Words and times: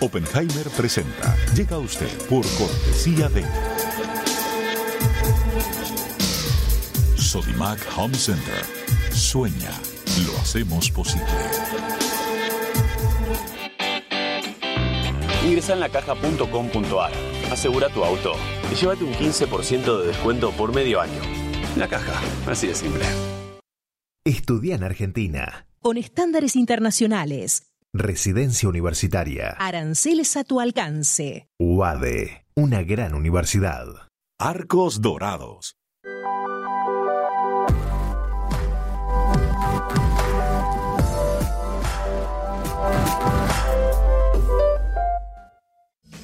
Oppenheimer 0.00 0.68
presenta. 0.76 1.36
Llega 1.54 1.76
a 1.76 1.78
usted 1.78 2.10
por 2.28 2.44
cortesía 2.58 3.28
de 3.28 3.44
Sodimac 7.16 7.80
Home 7.96 8.14
Center. 8.14 8.64
Sueña, 9.12 9.70
lo 10.26 10.36
hacemos 10.38 10.90
posible. 10.90 11.24
Ingresa 15.44 15.74
en 15.74 15.80
lacaja.com.ar, 15.80 17.12
asegura 17.52 17.88
tu 17.90 18.04
auto 18.04 18.32
y 18.72 18.74
llévate 18.74 19.04
un 19.04 19.12
15% 19.12 20.00
de 20.00 20.06
descuento 20.08 20.50
por 20.52 20.74
medio 20.74 21.00
año. 21.00 21.20
La 21.76 21.88
caja, 21.88 22.20
así 22.46 22.66
de 22.68 22.74
simple. 22.74 23.04
Estudia 24.24 24.74
en 24.76 24.84
Argentina. 24.84 25.66
Con 25.80 25.98
estándares 25.98 26.56
internacionales. 26.56 27.73
Residencia 27.96 28.68
universitaria. 28.68 29.50
Aranceles 29.56 30.36
a 30.36 30.42
tu 30.42 30.58
alcance. 30.58 31.46
UADE, 31.60 32.44
una 32.56 32.82
gran 32.82 33.14
universidad. 33.14 33.86
Arcos 34.36 35.00
Dorados. 35.00 35.76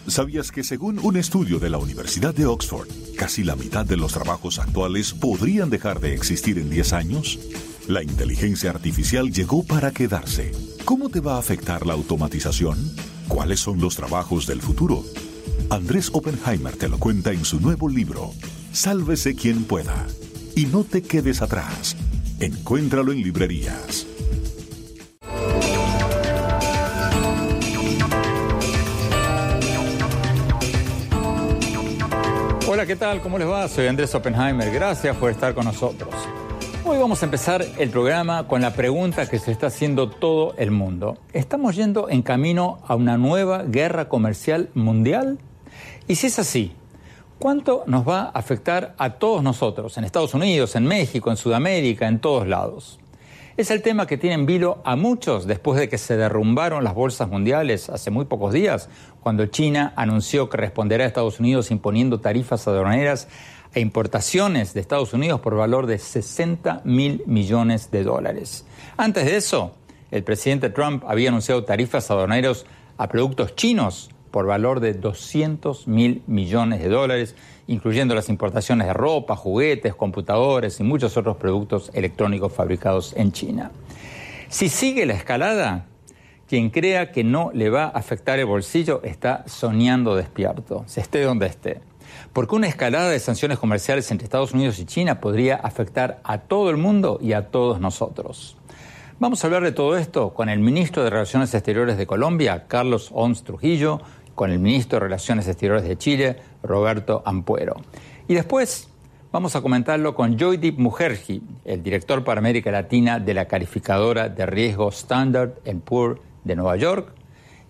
¿Sabías 0.08 0.50
que 0.50 0.64
según 0.64 0.98
un 0.98 1.16
estudio 1.16 1.60
de 1.60 1.70
la 1.70 1.78
Universidad 1.78 2.34
de 2.34 2.46
Oxford, 2.46 2.88
casi 3.16 3.44
la 3.44 3.54
mitad 3.54 3.86
de 3.86 3.96
los 3.96 4.12
trabajos 4.12 4.58
actuales 4.58 5.14
podrían 5.14 5.70
dejar 5.70 6.00
de 6.00 6.14
existir 6.14 6.58
en 6.58 6.68
10 6.68 6.92
años? 6.94 7.38
La 7.86 8.02
inteligencia 8.02 8.70
artificial 8.70 9.30
llegó 9.30 9.62
para 9.64 9.92
quedarse. 9.92 10.50
¿Cómo 10.91 11.08
te 11.08 11.20
va 11.20 11.36
a 11.36 11.38
afectar 11.38 11.86
la 11.86 11.92
automatización? 11.92 12.77
¿Cuáles 13.28 13.60
son 13.60 13.80
los 13.80 13.94
trabajos 13.94 14.44
del 14.48 14.60
futuro? 14.60 15.05
Andrés 15.70 16.10
Oppenheimer 16.12 16.74
te 16.74 16.88
lo 16.88 16.98
cuenta 16.98 17.30
en 17.30 17.44
su 17.44 17.60
nuevo 17.60 17.88
libro, 17.88 18.32
Sálvese 18.72 19.36
quien 19.36 19.62
pueda. 19.62 20.05
Y 20.56 20.66
no 20.66 20.82
te 20.82 21.00
quedes 21.00 21.42
atrás. 21.42 21.94
Encuéntralo 22.41 23.12
en 23.12 23.22
librerías. 23.22 24.05
Hola, 32.66 32.84
¿qué 32.84 32.97
tal? 32.97 33.22
¿Cómo 33.22 33.38
les 33.38 33.47
va? 33.47 33.69
Soy 33.69 33.86
Andrés 33.86 34.12
Oppenheimer. 34.16 34.72
Gracias 34.72 35.16
por 35.16 35.30
estar 35.30 35.54
con 35.54 35.66
nosotros. 35.66 36.12
Hoy 36.91 36.98
vamos 36.98 37.22
a 37.22 37.27
empezar 37.27 37.64
el 37.78 37.88
programa 37.91 38.48
con 38.48 38.62
la 38.62 38.72
pregunta 38.72 39.28
que 39.28 39.38
se 39.38 39.52
está 39.52 39.69
haciendo 39.69 40.10
todo 40.10 40.55
el 40.56 40.72
mundo. 40.72 41.19
¿Estamos 41.32 41.77
yendo 41.77 42.10
en 42.10 42.22
camino 42.22 42.80
a 42.84 42.97
una 42.97 43.16
nueva 43.16 43.62
guerra 43.62 44.08
comercial 44.08 44.70
mundial? 44.74 45.38
Y 46.08 46.16
si 46.16 46.27
es 46.27 46.41
así, 46.41 46.72
¿cuánto 47.38 47.84
nos 47.86 48.08
va 48.08 48.22
a 48.22 48.30
afectar 48.30 48.97
a 48.98 49.10
todos 49.20 49.41
nosotros, 49.44 49.97
en 49.98 50.04
Estados 50.04 50.34
Unidos, 50.34 50.75
en 50.75 50.84
México, 50.84 51.31
en 51.31 51.37
Sudamérica, 51.37 52.09
en 52.09 52.19
todos 52.19 52.48
lados? 52.48 52.98
Es 53.56 53.70
el 53.70 53.82
tema 53.82 54.09
que 54.09 54.16
tiene 54.16 54.34
en 54.34 54.47
vilo 54.47 54.82
a 54.84 54.97
muchos 54.97 55.47
después 55.47 55.78
de 55.78 55.88
que 55.88 55.98
se 55.98 56.16
derrumbaron 56.16 56.82
las 56.82 56.94
bolsas 56.94 57.28
mundiales 57.28 57.88
hace 57.88 58.10
muy 58.10 58.25
pocos 58.25 58.53
días, 58.53 58.88
cuando 59.20 59.47
China 59.47 59.93
anunció 59.94 60.48
que 60.48 60.56
responderá 60.56 61.04
a 61.04 61.06
Estados 61.06 61.38
Unidos 61.38 61.70
imponiendo 61.70 62.19
tarifas 62.19 62.66
aduaneras 62.66 63.28
e 63.75 63.81
importaciones 63.81 64.75
de 64.75 64.81
Estados 64.81 65.12
Unidos 65.12 65.41
por 65.41 65.54
valor 65.54 65.86
de 65.86 65.98
60 65.98 66.82
mil 66.84 67.22
millones 67.26 67.91
de 67.91 68.03
dólares. 68.03 68.66
Antes 68.97 69.25
de 69.26 69.36
eso, 69.36 69.75
el 70.10 70.25
presidente 70.25 70.70
Trump 70.70 71.04
había 71.06 71.28
anunciado 71.28 71.64
tarifas 71.64 72.10
aduaneras 72.10 72.66
a 72.98 73.08
productos 73.08 73.54
chinos 73.54 74.10
por 74.31 74.47
valor 74.47 74.81
de 74.81 74.94
200 74.94 75.88
mil 75.88 76.22
millones 76.26 76.81
de 76.81 76.88
dólares, 76.88 77.34
incluyendo 77.66 78.14
las 78.14 78.28
importaciones 78.28 78.86
de 78.86 78.92
ropa, 78.92 79.36
juguetes, 79.36 79.94
computadores 79.94 80.81
y 80.81 80.82
muchos 80.82 81.16
otros 81.16 81.37
productos 81.37 81.91
electrónicos 81.94 82.52
fabricados 82.52 83.14
en 83.16 83.32
China. 83.32 83.70
Si 84.48 84.69
sigue 84.69 85.06
la 85.06 85.14
escalada, 85.14 85.87
quien 86.48 86.70
crea 86.70 87.12
que 87.12 87.22
no 87.22 87.50
le 87.54 87.70
va 87.70 87.84
a 87.84 87.91
afectar 87.91 88.38
el 88.38 88.47
bolsillo 88.47 89.00
está 89.04 89.44
soñando 89.47 90.16
despierto, 90.16 90.82
se 90.87 91.00
esté 91.00 91.22
donde 91.22 91.47
esté. 91.47 91.89
Porque 92.32 92.54
una 92.54 92.68
escalada 92.68 93.10
de 93.10 93.18
sanciones 93.18 93.58
comerciales 93.58 94.10
entre 94.10 94.24
Estados 94.24 94.52
Unidos 94.52 94.78
y 94.78 94.84
China 94.84 95.20
podría 95.20 95.56
afectar 95.56 96.20
a 96.22 96.38
todo 96.38 96.70
el 96.70 96.76
mundo 96.76 97.18
y 97.20 97.32
a 97.32 97.48
todos 97.50 97.80
nosotros. 97.80 98.56
Vamos 99.18 99.42
a 99.42 99.48
hablar 99.48 99.64
de 99.64 99.72
todo 99.72 99.98
esto 99.98 100.32
con 100.32 100.48
el 100.48 100.60
ministro 100.60 101.04
de 101.04 101.10
Relaciones 101.10 101.52
Exteriores 101.52 101.98
de 101.98 102.06
Colombia, 102.06 102.66
Carlos 102.69 103.10
Ons 103.12 103.42
Trujillo, 103.42 104.00
con 104.34 104.50
el 104.50 104.58
ministro 104.58 104.96
de 104.96 105.04
Relaciones 105.04 105.46
Exteriores 105.48 105.84
de 105.84 105.98
Chile, 105.98 106.36
Roberto 106.62 107.22
Ampuero. 107.26 107.76
Y 108.28 108.34
después 108.34 108.88
vamos 109.32 109.56
a 109.56 109.60
comentarlo 109.60 110.14
con 110.14 110.38
Joydeep 110.38 110.78
Mujerji, 110.78 111.42
el 111.64 111.82
director 111.82 112.24
para 112.24 112.38
América 112.38 112.70
Latina 112.70 113.19
de 113.19 113.34
la 113.34 113.46
calificadora 113.46 114.28
de 114.28 114.46
riesgo 114.46 114.88
Standard 114.88 115.54
Poor's 115.84 116.20
de 116.44 116.56
Nueva 116.56 116.76
York, 116.76 117.12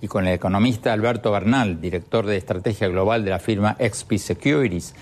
y 0.01 0.09
con 0.09 0.27
el 0.27 0.35
economista 0.35 0.93
Alberto 0.93 1.31
Bernal, 1.31 1.81
director 1.81 2.27
de 2.27 2.37
estrategia 2.37 2.89
global 2.89 3.25
de 3.25 3.31
la 3.31 3.39
firma 3.39 3.77
XP 3.79 4.15
Securities, 4.17 4.95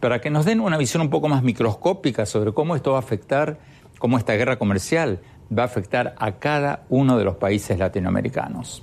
para 0.00 0.20
que 0.20 0.30
nos 0.30 0.44
den 0.44 0.60
una 0.60 0.78
visión 0.78 1.02
un 1.02 1.10
poco 1.10 1.28
más 1.28 1.42
microscópica 1.42 2.26
sobre 2.26 2.52
cómo 2.52 2.76
esto 2.76 2.92
va 2.92 2.98
a 2.98 3.00
afectar, 3.00 3.58
cómo 3.98 4.18
esta 4.18 4.34
guerra 4.34 4.58
comercial 4.58 5.20
va 5.56 5.62
a 5.62 5.66
afectar 5.66 6.14
a 6.18 6.32
cada 6.32 6.84
uno 6.88 7.18
de 7.18 7.24
los 7.24 7.36
países 7.36 7.78
latinoamericanos. 7.78 8.82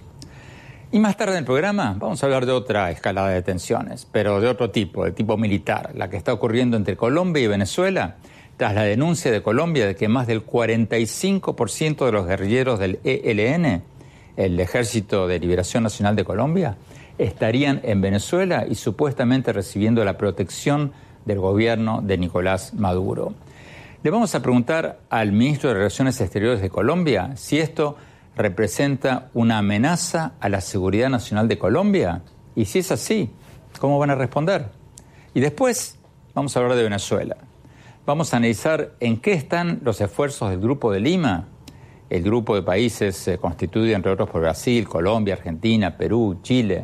Y 0.92 1.00
más 1.00 1.18
tarde 1.18 1.34
en 1.34 1.40
el 1.40 1.46
programa 1.46 1.96
vamos 1.98 2.22
a 2.22 2.28
hablar 2.28 2.46
de 2.46 2.52
otra 2.52 2.92
escalada 2.92 3.30
de 3.30 3.42
tensiones, 3.42 4.08
pero 4.12 4.40
de 4.40 4.48
otro 4.48 4.70
tipo, 4.70 5.06
de 5.06 5.12
tipo 5.12 5.38
militar, 5.38 5.92
la 5.96 6.08
que 6.10 6.18
está 6.18 6.34
ocurriendo 6.34 6.78
entre 6.78 6.96
Colombia 6.96 7.44
y 7.44 7.48
Venezuela, 7.48 8.18
tras 8.58 8.76
la 8.76 8.84
denuncia 8.84 9.32
de 9.32 9.42
Colombia 9.42 9.88
de 9.88 9.96
que 9.96 10.08
más 10.08 10.28
del 10.28 10.46
45% 10.46 12.06
de 12.06 12.12
los 12.12 12.28
guerrilleros 12.28 12.78
del 12.78 13.00
ELN 13.04 13.82
el 14.38 14.60
Ejército 14.60 15.28
de 15.28 15.40
Liberación 15.40 15.84
Nacional 15.84 16.16
de 16.16 16.24
Colombia, 16.24 16.78
estarían 17.18 17.82
en 17.84 18.02
Venezuela 18.02 18.66
y 18.68 18.76
supuestamente 18.76 19.54
recibiendo 19.54 20.04
la 20.04 20.18
protección 20.18 20.94
del 21.26 21.40
gobierno 21.40 22.02
de 22.02 22.18
Nicolás 22.18 22.74
Maduro. 22.74 23.34
Le 24.04 24.10
vamos 24.10 24.36
a 24.36 24.42
preguntar 24.42 25.00
al 25.10 25.32
ministro 25.32 25.70
de 25.70 25.76
Relaciones 25.76 26.20
Exteriores 26.20 26.62
de 26.62 26.70
Colombia 26.70 27.32
si 27.36 27.60
esto 27.60 27.96
representa 28.36 29.30
una 29.34 29.60
amenaza 29.60 30.34
a 30.40 30.50
la 30.50 30.60
seguridad 30.60 31.10
nacional 31.10 31.48
de 31.48 31.58
Colombia 31.58 32.22
y 32.56 32.66
si 32.66 32.80
es 32.80 32.92
así, 32.92 33.30
¿cómo 33.80 34.00
van 34.00 34.10
a 34.10 34.16
responder? 34.16 34.70
Y 35.34 35.40
después 35.40 35.98
vamos 36.34 36.56
a 36.56 36.60
hablar 36.60 36.76
de 36.76 36.84
Venezuela. 36.84 37.38
Vamos 38.06 38.34
a 38.34 38.38
analizar 38.38 38.92
en 39.00 39.18
qué 39.18 39.34
están 39.34 39.80
los 39.84 40.02
esfuerzos 40.02 40.50
del 40.50 40.60
Grupo 40.60 40.92
de 40.92 41.00
Lima 41.00 41.48
el 42.14 42.22
grupo 42.22 42.54
de 42.54 42.62
países 42.62 43.18
se 43.18 43.40
constituye, 43.40 43.94
entre 43.94 44.12
otros, 44.12 44.30
por 44.30 44.42
Brasil, 44.42 44.88
Colombia, 44.88 45.34
Argentina, 45.34 45.98
Perú, 45.98 46.38
Chile, 46.44 46.84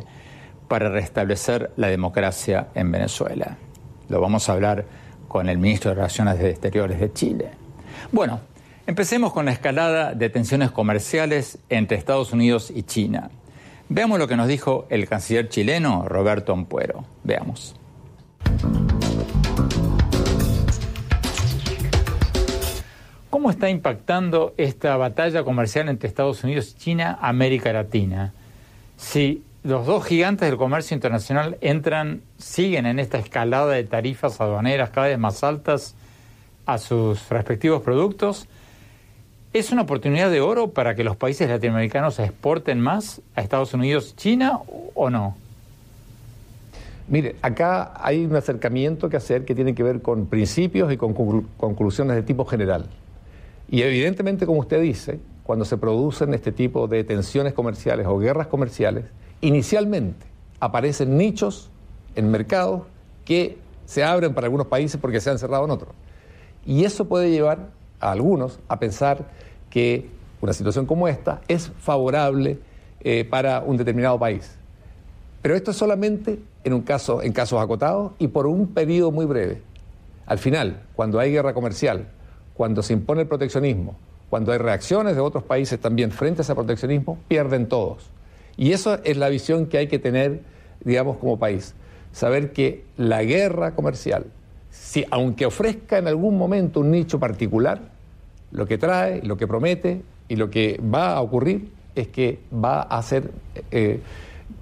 para 0.66 0.88
restablecer 0.88 1.70
la 1.76 1.86
democracia 1.86 2.66
en 2.74 2.90
Venezuela. 2.90 3.56
Lo 4.08 4.20
vamos 4.20 4.48
a 4.48 4.54
hablar 4.54 4.84
con 5.28 5.48
el 5.48 5.58
ministro 5.58 5.90
de 5.90 5.94
Relaciones 5.94 6.40
Exteriores 6.40 6.98
de 6.98 7.12
Chile. 7.12 7.50
Bueno, 8.10 8.40
empecemos 8.88 9.32
con 9.32 9.44
la 9.44 9.52
escalada 9.52 10.14
de 10.14 10.30
tensiones 10.30 10.72
comerciales 10.72 11.58
entre 11.68 11.96
Estados 11.96 12.32
Unidos 12.32 12.72
y 12.74 12.82
China. 12.82 13.30
Veamos 13.88 14.18
lo 14.18 14.26
que 14.26 14.34
nos 14.34 14.48
dijo 14.48 14.86
el 14.90 15.08
canciller 15.08 15.48
chileno 15.48 16.08
Roberto 16.08 16.52
Ampuero. 16.52 17.04
Veamos. 17.22 17.76
¿Cómo 23.30 23.48
está 23.48 23.70
impactando 23.70 24.54
esta 24.56 24.96
batalla 24.96 25.44
comercial 25.44 25.88
entre 25.88 26.08
Estados 26.08 26.42
Unidos 26.42 26.76
China 26.76 27.16
América 27.22 27.72
Latina? 27.72 28.32
Si 28.96 29.44
los 29.62 29.86
dos 29.86 30.04
gigantes 30.04 30.48
del 30.48 30.58
comercio 30.58 30.96
internacional 30.96 31.56
entran, 31.60 32.22
siguen 32.38 32.86
en 32.86 32.98
esta 32.98 33.18
escalada 33.18 33.72
de 33.72 33.84
tarifas 33.84 34.40
aduaneras 34.40 34.90
cada 34.90 35.06
vez 35.06 35.18
más 35.18 35.44
altas 35.44 35.94
a 36.66 36.78
sus 36.78 37.28
respectivos 37.28 37.82
productos, 37.82 38.48
¿Es 39.52 39.72
una 39.72 39.82
oportunidad 39.82 40.30
de 40.30 40.40
oro 40.40 40.70
para 40.70 40.94
que 40.94 41.02
los 41.02 41.16
países 41.16 41.48
latinoamericanos 41.48 42.20
exporten 42.20 42.80
más 42.80 43.20
a 43.34 43.40
Estados 43.40 43.74
Unidos, 43.74 44.14
China 44.14 44.60
o 44.94 45.10
no? 45.10 45.36
Mire, 47.08 47.34
acá 47.42 47.92
hay 47.96 48.24
un 48.24 48.36
acercamiento 48.36 49.08
que 49.08 49.16
hacer 49.16 49.44
que 49.44 49.56
tiene 49.56 49.74
que 49.74 49.82
ver 49.82 50.02
con 50.02 50.26
principios 50.26 50.92
y 50.92 50.96
con 50.96 51.14
conclusiones 51.56 52.14
de 52.14 52.22
tipo 52.22 52.44
general. 52.44 52.86
Y 53.70 53.82
evidentemente, 53.82 54.46
como 54.46 54.58
usted 54.58 54.82
dice, 54.82 55.20
cuando 55.44 55.64
se 55.64 55.78
producen 55.78 56.34
este 56.34 56.50
tipo 56.50 56.88
de 56.88 57.04
tensiones 57.04 57.54
comerciales 57.54 58.04
o 58.08 58.18
guerras 58.18 58.48
comerciales, 58.48 59.04
inicialmente 59.40 60.26
aparecen 60.58 61.16
nichos 61.16 61.70
en 62.16 62.32
mercados 62.32 62.82
que 63.24 63.58
se 63.86 64.02
abren 64.02 64.34
para 64.34 64.46
algunos 64.46 64.66
países 64.66 65.00
porque 65.00 65.20
se 65.20 65.30
han 65.30 65.38
cerrado 65.38 65.64
en 65.64 65.70
otros. 65.70 65.92
Y 66.66 66.84
eso 66.84 67.06
puede 67.06 67.30
llevar 67.30 67.70
a 68.00 68.10
algunos 68.10 68.58
a 68.66 68.80
pensar 68.80 69.28
que 69.70 70.08
una 70.40 70.52
situación 70.52 70.84
como 70.84 71.06
esta 71.06 71.40
es 71.46 71.70
favorable 71.78 72.58
eh, 73.00 73.24
para 73.24 73.60
un 73.60 73.76
determinado 73.76 74.18
país. 74.18 74.56
Pero 75.42 75.54
esto 75.54 75.70
es 75.70 75.76
solamente 75.76 76.40
en, 76.64 76.72
un 76.72 76.82
caso, 76.82 77.22
en 77.22 77.32
casos 77.32 77.62
acotados 77.62 78.12
y 78.18 78.28
por 78.28 78.48
un 78.48 78.66
periodo 78.66 79.12
muy 79.12 79.26
breve. 79.26 79.62
Al 80.26 80.38
final, 80.38 80.82
cuando 80.94 81.20
hay 81.20 81.30
guerra 81.30 81.54
comercial, 81.54 82.08
cuando 82.54 82.82
se 82.82 82.92
impone 82.92 83.22
el 83.22 83.28
proteccionismo, 83.28 83.96
cuando 84.28 84.52
hay 84.52 84.58
reacciones 84.58 85.14
de 85.14 85.20
otros 85.20 85.44
países 85.44 85.80
también 85.80 86.10
frente 86.10 86.40
a 86.40 86.42
ese 86.42 86.54
proteccionismo, 86.54 87.18
pierden 87.28 87.68
todos. 87.68 88.10
Y 88.56 88.72
eso 88.72 88.98
es 89.04 89.16
la 89.16 89.28
visión 89.28 89.66
que 89.66 89.78
hay 89.78 89.88
que 89.88 89.98
tener, 89.98 90.42
digamos, 90.84 91.16
como 91.16 91.38
país. 91.38 91.74
Saber 92.12 92.52
que 92.52 92.84
la 92.96 93.22
guerra 93.22 93.74
comercial, 93.74 94.26
si, 94.70 95.04
aunque 95.10 95.46
ofrezca 95.46 95.98
en 95.98 96.08
algún 96.08 96.36
momento 96.36 96.80
un 96.80 96.90
nicho 96.90 97.18
particular, 97.18 97.80
lo 98.52 98.66
que 98.66 98.78
trae, 98.78 99.22
lo 99.22 99.36
que 99.36 99.46
promete 99.46 100.02
y 100.28 100.36
lo 100.36 100.50
que 100.50 100.80
va 100.82 101.14
a 101.14 101.20
ocurrir 101.20 101.70
es 101.94 102.08
que 102.08 102.40
va 102.52 102.82
a 102.82 103.02
ser, 103.02 103.30
eh, 103.70 104.00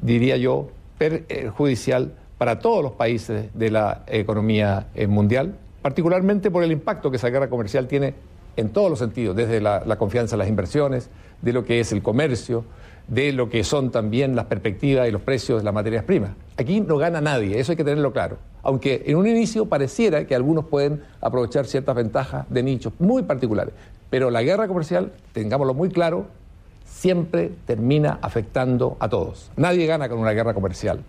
diría 0.02 0.36
yo, 0.36 0.70
perjudicial 0.98 2.14
para 2.36 2.58
todos 2.58 2.82
los 2.82 2.92
países 2.92 3.50
de 3.54 3.70
la 3.70 4.04
economía 4.06 4.88
eh, 4.94 5.06
mundial, 5.06 5.56
particularmente 5.88 6.50
por 6.50 6.62
el 6.62 6.70
impacto 6.70 7.10
que 7.10 7.16
esa 7.16 7.30
guerra 7.30 7.48
comercial 7.48 7.88
tiene 7.88 8.12
en 8.56 8.68
todos 8.68 8.90
los 8.90 8.98
sentidos, 8.98 9.34
desde 9.34 9.58
la, 9.58 9.96
confianza 9.96 10.34
en 10.34 10.40
las 10.40 10.48
inversiones, 10.48 11.08
de 11.40 11.54
lo 11.54 11.64
que 11.64 11.80
es 11.80 11.92
el 11.92 12.02
comercio, 12.02 12.66
de 13.06 13.32
lo 13.32 13.48
que 13.48 13.64
son 13.64 13.90
también 13.90 14.36
las 14.36 14.44
perspectivas 14.44 15.08
y 15.08 15.10
los 15.10 15.22
precios 15.22 15.60
de 15.60 15.64
las 15.64 15.72
materias 15.72 16.04
primas. 16.04 16.32
Aquí 16.58 16.82
no 16.82 16.98
gana 16.98 17.22
nadie, 17.22 17.58
eso 17.58 17.72
hay 17.72 17.76
que 17.76 17.84
tenerlo 17.84 18.12
claro. 18.12 18.36
Aunque 18.62 19.02
en 19.06 19.16
un 19.16 19.26
inicio 19.26 19.64
pareciera 19.64 20.26
que 20.26 20.34
algunos 20.34 20.66
pueden 20.66 21.04
aprovechar 21.22 21.64
ciertas 21.64 21.96
ventajas 21.96 22.44
de 22.50 22.62
nichos 22.62 22.92
muy 22.98 23.22
particulares. 23.22 23.72
Pero 24.10 24.30
la 24.30 24.42
guerra 24.42 24.68
comercial, 24.68 25.12
tengámoslo 25.32 25.72
muy 25.72 25.88
claro, 25.88 26.26
siempre 26.84 27.50
termina 27.64 28.18
afectando 28.20 28.98
a 29.00 29.08
todos. 29.08 29.50
Nadie 29.56 29.86
gana 29.86 30.10
con 30.10 30.18
una 30.18 30.32
guerra 30.32 30.52
comercial. 30.52 31.02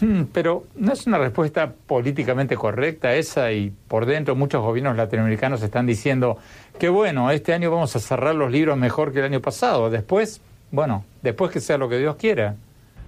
Hmm, 0.00 0.22
pero 0.32 0.64
no 0.76 0.92
es 0.92 1.06
una 1.06 1.18
respuesta 1.18 1.72
políticamente 1.86 2.56
correcta 2.56 3.14
esa 3.14 3.52
y 3.52 3.72
por 3.88 4.06
dentro 4.06 4.34
muchos 4.34 4.62
gobiernos 4.62 4.96
latinoamericanos 4.96 5.62
están 5.62 5.86
diciendo 5.86 6.38
que 6.78 6.88
bueno, 6.88 7.30
este 7.30 7.52
año 7.52 7.70
vamos 7.70 7.94
a 7.96 8.00
cerrar 8.00 8.34
los 8.34 8.50
libros 8.50 8.78
mejor 8.78 9.12
que 9.12 9.18
el 9.18 9.26
año 9.26 9.40
pasado. 9.40 9.90
Después 9.90 10.40
bueno, 10.70 11.04
después 11.22 11.50
que 11.50 11.60
sea 11.60 11.78
lo 11.78 11.88
que 11.88 11.98
Dios 11.98 12.16
quiera. 12.16 12.56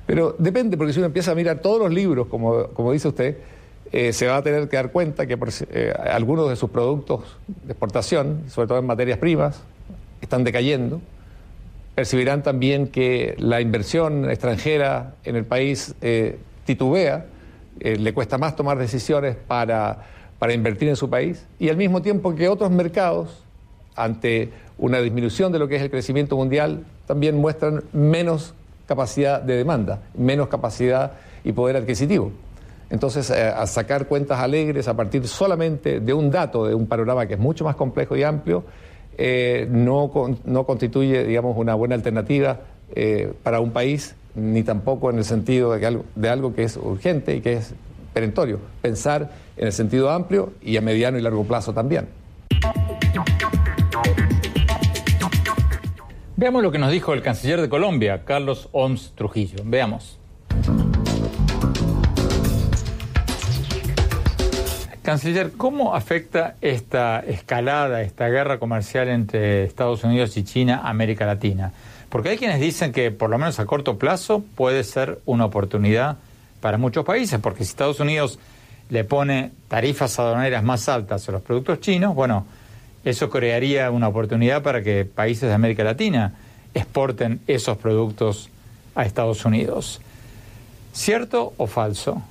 Pero 0.07 0.35
depende, 0.39 0.77
porque 0.77 0.93
si 0.93 0.99
uno 0.99 1.07
empieza 1.07 1.33
a 1.33 1.35
mirar 1.35 1.61
todos 1.61 1.79
los 1.79 1.93
libros, 1.93 2.27
como, 2.27 2.69
como 2.69 2.93
dice 2.93 3.09
usted, 3.09 3.37
eh, 3.93 4.13
se 4.13 4.27
va 4.27 4.39
a 4.39 4.43
tener 4.43 4.69
que 4.69 4.77
dar 4.77 4.91
cuenta 4.91 5.27
que 5.27 5.39
eh, 5.71 5.93
algunos 6.11 6.49
de 6.49 6.57
sus 6.57 6.71
productos 6.71 7.39
de 7.47 7.73
exportación, 7.73 8.43
sobre 8.49 8.69
todo 8.69 8.79
en 8.79 8.87
materias 8.87 9.19
primas, 9.19 9.63
están 10.21 10.45
decayendo. 10.45 11.01
Percibirán 11.95 12.43
también 12.43 12.89
que 12.89 13.37
la 13.39 13.61
inversión 13.61 14.29
extranjera 14.29 15.15
en 15.25 15.37
el 15.37 15.45
país 15.45 15.95
eh, 16.01 16.39
titubea, 16.65 17.27
le 17.79 18.15
cuesta 18.15 18.39
más 18.39 18.55
tomar 18.55 18.79
decisiones 18.79 19.37
para, 19.37 20.05
para 20.39 20.53
invertir 20.53 20.89
en 20.89 20.97
su 20.97 21.09
país, 21.11 21.47
y 21.59 21.69
al 21.69 21.77
mismo 21.77 22.03
tiempo 22.03 22.35
que 22.35 22.49
otros 22.49 22.71
mercados, 22.71 23.45
ante 23.95 24.51
una 24.79 25.01
disminución 25.01 25.53
de 25.53 25.59
lo 25.59 25.69
que 25.69 25.77
es 25.77 25.83
el 25.83 25.91
crecimiento 25.91 26.37
mundial, 26.37 26.85
también 27.07 27.37
muestran 27.37 27.85
menos 27.93 28.55
capacidad 28.87 29.41
de 29.41 29.57
demanda, 29.57 30.01
menos 30.15 30.49
capacidad 30.49 31.13
y 31.45 31.53
poder 31.53 31.77
adquisitivo. 31.77 32.33
Entonces, 32.91 33.31
eh, 33.31 33.49
a 33.49 33.67
sacar 33.67 34.07
cuentas 34.07 34.39
alegres 34.41 34.87
a 34.87 34.95
partir 34.95 35.27
solamente 35.27 36.01
de 36.01 36.13
un 36.13 36.31
dato, 36.31 36.67
de 36.67 36.75
un 36.75 36.87
panorama 36.87 37.27
que 37.27 37.35
es 37.35 37.41
mucho 37.41 37.65
más 37.65 37.75
complejo 37.75 38.17
y 38.17 38.23
amplio, 38.23 38.65
eh, 39.17 39.67
no, 39.71 40.11
no, 40.45 40.67
constituye, 40.67 41.25
digamos, 41.25 41.57
una 41.57 41.75
buena 41.75 41.95
alternativa 41.95 42.61
eh, 42.95 43.33
para 43.43 43.61
un 43.61 43.71
país, 43.71 44.15
ni 44.35 44.63
tampoco 44.63 45.11
en 45.11 45.19
el 45.19 45.25
sentido 45.25 45.73
de, 45.73 45.87
algo, 45.87 46.05
de 46.15 46.29
algo 46.29 46.55
que 46.55 46.65
es 46.65 46.77
urgente 46.77 47.37
y 47.37 47.41
que 47.41 47.55
es 47.55 47.75
perentorio. 48.13 48.59
Pensar 48.81 49.31
en 49.57 49.67
el 49.67 49.73
sentido 49.73 50.11
amplio 50.11 50.53
y 50.63 50.77
a 50.77 50.81
mediano 50.81 51.19
y 51.19 51.23
largo 51.23 51.45
plazo 51.45 51.73
también. 51.73 52.09
Veamos 56.37 56.63
lo 56.63 56.73
que 56.73 56.79
nos 56.79 56.91
dijo 56.91 57.15
el 57.15 57.23
canciller 57.23 57.61
de 57.61 57.69
Colombia, 57.69 58.25
Carlos 58.25 58.69
Oms 58.73 59.13
Trujillo. 59.15 59.63
Veamos. 59.65 60.19
Canciller, 65.03 65.53
¿cómo 65.57 65.95
afecta 65.95 66.55
esta 66.61 67.21
escalada, 67.21 68.03
esta 68.03 68.29
guerra 68.29 68.59
comercial 68.59 69.09
entre 69.09 69.65
Estados 69.65 70.05
Unidos 70.05 70.37
y 70.37 70.45
China 70.45 70.83
América 70.85 71.27
Latina? 71.27 71.73
Porque 72.13 72.29
hay 72.29 72.37
quienes 72.37 72.61
dicen 72.61 72.93
que 72.93 73.11
por 73.11 73.31
lo 73.31 73.39
menos 73.39 73.59
a 73.59 73.65
corto 73.65 73.99
plazo 73.99 74.45
puede 74.55 74.85
ser 74.85 75.21
una 75.25 75.47
oportunidad 75.47 76.19
para 76.61 76.77
muchos 76.77 77.07
países, 77.07 77.41
porque 77.41 77.65
si 77.65 77.71
Estados 77.71 78.01
Unidos 78.01 78.39
le 78.91 79.03
pone 79.05 79.51
tarifas 79.69 80.19
aduaneras 80.19 80.63
más 80.63 80.91
altas 80.91 81.27
a 81.27 81.33
los 81.33 81.41
productos 81.41 81.81
chinos, 81.81 82.15
bueno, 82.15 82.47
eso 83.03 83.31
crearía 83.31 83.91
una 83.91 84.09
oportunidad 84.09 84.63
para 84.63 84.83
que 84.83 85.07
países 85.07 85.49
de 85.49 85.55
América 85.55 85.85
Latina 85.85 86.35
exporten 86.75 87.41
esos 87.47 87.79
productos 87.79 88.51
a 88.95 89.07
Estados 89.07 89.47
Unidos. 89.47 90.03
¿Cierto 90.93 91.55
o 91.57 91.67
falso? 91.67 92.23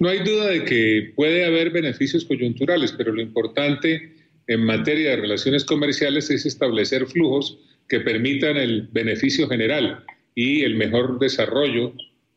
No 0.00 0.08
hay 0.08 0.24
duda 0.24 0.46
de 0.46 0.64
que 0.64 1.12
puede 1.14 1.46
haber 1.46 1.70
beneficios 1.70 2.24
coyunturales, 2.24 2.90
pero 2.90 3.12
lo 3.12 3.22
importante 3.22 4.16
en 4.48 4.64
materia 4.64 5.10
de 5.10 5.16
relaciones 5.16 5.64
comerciales 5.64 6.28
es 6.30 6.44
establecer 6.44 7.06
flujos 7.06 7.56
que 7.88 8.00
permitan 8.00 8.56
el 8.56 8.88
beneficio 8.92 9.48
general 9.48 10.04
y 10.34 10.62
el 10.62 10.76
mejor 10.76 11.18
desarrollo 11.18 11.92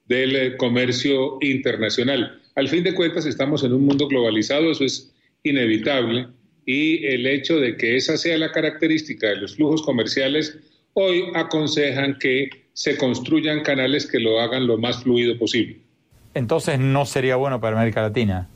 del 0.07 0.57
comercio 0.57 1.37
internacional. 1.41 2.39
Al 2.55 2.67
fin 2.67 2.83
de 2.83 2.93
cuentas, 2.93 3.25
estamos 3.25 3.63
en 3.63 3.73
un 3.73 3.85
mundo 3.85 4.07
globalizado, 4.07 4.71
eso 4.71 4.83
es 4.83 5.13
inevitable, 5.43 6.27
y 6.65 7.05
el 7.05 7.25
hecho 7.25 7.59
de 7.59 7.77
que 7.77 7.95
esa 7.95 8.17
sea 8.17 8.37
la 8.37 8.51
característica 8.51 9.27
de 9.29 9.37
los 9.37 9.55
flujos 9.55 9.81
comerciales, 9.81 10.57
hoy 10.93 11.25
aconsejan 11.35 12.17
que 12.19 12.49
se 12.73 12.97
construyan 12.97 13.61
canales 13.61 14.05
que 14.05 14.19
lo 14.19 14.39
hagan 14.39 14.67
lo 14.67 14.77
más 14.77 15.03
fluido 15.03 15.37
posible. 15.37 15.77
Entonces 16.33 16.79
no 16.79 17.05
sería 17.05 17.35
bueno 17.35 17.59
para 17.59 17.77
América 17.77 18.01
Latina. 18.01 18.47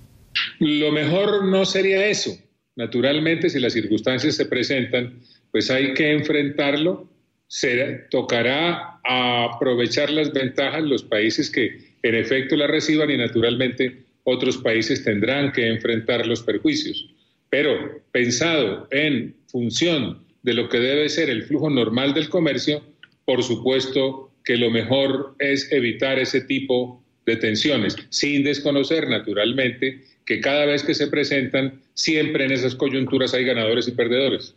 Lo 0.59 0.91
mejor 0.91 1.45
no 1.45 1.65
sería 1.65 2.05
eso. 2.07 2.37
Naturalmente, 2.75 3.49
si 3.49 3.59
las 3.59 3.73
circunstancias 3.73 4.35
se 4.35 4.45
presentan, 4.45 5.19
pues 5.53 5.71
hay 5.71 5.93
que 5.93 6.11
enfrentarlo. 6.11 7.09
Se 7.47 8.07
tocará 8.11 8.99
aprovechar 9.05 10.09
las 10.09 10.33
ventajas 10.33 10.83
los 10.83 11.03
países 11.03 11.49
que 11.49 11.93
en 12.03 12.15
efecto 12.15 12.57
las 12.57 12.69
reciban 12.69 13.09
y 13.09 13.15
naturalmente 13.15 14.03
otros 14.25 14.57
países 14.57 15.05
tendrán 15.05 15.53
que 15.53 15.67
enfrentar 15.67 16.27
los 16.27 16.43
perjuicios 16.43 17.13
pero 17.53 18.01
pensado 18.11 18.87
en 18.89 19.35
función 19.45 20.25
de 20.41 20.55
lo 20.55 20.69
que 20.69 20.79
debe 20.79 21.07
ser 21.07 21.29
el 21.29 21.43
flujo 21.43 21.69
normal 21.69 22.15
del 22.15 22.27
comercio, 22.27 22.81
por 23.25 23.43
supuesto 23.43 24.31
que 24.43 24.57
lo 24.57 24.71
mejor 24.71 25.35
es 25.37 25.71
evitar 25.71 26.17
ese 26.17 26.41
tipo 26.41 27.03
de 27.27 27.35
tensiones, 27.35 27.95
sin 28.09 28.43
desconocer 28.43 29.07
naturalmente 29.07 30.01
que 30.25 30.41
cada 30.41 30.65
vez 30.65 30.81
que 30.81 30.95
se 30.95 31.05
presentan, 31.05 31.79
siempre 31.93 32.45
en 32.45 32.53
esas 32.53 32.73
coyunturas 32.73 33.35
hay 33.35 33.45
ganadores 33.45 33.87
y 33.87 33.91
perdedores. 33.91 34.55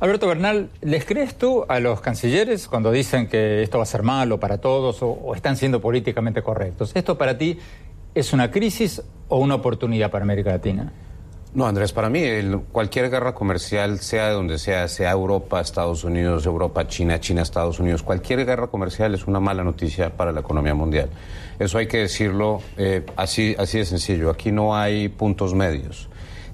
Alberto 0.00 0.28
Bernal, 0.28 0.70
¿les 0.80 1.04
crees 1.04 1.36
tú 1.36 1.64
a 1.68 1.80
los 1.80 2.00
cancilleres 2.00 2.68
cuando 2.68 2.92
dicen 2.92 3.26
que 3.26 3.64
esto 3.64 3.78
va 3.78 3.82
a 3.82 3.86
ser 3.86 4.04
malo 4.04 4.38
para 4.38 4.58
todos 4.58 4.98
o, 5.02 5.34
están 5.34 5.56
siendo 5.56 5.80
políticamente 5.80 6.40
correctos? 6.40 6.92
¿Esto 6.94 7.18
para 7.18 7.36
ti 7.36 7.58
¿Es 8.14 8.32
una 8.32 8.50
crisis 8.50 9.02
o 9.28 9.38
una 9.38 9.56
oportunidad 9.56 10.10
para 10.10 10.24
América 10.24 10.50
Latina? 10.50 10.92
No, 11.54 11.66
Andrés, 11.66 11.92
para 11.92 12.10
mí 12.10 12.20
cualquier 12.72 13.10
guerra 13.10 13.34
comercial, 13.34 14.00
sea 14.00 14.28
de 14.28 14.32
donde 14.34 14.58
sea, 14.58 14.88
sea 14.88 15.12
Europa, 15.12 15.60
Estados 15.60 16.04
Unidos, 16.04 16.44
Europa, 16.44 16.86
China, 16.88 17.20
China, 17.20 17.42
Estados 17.42 17.78
Unidos, 17.78 18.02
cualquier 18.02 18.44
guerra 18.44 18.66
comercial 18.66 19.14
es 19.14 19.26
una 19.26 19.40
mala 19.40 19.62
noticia 19.62 20.10
para 20.10 20.32
la 20.32 20.40
economía 20.40 20.74
mundial. 20.74 21.10
Eso 21.58 21.78
hay 21.78 21.86
que 21.86 21.98
decirlo 21.98 22.60
eh, 22.76 23.04
así, 23.16 23.54
así 23.58 23.78
de 23.78 23.84
sencillo. 23.84 24.30
Aquí 24.30 24.52
no 24.52 24.76
hay 24.76 25.08
puntos 25.08 25.54
medios. 25.54 26.07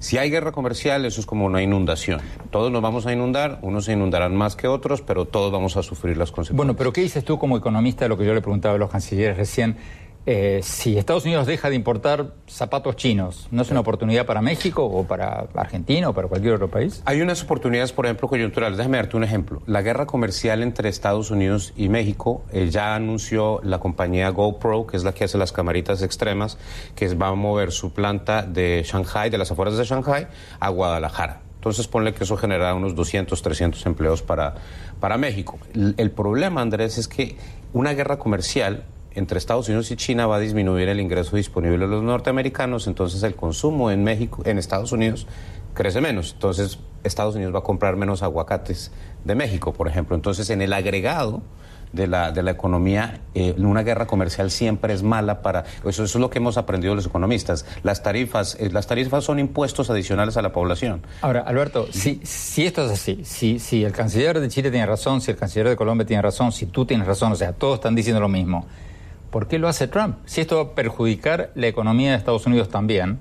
Si 0.04 0.18
hay 0.18 0.28
guerra 0.28 0.52
comercial, 0.52 1.06
eso 1.06 1.18
es 1.18 1.25
como 1.25 1.46
una 1.46 1.62
inundación. 1.62 2.20
Todos 2.50 2.70
nos 2.70 2.82
vamos 2.82 3.06
a 3.06 3.12
inundar, 3.14 3.58
unos 3.62 3.87
se 3.87 3.94
inundarán 3.94 4.37
más 4.37 4.54
que 4.54 4.68
otros, 4.68 5.00
pero 5.00 5.25
todos 5.25 5.50
vamos 5.50 5.78
a 5.78 5.82
sufrir 5.82 6.18
las 6.18 6.30
consecuencias. 6.30 6.58
Bueno, 6.58 6.76
pero 6.76 6.92
¿qué 6.92 7.00
dices 7.00 7.25
tú 7.25 7.38
como 7.38 7.56
economista 7.56 8.04
de 8.04 8.11
lo 8.11 8.18
que 8.18 8.26
yo 8.26 8.34
le 8.34 8.42
preguntaba 8.42 8.75
a 8.75 8.78
los 8.78 8.90
cancilleres 8.90 9.38
recién? 9.38 9.78
Eh, 10.26 10.60
si 10.62 10.96
Estados 10.96 11.26
Unidos 11.26 11.46
deja 11.46 11.68
de 11.68 11.76
importar 11.76 12.32
zapatos 12.46 12.96
chinos, 12.96 13.46
¿no 13.50 13.60
es 13.60 13.70
una 13.70 13.80
oportunidad 13.80 14.24
para 14.24 14.40
México 14.40 14.82
o 14.84 15.06
para 15.06 15.46
Argentina 15.54 16.08
o 16.08 16.14
para 16.14 16.28
cualquier 16.28 16.54
otro 16.54 16.68
país? 16.68 17.02
Hay 17.04 17.20
unas 17.20 17.42
oportunidades, 17.42 17.92
por 17.92 18.06
ejemplo, 18.06 18.26
coyunturales. 18.28 18.78
Déjame 18.78 18.96
darte 18.96 19.18
un 19.18 19.24
ejemplo. 19.24 19.62
La 19.66 19.82
guerra 19.82 20.06
comercial 20.06 20.62
entre 20.62 20.88
Estados 20.88 21.30
Unidos 21.30 21.74
y 21.76 21.90
México 21.90 22.42
eh, 22.52 22.70
ya 22.70 22.94
anunció 22.94 23.60
la 23.62 23.80
compañía 23.80 24.30
GoPro, 24.30 24.86
que 24.86 24.96
es 24.96 25.04
la 25.04 25.12
que 25.12 25.24
hace 25.24 25.36
las 25.36 25.52
camaritas 25.52 26.00
extremas, 26.00 26.56
que 26.96 27.14
va 27.14 27.28
a 27.28 27.34
mover 27.34 27.70
su 27.70 27.92
planta 27.92 28.42
de 28.42 28.82
Shanghai, 28.86 29.28
de 29.28 29.36
las 29.36 29.50
afueras 29.50 29.76
de 29.76 29.84
Shanghai, 29.84 30.26
a 30.58 30.68
Guadalajara. 30.70 31.42
Entonces 31.56 31.86
ponle 31.86 32.14
que 32.14 32.24
eso 32.24 32.36
generará 32.36 32.74
unos 32.74 32.94
200, 32.94 33.40
300 33.40 33.84
empleos 33.86 34.22
para, 34.22 34.54
para 35.00 35.18
México. 35.18 35.58
el 35.74 36.10
problema, 36.10 36.62
Andrés, 36.62 36.96
es 36.96 37.08
que 37.08 37.36
una 37.72 37.92
guerra 37.92 38.18
comercial 38.18 38.84
entre 39.14 39.38
Estados 39.38 39.68
Unidos 39.68 39.90
y 39.90 39.97
China 39.97 40.26
va 40.26 40.37
a 40.37 40.40
disminuir 40.40 40.88
el 40.88 41.00
ingreso 41.00 41.37
disponible 41.37 41.78
de 41.78 41.87
los 41.87 42.02
norteamericanos, 42.02 42.87
entonces 42.87 43.23
el 43.23 43.35
consumo 43.35 43.90
en 43.90 44.04
México, 44.04 44.42
en 44.44 44.59
Estados 44.59 44.92
Unidos 44.92 45.26
crece 45.75 46.00
menos. 46.00 46.33
Entonces 46.33 46.78
Estados 47.02 47.35
Unidos 47.35 47.54
va 47.54 47.59
a 47.61 47.62
comprar 47.62 47.97
menos 47.97 48.23
aguacates 48.23 48.90
de 49.25 49.35
México, 49.35 49.73
por 49.73 49.88
ejemplo. 49.88 50.16
Entonces 50.16 50.50
en 50.50 50.62
el 50.62 50.73
agregado 50.73 51.42
de 51.92 52.09
la, 52.09 52.33
de 52.33 52.42
la 52.42 52.50
economía, 52.50 53.21
eh, 53.35 53.54
una 53.56 53.83
guerra 53.85 54.06
comercial 54.06 54.50
siempre 54.50 54.92
es 54.92 55.02
mala 55.02 55.42
para... 55.42 55.64
Eso, 55.85 56.04
es 56.04 56.14
lo 56.16 56.28
que 56.28 56.38
hemos 56.38 56.56
aprendido 56.56 56.94
los 56.94 57.06
economistas. 57.06 57.66
Las 57.85 58.02
tarifas, 58.02 58.56
eh, 58.59 58.68
las 58.71 58.88
tarifas 58.88 59.23
son 59.23 59.38
impuestos 59.38 59.90
adicionales 59.90 60.37
a 60.37 60.42
la 60.42 60.52
población. 60.52 61.02
Ahora, 61.23 61.42
Alberto, 61.42 61.87
si, 61.92 62.21
si 62.25 62.66
esto 62.66 62.85
es 62.87 62.90
así, 62.90 63.21
si, 63.25 63.61
si 63.61 63.85
el 63.85 63.92
canciller 63.92 64.40
de 64.40 64.49
Chile 64.49 64.71
tiene 64.71 64.87
razón, 64.87 65.21
si 65.21 65.30
el 65.30 65.37
canciller 65.37 65.68
de 65.68 65.76
Colombia 65.76 66.04
tiene 66.04 66.23
razón, 66.23 66.50
si 66.50 66.66
tú 66.66 66.85
tienes 66.85 67.06
razón, 67.06 67.33
o 67.33 67.37
sea, 67.37 67.52
todos 67.52 67.76
están 67.76 67.94
diciendo 67.94 68.21
lo 68.21 68.28
mismo 68.28 68.66
¿Por 69.34 69.48
qué 69.48 69.58
lo 69.58 69.66
hace 69.66 69.88
Trump? 69.88 70.18
Si 70.26 70.40
esto 70.40 70.58
va 70.58 70.62
a 70.62 70.74
perjudicar 70.76 71.50
la 71.56 71.66
economía 71.66 72.12
de 72.12 72.16
Estados 72.18 72.46
Unidos 72.46 72.68
también, 72.68 73.18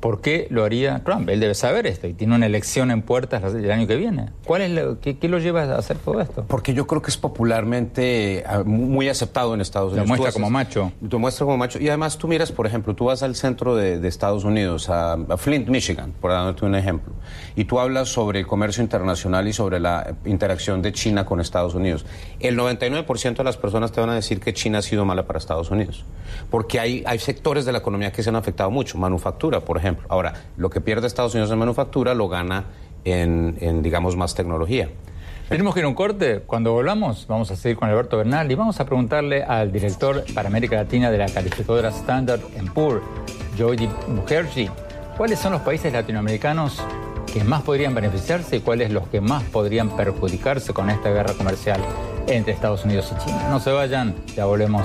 ¿Por 0.00 0.20
qué 0.20 0.46
lo 0.50 0.64
haría 0.64 1.02
Trump? 1.04 1.28
Él 1.28 1.40
debe 1.40 1.54
saber 1.54 1.86
esto 1.86 2.06
y 2.06 2.12
tiene 2.12 2.36
una 2.36 2.46
elección 2.46 2.92
en 2.92 3.02
puertas 3.02 3.42
el 3.52 3.70
año 3.70 3.88
que 3.88 3.96
viene. 3.96 4.30
¿Cuál 4.44 4.62
es 4.62 4.70
lo, 4.70 5.00
qué, 5.00 5.16
lo 5.22 5.38
lleva 5.40 5.62
a 5.62 5.76
hacer 5.76 5.98
todo 5.98 6.20
esto? 6.20 6.44
Porque 6.46 6.72
yo 6.72 6.86
creo 6.86 7.02
que 7.02 7.10
es 7.10 7.16
popularmente 7.16 8.44
ah, 8.46 8.62
muy 8.64 9.08
aceptado 9.08 9.54
en 9.54 9.60
Estados 9.60 9.92
Unidos. 9.92 10.08
Lo 10.08 10.14
muestra 10.14 10.32
como 10.32 10.50
macho. 10.50 10.92
Lo 11.00 11.18
muestra 11.18 11.44
como 11.44 11.56
macho. 11.56 11.80
Y 11.80 11.88
además 11.88 12.16
tú 12.16 12.28
miras, 12.28 12.52
por 12.52 12.66
ejemplo, 12.66 12.94
tú 12.94 13.06
vas 13.06 13.24
al 13.24 13.34
centro 13.34 13.74
de, 13.74 14.06
Estados 14.08 14.44
Unidos, 14.44 14.88
a, 14.88 15.18
Flint, 15.36 15.68
Michigan, 15.68 16.12
por 16.18 16.30
darte 16.30 16.64
un 16.64 16.74
ejemplo, 16.74 17.12
y 17.56 17.64
tú 17.64 17.78
hablas 17.78 18.08
sobre 18.08 18.40
el 18.40 18.46
comercio 18.46 18.82
internacional 18.82 19.46
y 19.46 19.52
sobre 19.52 19.80
la 19.80 20.14
interacción 20.24 20.80
de 20.80 20.92
China 20.92 21.26
con 21.26 21.40
Estados 21.40 21.74
Unidos. 21.74 22.06
El 22.40 22.56
99% 22.56 23.36
de 23.36 23.44
las 23.44 23.58
personas 23.58 23.92
te 23.92 24.00
van 24.00 24.10
a 24.10 24.14
decir 24.14 24.40
que 24.40 24.54
China 24.54 24.78
ha 24.78 24.82
sido 24.82 25.04
mala 25.04 25.26
para 25.26 25.38
Estados 25.38 25.70
Unidos. 25.70 26.04
Porque 26.50 26.80
hay, 26.80 27.02
hay 27.06 27.18
sectores 27.18 27.66
de 27.66 27.72
la 27.72 27.78
economía 27.78 28.12
que 28.12 28.22
se 28.22 28.30
han 28.30 28.36
afectado 28.36 28.70
mucho. 28.70 28.96
Manufactura, 28.96 29.60
por 29.60 29.76
ejemplo 29.76 29.87
Ahora, 30.08 30.34
lo 30.56 30.70
que 30.70 30.80
pierde 30.80 31.06
Estados 31.06 31.34
Unidos 31.34 31.50
en 31.50 31.58
manufactura 31.58 32.14
lo 32.14 32.28
gana 32.28 32.64
en, 33.04 33.82
digamos, 33.82 34.16
más 34.16 34.34
tecnología. 34.34 34.88
Tenemos 35.48 35.72
que 35.72 35.80
ir 35.80 35.86
a 35.86 35.88
un 35.88 35.94
corte. 35.94 36.40
Cuando 36.40 36.72
volvamos, 36.72 37.26
vamos 37.26 37.50
a 37.50 37.56
seguir 37.56 37.78
con 37.78 37.88
Alberto 37.88 38.18
Bernal 38.18 38.50
y 38.52 38.54
vamos 38.54 38.80
a 38.80 38.84
preguntarle 38.84 39.42
al 39.42 39.72
director 39.72 40.24
para 40.34 40.48
América 40.48 40.76
Latina 40.76 41.10
de 41.10 41.16
la 41.16 41.26
calificadora 41.26 41.88
Standard 41.88 42.40
Poor's, 42.74 43.02
Joy 43.56 43.88
Mukherjee, 44.08 44.70
cuáles 45.16 45.38
son 45.38 45.52
los 45.52 45.62
países 45.62 45.90
latinoamericanos 45.90 46.82
que 47.32 47.44
más 47.44 47.62
podrían 47.62 47.94
beneficiarse 47.94 48.56
y 48.56 48.60
cuáles 48.60 48.90
los 48.90 49.08
que 49.08 49.20
más 49.20 49.42
podrían 49.44 49.96
perjudicarse 49.96 50.72
con 50.74 50.90
esta 50.90 51.10
guerra 51.10 51.32
comercial 51.32 51.80
entre 52.26 52.52
Estados 52.52 52.84
Unidos 52.84 53.12
y 53.14 53.24
China. 53.24 53.48
No 53.48 53.58
se 53.58 53.70
vayan, 53.70 54.14
ya 54.36 54.44
volvemos. 54.44 54.84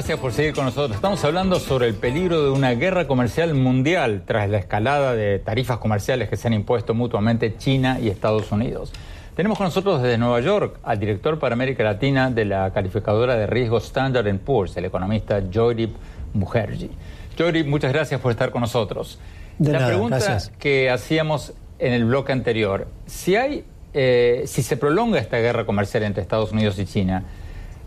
Gracias 0.00 0.18
por 0.18 0.32
seguir 0.32 0.54
con 0.54 0.64
nosotros. 0.64 0.96
Estamos 0.96 1.22
hablando 1.26 1.60
sobre 1.60 1.86
el 1.86 1.92
peligro 1.92 2.42
de 2.42 2.48
una 2.48 2.70
guerra 2.70 3.06
comercial 3.06 3.52
mundial 3.52 4.22
tras 4.24 4.48
la 4.48 4.56
escalada 4.56 5.14
de 5.14 5.38
tarifas 5.38 5.76
comerciales 5.76 6.30
que 6.30 6.38
se 6.38 6.48
han 6.48 6.54
impuesto 6.54 6.94
mutuamente 6.94 7.58
China 7.58 7.98
y 8.00 8.08
Estados 8.08 8.50
Unidos. 8.50 8.94
Tenemos 9.36 9.58
con 9.58 9.66
nosotros 9.66 10.00
desde 10.00 10.16
Nueva 10.16 10.40
York 10.40 10.78
al 10.84 10.98
director 10.98 11.38
para 11.38 11.52
América 11.52 11.84
Latina 11.84 12.30
de 12.30 12.46
la 12.46 12.72
calificadora 12.72 13.36
de 13.36 13.46
riesgo 13.46 13.76
Standard 13.76 14.38
Poor's, 14.38 14.74
el 14.78 14.86
economista 14.86 15.42
Joyrip 15.52 15.94
Mukherjee. 16.32 16.88
Joyrip, 17.36 17.66
muchas 17.66 17.92
gracias 17.92 18.22
por 18.22 18.30
estar 18.30 18.50
con 18.52 18.62
nosotros. 18.62 19.18
la 19.58 19.86
pregunta 19.86 20.38
que 20.58 20.88
hacíamos 20.88 21.52
en 21.78 21.92
el 21.92 22.06
bloque 22.06 22.32
anterior, 22.32 22.88
si 23.04 23.36
hay, 23.36 23.66
eh, 23.92 24.44
si 24.46 24.62
se 24.62 24.78
prolonga 24.78 25.18
esta 25.18 25.36
guerra 25.36 25.66
comercial 25.66 26.04
entre 26.04 26.22
Estados 26.22 26.52
Unidos 26.52 26.78
y 26.78 26.86
China, 26.86 27.22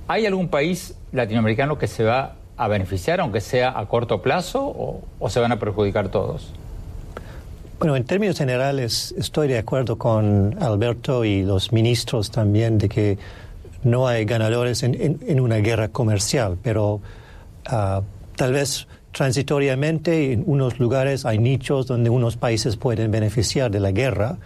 ¿Hay 0.07 0.25
algún 0.25 0.49
país 0.49 0.95
latinoamericano 1.11 1.77
que 1.77 1.87
se 1.87 2.03
va 2.03 2.35
a 2.57 2.67
beneficiar, 2.67 3.21
aunque 3.21 3.41
sea 3.41 3.77
a 3.77 3.85
corto 3.87 4.21
plazo, 4.21 5.01
o, 5.19 5.29
se 5.29 5.39
van 5.39 5.51
a 5.51 5.59
perjudicar 5.59 6.09
todos? 6.09 6.51
Bueno, 7.79 7.95
en 7.95 8.03
términos 8.03 8.37
generales 8.37 9.13
estoy 9.17 9.47
de 9.47 9.57
acuerdo 9.57 9.97
con 9.97 10.55
Alberto 10.61 11.25
y 11.25 11.43
los 11.43 11.71
ministros 11.71 12.31
también 12.31 12.77
de 12.77 12.89
que 12.89 13.17
no 13.83 14.07
hay 14.07 14.25
ganadores 14.25 14.83
en, 14.83 15.39
una 15.39 15.57
guerra 15.57 15.89
comercial, 15.89 16.57
pero 16.61 17.01
ah, 17.65 18.01
tal 18.35 18.53
vez 18.53 18.87
transitoriamente 19.11 20.31
en 20.31 20.43
unos 20.45 20.79
lugares 20.79 21.25
hay 21.25 21.39
nichos 21.39 21.87
donde 21.87 22.09
unos 22.09 22.37
países 22.37 22.77
pueden 22.77 23.11
beneficiar 23.11 23.71
de 23.71 23.79
la 23.79 23.91
guerra. 23.91 24.37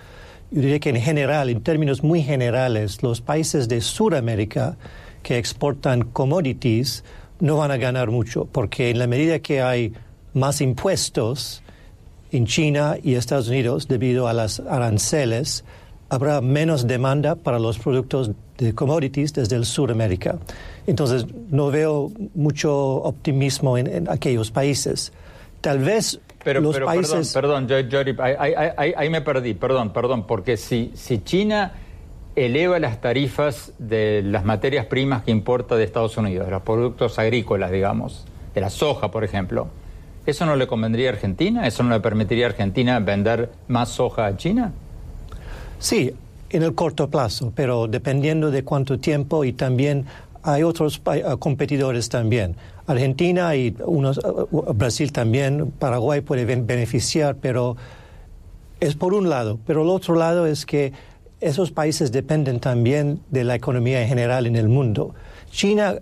Yo 0.50 0.62
diría 0.62 0.80
que 0.80 0.90
en 0.90 1.02
general, 1.02 1.50
en 1.50 1.62
términos 1.62 2.04
muy 2.04 2.24
generales, 2.24 3.04
los 3.04 3.22
países 3.22 3.68
de 3.68 3.82
Sudamérica 3.82 4.78
que 5.27 5.38
exportan 5.38 6.03
commodities 6.13 7.03
no 7.41 7.57
van 7.57 7.69
a 7.72 7.75
ganar 7.75 8.12
mucho, 8.12 8.46
porque 8.46 8.89
en 8.89 8.98
la 8.98 9.07
medida 9.07 9.39
que 9.39 9.62
hay 9.62 9.91
más 10.34 10.62
impuestos 10.62 11.62
en 12.31 12.46
China 12.46 12.96
y 13.03 13.15
Estados 13.15 13.50
Unidos 13.50 13.89
debido 13.89 14.29
a 14.29 14.34
las 14.34 14.62
aranceles, 14.62 15.65
habrá 16.07 16.39
menos 16.39 16.88
demanda 16.88 17.36
para 17.36 17.60
los 17.60 17.77
productos 17.77 18.31
de 18.57 18.74
commodities 18.74 19.34
desde 19.34 19.57
el 19.57 19.65
Sudamérica. 19.65 20.39
Entonces, 20.88 21.25
no 21.50 21.72
veo 21.72 22.10
mucho 22.34 22.74
optimismo 22.74 23.77
en, 23.77 24.10
aquellos 24.10 24.50
países. 24.50 25.12
Tal 25.60 25.79
vez 25.79 26.22
pero, 26.41 26.62
los 26.62 26.74
pero, 26.74 26.86
países... 26.86 27.34
Perdón, 27.34 27.67
perdón, 27.67 28.17
ahí, 28.39 28.93
ahí, 28.96 29.10
me 29.10 29.19
perdí, 29.19 29.55
perdón, 29.55 29.91
perdón, 29.91 30.25
porque 30.25 30.55
si, 30.55 30.93
si 30.96 31.19
China 31.19 31.74
eleva 32.38 32.77
las 32.77 33.01
tarifas 33.01 33.74
de 33.79 34.22
las 34.24 34.46
materias 34.46 34.86
primas 34.86 35.24
que 35.24 35.32
importa 35.32 35.75
de 35.75 35.84
Estados 35.84 36.17
Unidos, 36.17 36.46
de 36.46 36.51
los 36.51 36.62
productos 36.62 37.17
agrícolas, 37.17 37.72
digamos, 37.72 38.25
de 38.53 38.62
la 38.62 38.70
soja, 38.70 39.10
por 39.10 39.24
ejemplo. 39.24 39.67
¿Eso 40.27 40.46
no 40.46 40.56
le 40.56 40.67
convendría 40.67 41.10
a 41.10 41.13
Argentina? 41.13 41.65
¿Eso 41.65 41.82
no 41.82 41.89
le 41.89 42.00
permitiría 42.00 42.46
a 42.46 42.50
Argentina 42.50 43.00
vender 43.00 43.50
más 43.67 43.89
soja 43.89 44.27
a 44.27 44.38
China? 44.38 44.72
Sí, 45.79 46.13
en 46.51 46.62
el 46.62 46.75
corto 46.75 47.10
plazo, 47.10 47.51
pero 47.56 47.88
dependiendo 47.88 48.51
de 48.51 48.63
cuánto 48.63 49.00
tiempo 49.00 49.44
y 49.44 49.53
también 49.53 50.06
hay 50.44 50.62
otros 50.62 51.01
eh, 51.12 51.24
competidores 51.39 52.08
también. 52.08 52.56
Argentina 52.86 53.56
y 53.56 53.75
unos, 53.84 54.20
eh, 54.20 54.22
Brasil 54.75 55.12
también, 55.12 55.72
Paraguay 55.72 56.22
puede 56.22 56.46
beneficiar, 56.46 57.36
pero 57.41 57.77
es 58.79 58.96
por 58.96 59.15
un 59.15 59.27
lado. 59.27 59.58
Pero 59.65 59.82
el 59.82 59.89
otro 59.89 60.13
lado 60.13 60.46
es 60.46 60.67
que 60.67 60.94
esos 61.39 61.72
países 61.72 62.12
dependen 62.12 62.60
también 62.60 63.20
de 63.29 63.44
la 63.44 63.56
economía 63.56 64.01
en 64.01 64.08
general 64.08 64.48
en 64.48 64.56
el 64.56 64.67
mundo. 64.67 65.13
China 65.51 65.96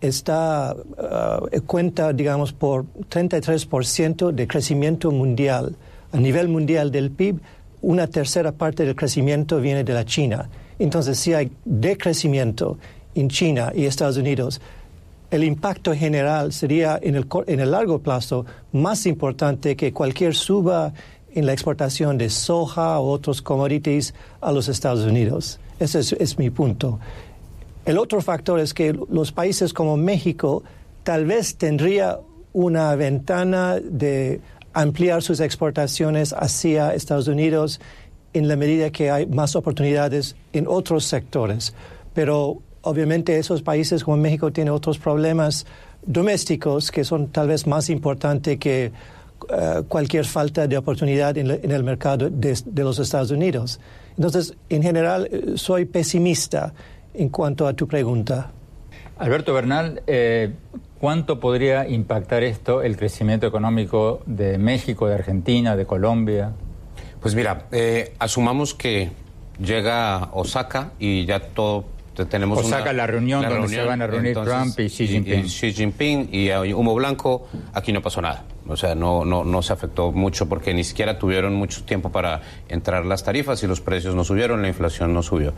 está 0.00 0.74
uh, 0.74 1.60
cuenta, 1.66 2.12
digamos, 2.12 2.52
por 2.52 2.86
33% 3.10 4.32
de 4.32 4.46
crecimiento 4.46 5.10
mundial. 5.10 5.76
A 6.12 6.18
nivel 6.18 6.48
mundial 6.48 6.90
del 6.90 7.10
PIB, 7.10 7.40
una 7.82 8.06
tercera 8.06 8.52
parte 8.52 8.84
del 8.84 8.96
crecimiento 8.96 9.60
viene 9.60 9.84
de 9.84 9.92
la 9.92 10.04
China. 10.04 10.48
Entonces, 10.78 11.18
si 11.18 11.34
hay 11.34 11.52
decrecimiento 11.64 12.78
en 13.14 13.28
China 13.28 13.72
y 13.74 13.84
Estados 13.84 14.16
Unidos, 14.16 14.60
el 15.30 15.44
impacto 15.44 15.94
general 15.94 16.52
sería 16.52 16.98
en 17.00 17.14
el, 17.14 17.26
en 17.46 17.60
el 17.60 17.70
largo 17.70 18.00
plazo 18.00 18.46
más 18.72 19.06
importante 19.06 19.76
que 19.76 19.92
cualquier 19.92 20.34
suba 20.34 20.92
en 21.34 21.46
la 21.46 21.52
exportación 21.52 22.18
de 22.18 22.30
soja 22.30 22.98
o 22.98 23.10
otros 23.10 23.42
commodities 23.42 24.14
a 24.40 24.52
los 24.52 24.68
Estados 24.68 25.04
Unidos. 25.04 25.60
Ese 25.78 26.00
es, 26.00 26.12
es 26.12 26.38
mi 26.38 26.50
punto. 26.50 26.98
El 27.84 27.98
otro 27.98 28.20
factor 28.20 28.60
es 28.60 28.74
que 28.74 28.92
los 28.92 29.32
países 29.32 29.72
como 29.72 29.96
México 29.96 30.62
tal 31.02 31.24
vez 31.26 31.56
tendría 31.56 32.20
una 32.52 32.94
ventana 32.94 33.78
de 33.82 34.40
ampliar 34.72 35.22
sus 35.22 35.40
exportaciones 35.40 36.32
hacia 36.32 36.94
Estados 36.94 37.28
Unidos 37.28 37.80
en 38.32 38.48
la 38.48 38.56
medida 38.56 38.90
que 38.90 39.10
hay 39.10 39.26
más 39.26 39.56
oportunidades 39.56 40.36
en 40.52 40.66
otros 40.68 41.04
sectores. 41.04 41.74
Pero 42.14 42.58
obviamente 42.82 43.38
esos 43.38 43.62
países 43.62 44.04
como 44.04 44.16
México 44.16 44.52
tienen 44.52 44.72
otros 44.72 44.98
problemas 44.98 45.66
domésticos 46.06 46.90
que 46.90 47.04
son 47.04 47.28
tal 47.28 47.48
vez 47.48 47.66
más 47.66 47.90
importantes 47.90 48.58
que 48.58 48.92
eh, 49.48 49.82
cualquier 49.88 50.24
falta 50.24 50.66
de 50.66 50.76
oportunidad 50.76 51.36
en, 51.38 51.50
el 51.50 51.84
mercado 51.84 52.28
de, 52.30 52.56
los 52.82 52.98
Estados 52.98 53.30
Unidos. 53.30 53.80
Entonces, 54.16 54.54
en 54.68 54.82
general, 54.82 55.28
eh, 55.30 55.52
soy 55.56 55.84
pesimista 55.84 56.72
en 57.14 57.28
cuanto 57.28 57.66
a 57.66 57.72
tu 57.72 57.86
pregunta. 57.86 58.50
Alberto 59.18 59.52
Bernal, 59.52 60.02
eh, 60.06 60.52
¿cuánto 60.98 61.40
podría 61.40 61.88
impactar 61.88 62.42
esto 62.42 62.82
el 62.82 62.96
crecimiento 62.96 63.46
económico 63.46 64.22
de 64.26 64.58
México, 64.58 65.06
de 65.08 65.14
Argentina, 65.14 65.76
de 65.76 65.86
Colombia? 65.86 66.52
Pues 67.20 67.34
mira, 67.34 67.66
asumamos 68.18 68.74
que 68.74 69.10
llega 69.58 70.30
Osaka 70.32 70.92
y 70.98 71.26
ya 71.26 71.40
todo 71.40 71.84
tenemos 72.28 72.58
o 72.58 72.62
saca 72.62 72.92
la 72.92 73.06
reunión 73.06 73.42
donde 73.46 73.68
se 73.68 73.82
van 73.82 74.02
a 74.02 74.06
reunir 74.06 74.34
Trump 74.34 74.78
y 74.78 74.88
Xi 74.88 75.06
Jinping. 75.06 75.44
Y, 75.44 75.48
Xi 75.48 75.72
Jinping 75.72 76.28
y 76.32 76.50
hay 76.50 76.72
humo 76.72 76.94
blanco, 76.94 77.48
aquí 77.72 77.92
no 77.92 78.02
pasó 78.02 78.20
nada. 78.20 78.44
O 78.70 78.76
sea, 78.76 78.94
no, 78.94 79.24
no, 79.24 79.44
no 79.44 79.62
se 79.62 79.72
afectó 79.72 80.12
mucho 80.12 80.48
porque 80.48 80.72
ni 80.72 80.84
siquiera 80.84 81.18
tuvieron 81.18 81.54
mucho 81.54 81.84
tiempo 81.84 82.10
para 82.10 82.40
entrar 82.68 83.04
las 83.04 83.24
tarifas 83.24 83.62
y 83.62 83.66
los 83.66 83.80
precios 83.80 84.14
no 84.14 84.24
subieron, 84.24 84.62
la 84.62 84.68
inflación 84.68 85.12
no 85.12 85.22
subió. 85.22 85.52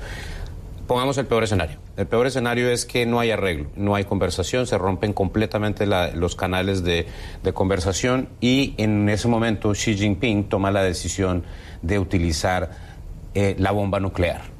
Pongamos 0.86 1.16
el 1.18 1.26
peor 1.26 1.44
escenario. 1.44 1.78
El 1.96 2.06
peor 2.06 2.26
escenario 2.26 2.68
es 2.68 2.84
que 2.84 3.06
no 3.06 3.20
hay 3.20 3.30
arreglo, 3.30 3.70
no 3.76 3.94
hay 3.94 4.04
conversación, 4.04 4.66
se 4.66 4.76
rompen 4.76 5.12
completamente 5.12 5.86
los 5.86 6.36
canales 6.36 6.82
de, 6.82 7.06
de 7.42 7.52
conversación 7.52 8.28
y 8.40 8.74
en 8.78 9.08
ese 9.08 9.28
momento 9.28 9.72
Xi 9.72 9.96
Jinping 9.96 10.48
toma 10.48 10.70
la 10.70 10.82
decisión 10.82 11.44
de 11.82 11.98
utilizar 11.98 12.70
eh, 13.34 13.54
la 13.58 13.70
bomba 13.70 14.00
nuclear. 14.00 14.51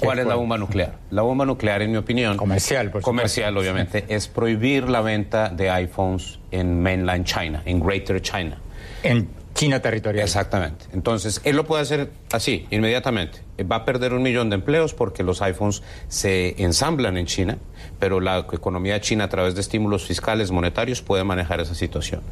¿Cuál 0.00 0.18
es 0.18 0.26
la 0.26 0.34
bomba 0.34 0.58
nuclear? 0.58 0.94
La 1.10 1.22
bomba 1.22 1.44
nuclear, 1.44 1.82
en 1.82 1.90
mi 1.90 1.96
opinión, 1.96 2.36
comercial, 2.36 2.90
por 2.90 3.02
comercial, 3.02 3.56
obviamente, 3.56 4.04
es 4.08 4.28
prohibir 4.28 4.88
la 4.88 5.00
venta 5.00 5.48
de 5.48 5.70
iPhones 5.70 6.38
en 6.50 6.82
mainland 6.82 7.24
China, 7.24 7.62
en 7.64 7.80
Greater 7.80 8.20
China. 8.22 8.58
En 9.02 9.28
China 9.54 9.80
territorial. 9.80 10.24
Exactamente. 10.24 10.86
Entonces, 10.92 11.40
él 11.44 11.56
lo 11.56 11.66
puede 11.66 11.82
hacer 11.82 12.10
así, 12.32 12.66
inmediatamente. 12.70 13.40
Va 13.70 13.76
a 13.76 13.84
perder 13.84 14.14
un 14.14 14.22
millón 14.22 14.48
de 14.48 14.56
empleos 14.56 14.94
porque 14.94 15.22
los 15.22 15.42
iPhones 15.42 15.82
se 16.08 16.62
ensamblan 16.62 17.16
en 17.16 17.26
China, 17.26 17.58
pero 17.98 18.20
la 18.20 18.38
economía 18.38 19.00
china 19.00 19.24
a 19.24 19.28
través 19.28 19.54
de 19.54 19.60
estímulos 19.60 20.06
fiscales, 20.06 20.50
monetarios, 20.50 21.02
puede 21.02 21.24
manejar 21.24 21.60
esa 21.60 21.74
situación. 21.74 22.22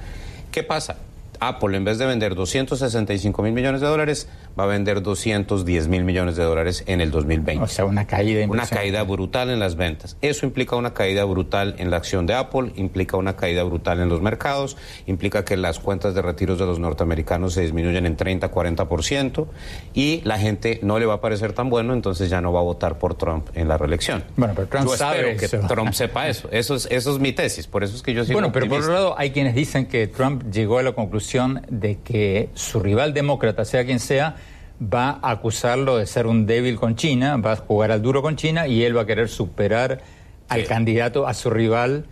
¿Qué 0.51 0.63
pasa? 0.63 0.97
Apple, 1.41 1.77
en 1.77 1.85
vez 1.85 1.99
de 1.99 2.07
vender 2.07 2.35
265 2.35 3.43
mil 3.43 3.53
millones 3.53 3.81
de 3.81 3.87
dólares, 3.87 4.29
va 4.59 4.65
a 4.65 4.67
vender 4.67 5.03
210 5.03 5.89
mil 5.89 6.05
millones 6.05 6.37
de 6.37 6.45
dólares 6.45 6.83
en 6.87 7.01
el 7.01 7.11
2020. 7.11 7.63
O 7.63 7.67
sea, 7.67 7.85
una 7.85 8.07
caída. 8.07 8.47
Una 8.49 8.67
caída 8.67 9.03
brutal 9.03 9.51
en 9.51 9.61
las 9.61 9.77
ventas. 9.77 10.17
Eso 10.21 10.47
implica 10.47 10.77
una 10.77 10.95
caída 10.95 11.25
brutal 11.25 11.75
en 11.79 11.91
la 11.91 11.97
acción 11.99 12.27
de 12.27 12.35
Apple, 12.35 12.73
implica 12.77 13.17
una 13.17 13.37
caída 13.37 13.63
brutal 13.63 14.01
en 14.01 14.09
los 14.09 14.21
mercados, 14.21 14.77
implica 15.07 15.45
que 15.45 15.57
las 15.57 15.79
cuentas 15.79 16.15
de 16.15 16.23
retiros 16.23 16.59
de 16.59 16.67
los 16.67 16.79
norteamericanos 16.79 17.55
se 17.55 17.63
disminuyen 17.63 18.07
en 18.07 18.17
30, 18.17 18.51
40% 18.51 19.47
y 19.95 20.21
la 20.25 20.39
gente 20.39 20.81
no 20.83 20.99
le 20.99 21.07
va 21.07 21.15
a 21.15 21.21
parecer 21.21 21.53
tan 21.53 21.71
bueno, 21.71 21.93
entonces 21.93 22.31
ya 22.31 22.41
no 22.41 22.53
va 22.53 22.61
a 22.61 22.65
votar 22.65 22.99
por 22.99 23.15
Trump 23.15 23.49
en 23.55 23.69
la 23.69 23.79
reelección. 23.79 24.25
Bueno, 24.37 24.55
pero 24.57 24.69
Trump 24.69 24.89
sabe 24.91 25.37
que 25.37 25.49
Trump 25.49 25.93
sepa 25.93 26.29
eso. 26.29 26.49
Eso 26.51 26.75
es, 26.75 26.89
eso 26.91 27.13
es 27.13 27.19
mi 27.19 27.33
tesis, 27.33 27.67
por 27.67 27.85
eso 27.85 27.97
es 27.97 28.03
que 28.03 28.15
yo 28.15 28.25
sigo 28.25 28.39
Bueno, 28.39 28.53
pero 28.53 28.69
por 28.69 28.81
otro 28.81 28.93
lado 28.93 29.15
hay 29.19 29.31
quienes 29.31 29.55
dicen 29.55 29.87
que 29.87 30.07
Trump 30.07 30.51
llegó 30.51 30.79
a 30.79 30.83
la 30.83 30.93
conclusión 30.93 31.63
de 31.71 31.99
que 32.01 32.51
su 32.55 32.81
rival 32.81 33.15
demócrata, 33.15 33.65
sea 33.65 33.85
quien 33.85 34.01
sea, 34.01 34.37
va 34.81 35.19
a 35.23 35.31
acusarlo 35.31 35.97
de 35.97 36.07
ser 36.07 36.27
un 36.27 36.47
débil 36.47 36.77
con 36.77 36.97
China, 36.97 37.37
va 37.37 37.53
a 37.53 37.57
jugar 37.57 37.91
al 37.91 38.03
duro 38.03 38.23
con 38.23 38.37
China 38.37 38.67
y 38.67 38.85
él 38.85 38.97
va 38.97 39.03
a 39.03 39.07
querer 39.07 39.29
superar 39.29 40.01
al 40.49 40.65
candidato, 40.65 41.27
a 41.27 41.35
su 41.35 41.51
rival, 41.51 42.07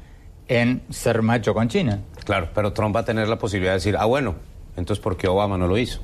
en 0.49 0.83
ser 0.91 1.23
macho 1.23 1.55
con 1.55 1.69
China. 1.69 2.01
Claro, 2.25 2.49
pero 2.55 2.73
Trump 2.73 2.95
va 2.95 3.01
a 3.01 3.05
tener 3.05 3.29
la 3.29 3.39
posibilidad 3.39 3.73
de 3.73 3.79
decir, 3.79 3.97
ah, 3.99 4.05
bueno, 4.05 4.35
entonces 4.77 5.03
¿por 5.03 5.17
qué 5.17 5.29
Obama 5.29 5.57
no 5.57 5.67
lo 5.67 5.79
hizo? 5.79 6.01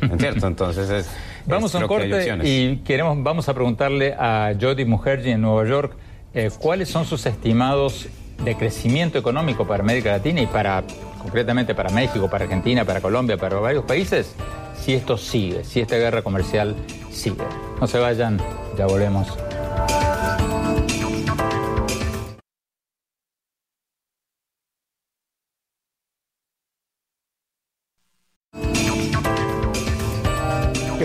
¿Entiendes? 0.00 0.42
Entonces 0.42 0.90
es... 0.90 1.10
Vamos 1.46 1.74
a 1.74 1.78
un 1.78 1.86
corte 1.88 2.38
y 2.44 2.76
queremos, 2.84 3.20
vamos 3.20 3.48
a 3.48 3.54
preguntarle 3.54 4.14
a 4.16 4.54
Jody 4.60 4.84
Mukherjee 4.84 5.32
en 5.32 5.40
Nueva 5.40 5.68
York 5.68 5.96
eh, 6.34 6.50
cuáles 6.56 6.88
son 6.88 7.04
sus 7.04 7.26
estimados 7.26 8.06
de 8.44 8.54
crecimiento 8.56 9.18
económico 9.18 9.66
para 9.66 9.82
América 9.82 10.12
Latina 10.12 10.40
y 10.40 10.46
para 10.46 10.84
concretamente 11.22 11.74
para 11.74 11.90
México, 11.90 12.28
para 12.28 12.44
Argentina, 12.44 12.84
para 12.84 13.00
Colombia, 13.00 13.36
para 13.36 13.56
varios 13.56 13.84
países, 13.84 14.34
si 14.78 14.94
esto 14.94 15.16
sigue, 15.16 15.64
si 15.64 15.80
esta 15.80 15.96
guerra 15.96 16.22
comercial 16.22 16.74
sigue. 17.10 17.44
No 17.80 17.86
se 17.86 17.98
vayan, 17.98 18.38
ya 18.76 18.86
volvemos. 18.86 19.28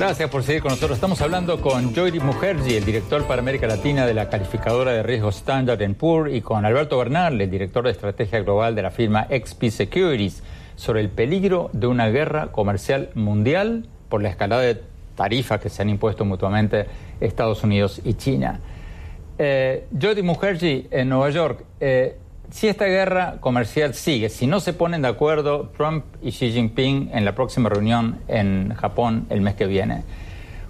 Gracias 0.07 0.29
por 0.29 0.41
seguir 0.41 0.61
con 0.61 0.71
nosotros. 0.71 0.95
Estamos 0.95 1.19
hablando 1.19 1.59
con 1.59 1.93
Joy 1.93 2.17
Mukherjee, 2.21 2.77
el 2.77 2.85
director 2.85 3.27
para 3.27 3.41
América 3.41 3.67
Latina 3.67 4.05
de 4.05 4.13
la 4.13 4.29
calificadora 4.29 4.93
de 4.93 5.03
riesgo 5.03 5.27
Standard 5.27 5.95
Poor's, 5.95 6.33
y 6.33 6.39
con 6.39 6.63
Alberto 6.63 6.97
Bernal, 6.97 7.41
el 7.41 7.51
director 7.51 7.83
de 7.83 7.91
estrategia 7.91 8.39
global 8.39 8.73
de 8.73 8.83
la 8.83 8.89
firma 8.89 9.27
XP 9.29 9.65
Securities, 9.65 10.43
sobre 10.77 11.01
el 11.01 11.09
peligro 11.09 11.69
de 11.73 11.87
una 11.87 12.07
guerra 12.07 12.53
comercial 12.53 13.09
mundial 13.15 13.89
por 14.07 14.23
la 14.23 14.29
escalada 14.29 14.61
de 14.61 14.81
tarifas 15.15 15.59
que 15.59 15.67
se 15.67 15.81
han 15.81 15.89
impuesto 15.89 16.23
mutuamente 16.23 16.85
Estados 17.19 17.65
Unidos 17.65 17.99
y 18.05 18.13
China. 18.13 18.61
Eh, 19.37 19.87
Jody 20.01 20.21
Mukherjee, 20.23 20.87
en 20.89 21.09
Nueva 21.09 21.31
York, 21.31 21.65
eh, 21.81 22.17
si 22.51 22.67
esta 22.67 22.85
guerra 22.85 23.37
comercial 23.39 23.93
sigue, 23.93 24.29
si 24.29 24.47
no 24.47 24.59
se 24.59 24.73
ponen 24.73 25.01
de 25.01 25.09
acuerdo 25.09 25.69
Trump 25.75 26.05
y 26.21 26.31
Xi 26.31 26.51
Jinping 26.51 27.11
en 27.13 27.25
la 27.25 27.35
próxima 27.35 27.69
reunión 27.69 28.19
en 28.27 28.73
Japón 28.73 29.25
el 29.29 29.41
mes 29.41 29.55
que 29.55 29.67
viene, 29.67 30.03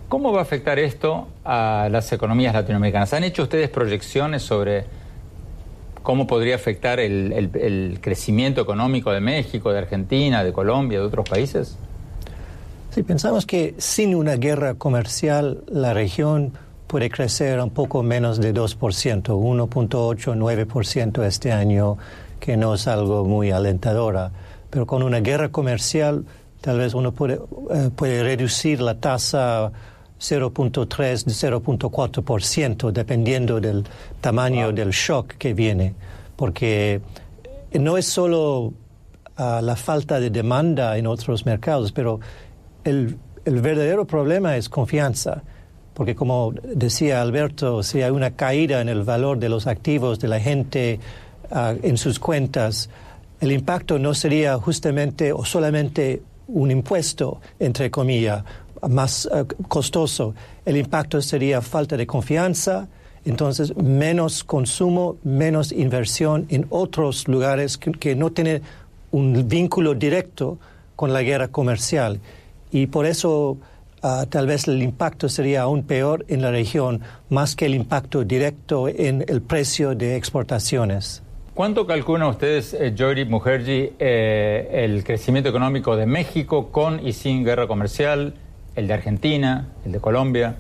¿cómo 0.09 0.31
va 0.31 0.39
a 0.39 0.41
afectar 0.41 0.79
esto 0.79 1.27
a 1.45 1.87
las 1.91 2.11
economías 2.11 2.53
latinoamericanas? 2.53 3.13
¿Han 3.13 3.23
hecho 3.23 3.43
ustedes 3.43 3.69
proyecciones 3.69 4.41
sobre 4.41 4.85
cómo 6.01 6.25
podría 6.25 6.55
afectar 6.55 6.99
el, 6.99 7.99
crecimiento 8.01 8.61
económico 8.61 9.11
de 9.11 9.19
México, 9.19 9.71
de 9.71 9.79
Argentina, 9.79 10.43
de 10.43 10.53
Colombia, 10.53 10.99
de 10.99 11.05
otros 11.05 11.29
países? 11.29 11.77
Sí, 12.91 13.03
pensamos 13.03 13.45
que 13.45 13.75
sin 13.77 14.15
una 14.15 14.37
guerra 14.37 14.75
comercial 14.75 15.63
la 15.67 15.93
región 15.93 16.53
puede 16.87 17.09
crecer 17.09 17.59
un 17.59 17.69
poco 17.69 18.01
menos 18.01 18.39
de 18.39 18.53
2%, 18.53 19.23
1.8-9% 19.23 21.23
este 21.23 21.51
año, 21.51 21.97
que 22.39 22.55
no 22.55 22.75
es 22.75 22.87
algo 22.87 23.25
muy 23.25 23.51
alentadora. 23.51 24.31
Pero 24.69 24.87
con 24.87 25.03
una 25.03 25.19
guerra 25.19 25.49
comercial 25.49 26.25
tal 26.61 26.79
vez 26.79 26.93
uno 26.93 27.11
puede, 27.11 27.39
eh, 27.71 27.89
puede 27.95 28.23
reducir 28.23 28.81
la 28.81 28.95
tasa 28.95 29.71
0.3, 30.19 31.27
0.4%, 31.27 32.91
dependiendo 32.91 33.59
del 33.59 33.83
tamaño 34.21 34.71
del 34.71 34.91
shock 34.91 35.33
que 35.33 35.53
viene. 35.53 35.93
Porque 36.35 37.01
no 37.73 37.97
es 37.97 38.07
solo 38.07 38.73
ah, 39.35 39.59
la 39.61 39.75
falta 39.75 40.19
de 40.19 40.29
demanda 40.29 40.97
en 40.97 41.05
otros 41.05 41.45
mercados, 41.45 41.91
pero 41.91 42.19
el, 42.83 43.17
el 43.43 43.61
verdadero 43.61 44.07
problema 44.07 44.55
es 44.55 44.69
confianza 44.69 45.43
porque 45.97 46.13
como 46.13 46.53
decía 46.75 47.23
Alberto, 47.23 47.81
si 47.81 48.03
hay 48.03 48.11
una 48.11 48.29
caída 48.29 48.81
en 48.81 48.87
el 48.87 49.01
valor 49.01 49.39
de 49.39 49.49
los 49.49 49.65
activos 49.65 50.19
de 50.19 50.27
la 50.27 50.39
gente 50.39 50.99
ah, 51.49 51.73
en 51.81 51.97
sus 51.97 52.19
cuentas, 52.19 52.91
el 53.41 53.51
impacto 53.51 53.97
no 53.97 54.13
sería 54.13 54.59
justamente 54.59 55.33
o 55.33 55.43
solamente 55.43 56.21
un 56.49 56.69
impuesto, 56.69 57.41
entre 57.57 57.89
comillas, 57.89 58.43
más 58.87 59.27
ah, 59.33 59.45
costoso. 59.67 60.35
El 60.65 60.77
impacto 60.77 61.19
sería 61.19 61.63
falta 61.63 61.97
de 61.97 62.05
confianza 62.05 62.87
Entonces, 63.25 63.75
menos 63.75 64.43
consumo, 64.43 65.17
menos 65.23 65.71
inversión 65.71 66.45
en 66.49 66.67
otros 66.69 67.27
lugares 67.27 67.79
que, 67.79 67.91
que 67.91 68.15
no 68.15 68.29
tienen 68.29 68.61
un 69.09 69.47
vínculo 69.47 69.95
directo 69.95 70.59
con 70.95 71.11
la 71.11 71.23
guerra 71.23 71.47
comercial. 71.47 72.19
Y 72.71 72.85
por 72.85 73.07
eso 73.07 73.57
ah, 74.01 74.25
tal 74.29 74.47
vez 74.47 74.67
el 74.67 74.81
impacto 74.81 75.29
sería 75.29 75.61
aún 75.63 75.83
peor 75.83 76.25
en 76.27 76.41
la 76.41 76.51
región, 76.51 77.01
más 77.29 77.55
que 77.55 77.65
el 77.65 77.75
impacto 77.75 78.23
directo 78.23 78.87
en 78.87 79.25
el 79.27 79.41
precio 79.41 79.95
de 79.95 80.15
exportaciones. 80.15 81.21
¿Cuánto 81.53 81.85
calculan 81.87 82.29
ustedes, 82.29 82.73
eh, 82.73 82.93
Jory 82.95 83.25
Mujerji, 83.25 83.93
eh, 83.97 84.69
el 84.85 85.03
crecimiento 85.03 85.49
económico 85.49 85.95
de 85.95 86.05
México 86.05 86.67
con 86.71 87.05
y 87.05 87.13
sin 87.13 87.43
guerra 87.43 87.67
comercial, 87.67 88.35
el 88.75 88.87
de 88.87 88.93
Argentina, 88.93 89.67
el 89.83 89.91
de 89.93 89.99
Colombia? 89.99 90.55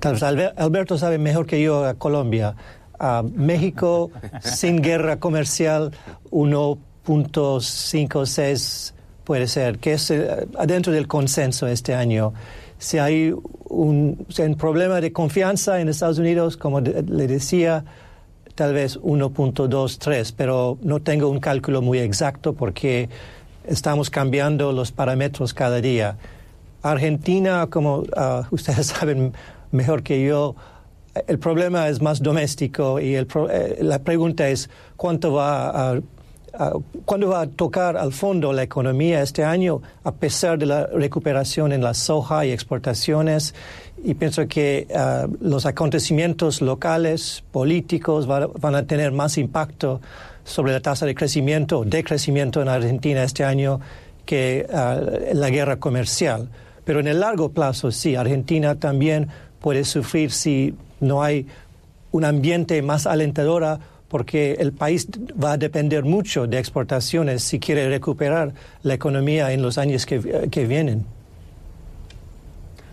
Tal 0.00 0.14
vez 0.14 0.22
Alber- 0.24 0.52
Alberto 0.56 0.98
sabe 0.98 1.18
mejor 1.18 1.46
que 1.46 1.62
yo 1.62 1.84
a 1.84 1.94
Colombia. 1.94 2.56
A 2.98 3.22
México 3.22 4.10
sin 4.42 4.82
guerra 4.82 5.20
comercial 5.20 5.92
1.56 6.32 8.94
puede 9.26 9.48
ser, 9.48 9.78
que 9.78 9.94
es 9.94 10.10
eh, 10.10 10.46
adentro 10.56 10.92
del 10.92 11.08
consenso 11.08 11.66
este 11.66 11.94
año. 11.94 12.32
Si 12.78 12.98
hay 12.98 13.34
un, 13.68 14.24
problema 14.56 15.00
de 15.00 15.12
confianza 15.12 15.80
en 15.80 15.88
Estados 15.88 16.18
Unidos, 16.18 16.56
como 16.56 16.80
de- 16.80 17.02
le 17.02 17.26
decía, 17.26 17.84
tal 18.54 18.72
vez 18.72 18.98
1.23, 19.00 20.32
pero 20.36 20.78
no 20.80 21.00
tengo 21.00 21.28
un 21.28 21.40
cálculo 21.40 21.82
muy 21.82 21.98
exacto 21.98 22.52
porque 22.54 23.08
estamos 23.66 24.10
cambiando 24.10 24.70
los 24.70 24.92
parámetros 24.92 25.52
cada 25.52 25.80
día. 25.80 26.16
Argentina, 26.82 27.66
como 27.66 28.04
ah, 28.16 28.46
ustedes 28.52 28.86
saben 28.86 29.32
mejor 29.72 30.04
que 30.04 30.24
yo, 30.24 30.54
el 31.26 31.38
problema 31.40 31.88
es 31.88 32.00
más 32.00 32.22
doméstico 32.22 33.00
y 33.00 33.16
el 33.16 33.26
eh, 33.50 33.78
la 33.80 33.98
pregunta 33.98 34.48
es 34.48 34.70
cuánto 34.96 35.32
va 35.32 35.70
a, 35.70 36.00
a- 36.58 36.72
cuándo 37.04 37.28
va 37.28 37.42
a 37.42 37.46
tocar 37.46 37.96
al 37.96 38.12
fondo 38.12 38.52
la 38.52 38.62
economía 38.62 39.22
este 39.22 39.44
año 39.44 39.82
a 40.04 40.12
pesar 40.12 40.58
de 40.58 40.66
la 40.66 40.86
recuperación 40.86 41.72
en 41.72 41.82
la 41.82 41.94
soja 41.94 42.44
y 42.46 42.50
exportaciones 42.52 43.54
y 44.04 44.14
pienso 44.14 44.46
que 44.48 44.86
ah, 44.94 45.26
los 45.40 45.66
acontecimientos 45.66 46.60
locales 46.62 47.44
políticos 47.52 48.28
va- 48.30 48.46
van 48.46 48.74
a 48.74 48.86
tener 48.86 49.12
más 49.12 49.38
impacto 49.38 50.00
sobre 50.44 50.72
la 50.72 50.80
tasa 50.80 51.06
de 51.06 51.14
crecimiento 51.14 51.80
o 51.80 51.84
decrecimiento 51.84 52.62
en 52.62 52.68
Argentina 52.68 53.22
este 53.24 53.44
año 53.44 53.80
que 54.24 54.66
ah, 54.72 55.00
la 55.34 55.50
guerra 55.50 55.76
comercial. 55.78 56.48
Pero 56.84 57.00
en 57.00 57.08
el 57.08 57.20
largo 57.20 57.48
plazo, 57.50 57.90
sí, 57.90 58.14
Argentina 58.14 58.76
también 58.76 59.28
puede 59.60 59.84
sufrir 59.84 60.30
si 60.30 60.74
no 61.00 61.22
hay 61.22 61.46
un 62.12 62.24
ambiente 62.24 62.80
más 62.82 63.06
alentador 63.06 63.78
porque 64.08 64.52
el 64.58 64.72
país 64.72 65.08
va 65.42 65.52
a 65.52 65.56
depender 65.56 66.04
mucho 66.04 66.46
de 66.46 66.58
exportaciones 66.58 67.42
si 67.42 67.58
quiere 67.58 67.88
recuperar 67.88 68.52
la 68.82 68.94
economía 68.94 69.52
en 69.52 69.62
los 69.62 69.78
años 69.78 70.06
que, 70.06 70.48
que 70.50 70.66
vienen. 70.66 71.04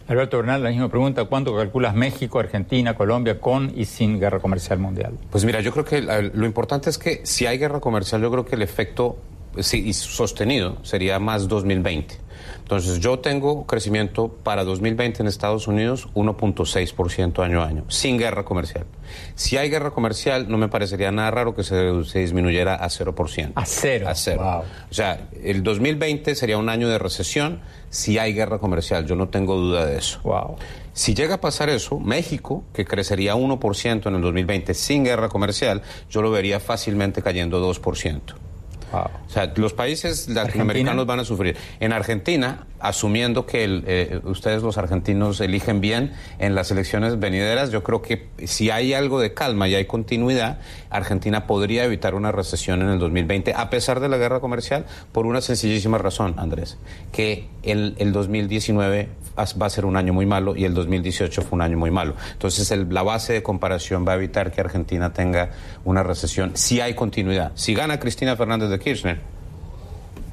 Alberto 0.08 0.38
Bernal, 0.38 0.62
la 0.62 0.70
misma 0.70 0.90
pregunta, 0.90 1.24
¿cuánto 1.26 1.56
calculas 1.56 1.96
México, 1.96 2.40
Argentina, 2.40 2.94
Colombia 2.94 3.40
con 3.40 3.72
y 3.76 3.86
sin 3.86 4.20
guerra 4.20 4.40
comercial 4.40 4.80
mundial? 4.80 5.14
Pues 5.32 5.46
mira, 5.46 5.62
yo 5.62 5.72
creo 5.72 5.86
que 5.86 6.02
lo 6.02 6.46
importante 6.46 6.90
es 6.90 6.98
que 6.98 7.22
si 7.24 7.46
hay 7.46 7.58
guerra 7.58 7.80
comercial, 7.80 8.22
yo 8.22 8.30
creo 8.30 8.46
que 8.46 8.56
el 8.56 8.62
efecto 8.62 9.18
sí, 9.60 9.88
y 9.88 9.94
sostenido 9.94 10.78
sería 10.84 11.20
más 11.20 11.48
2020. 11.48 12.23
Entonces, 12.60 13.00
yo 13.00 13.20
tengo 13.20 13.66
crecimiento 13.66 14.30
para 14.30 14.64
2020 14.64 15.22
en 15.22 15.28
Estados 15.28 15.68
Unidos 15.68 16.08
1.6% 16.16 17.44
año 17.44 17.62
a 17.62 17.68
año, 17.68 17.86
sin 17.90 18.18
guerra 18.18 18.46
comercial. 18.46 18.86
Si 19.36 19.58
hay 19.58 19.70
guerra 19.70 19.92
comercial, 19.92 20.48
no 20.50 20.58
me 20.58 20.70
parecería 20.70 21.12
nada 21.12 21.32
raro 21.32 21.56
que 21.56 21.64
se, 21.64 22.04
se 22.06 22.20
disminuyera 22.20 22.76
a 22.76 22.88
0%. 22.88 23.52
A 23.56 23.66
cero. 23.66 24.08
A 24.08 24.16
cero. 24.16 24.64
O 24.90 24.94
sea, 24.94 25.28
el 25.44 25.64
2020 25.64 26.36
sería 26.36 26.58
un 26.58 26.70
año 26.70 26.90
de 26.90 27.00
recesión 27.00 27.62
si 27.94 28.18
hay 28.18 28.34
guerra 28.34 28.58
comercial, 28.58 29.06
yo 29.06 29.16
no 29.16 29.30
tengo 29.30 29.56
duda 29.56 29.86
de 29.86 29.98
eso. 29.98 30.20
Wow. 30.24 30.56
Si 30.94 31.14
llega 31.14 31.36
a 31.36 31.42
pasar 31.42 31.70
eso, 31.70 32.00
México, 32.00 32.64
que 32.74 32.86
crecería 32.86 33.36
1% 33.36 34.08
en 34.08 34.16
el 34.16 34.22
2020 34.22 34.74
sin 34.74 35.04
guerra 35.04 35.30
comercial, 35.30 35.84
yo 36.10 36.24
lo 36.24 36.32
vería 36.32 36.60
fácilmente 36.60 37.22
cayendo 37.22 37.64
2%. 37.64 38.22
O 39.28 39.30
sea, 39.30 39.52
los 39.56 39.74
países 39.74 40.28
latinoamericanos 40.30 41.06
van 41.06 41.20
a 41.20 41.26
sufrir. 41.26 41.58
En 41.80 41.94
Argentina, 41.94 42.68
asumiendo 42.80 43.46
que 43.46 43.64
el, 43.64 43.84
eh, 43.88 44.20
ustedes 44.26 44.62
los 44.62 44.78
argentinos 44.78 45.40
eligen 45.42 45.82
bien 45.82 46.12
en 46.40 46.54
las 46.56 46.70
elecciones 46.72 47.20
venideras, 47.20 47.72
yo 47.72 47.82
creo 47.84 48.02
que 48.02 48.28
si 48.46 48.70
hay 48.70 48.94
algo 48.94 49.20
de 49.20 49.34
calma 49.34 49.68
y 49.68 49.76
hay 49.76 49.86
continuidad, 49.86 50.60
Argentina 50.90 51.48
podría 51.48 51.86
evitar 51.86 52.14
una 52.14 52.32
recesión 52.32 52.82
en 52.82 52.90
el 52.90 53.00
2020, 53.00 53.54
a 53.56 53.70
pesar 53.70 54.00
de 54.00 54.10
la 54.10 54.18
guerra 54.18 54.40
comercial, 54.40 54.86
por 55.12 55.26
una 55.26 55.42
sencillísima 55.42 55.98
razón, 55.98 56.36
Andrés, 56.38 56.78
que 57.12 57.48
el, 57.64 57.96
el 57.98 58.12
2019 58.12 59.10
va 59.60 59.66
a 59.66 59.70
ser 59.70 59.86
un 59.86 59.98
año 59.98 60.14
muy 60.14 60.28
malo 60.28 60.56
y 60.56 60.66
el 60.66 60.76
2018 60.76 61.42
fue 61.42 61.56
un 61.56 61.62
año 61.64 61.76
muy 61.78 61.90
malo. 61.90 62.14
Entonces, 62.34 62.70
el- 62.70 62.94
la 62.94 63.02
base 63.02 63.34
de 63.34 63.42
comparación 63.42 64.06
va 64.08 64.12
a 64.12 64.16
evitar 64.16 64.52
que 64.52 64.62
Argentina 64.62 65.12
tenga 65.12 65.50
una 65.86 66.04
recesión 66.04 66.52
si 66.56 66.82
hay 66.82 66.94
continuidad. 66.94 67.52
Si 67.56 67.74
gana 67.74 68.00
Cristina 68.00 68.36
Fernández 68.36 68.70
de 68.70 68.78
Kirchner, 68.84 69.20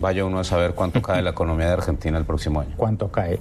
vaya 0.01 0.25
uno 0.25 0.39
a 0.41 0.45
saber 0.45 0.75
cuánto 0.75 1.01
cae 1.03 1.23
la 1.23 1.31
economía 1.31 1.67
de 1.67 1.73
Argentina 1.75 2.19
el 2.19 2.25
próximo 2.25 2.61
año. 2.61 2.75
¿Cuánto 2.77 3.11
cae? 3.11 3.39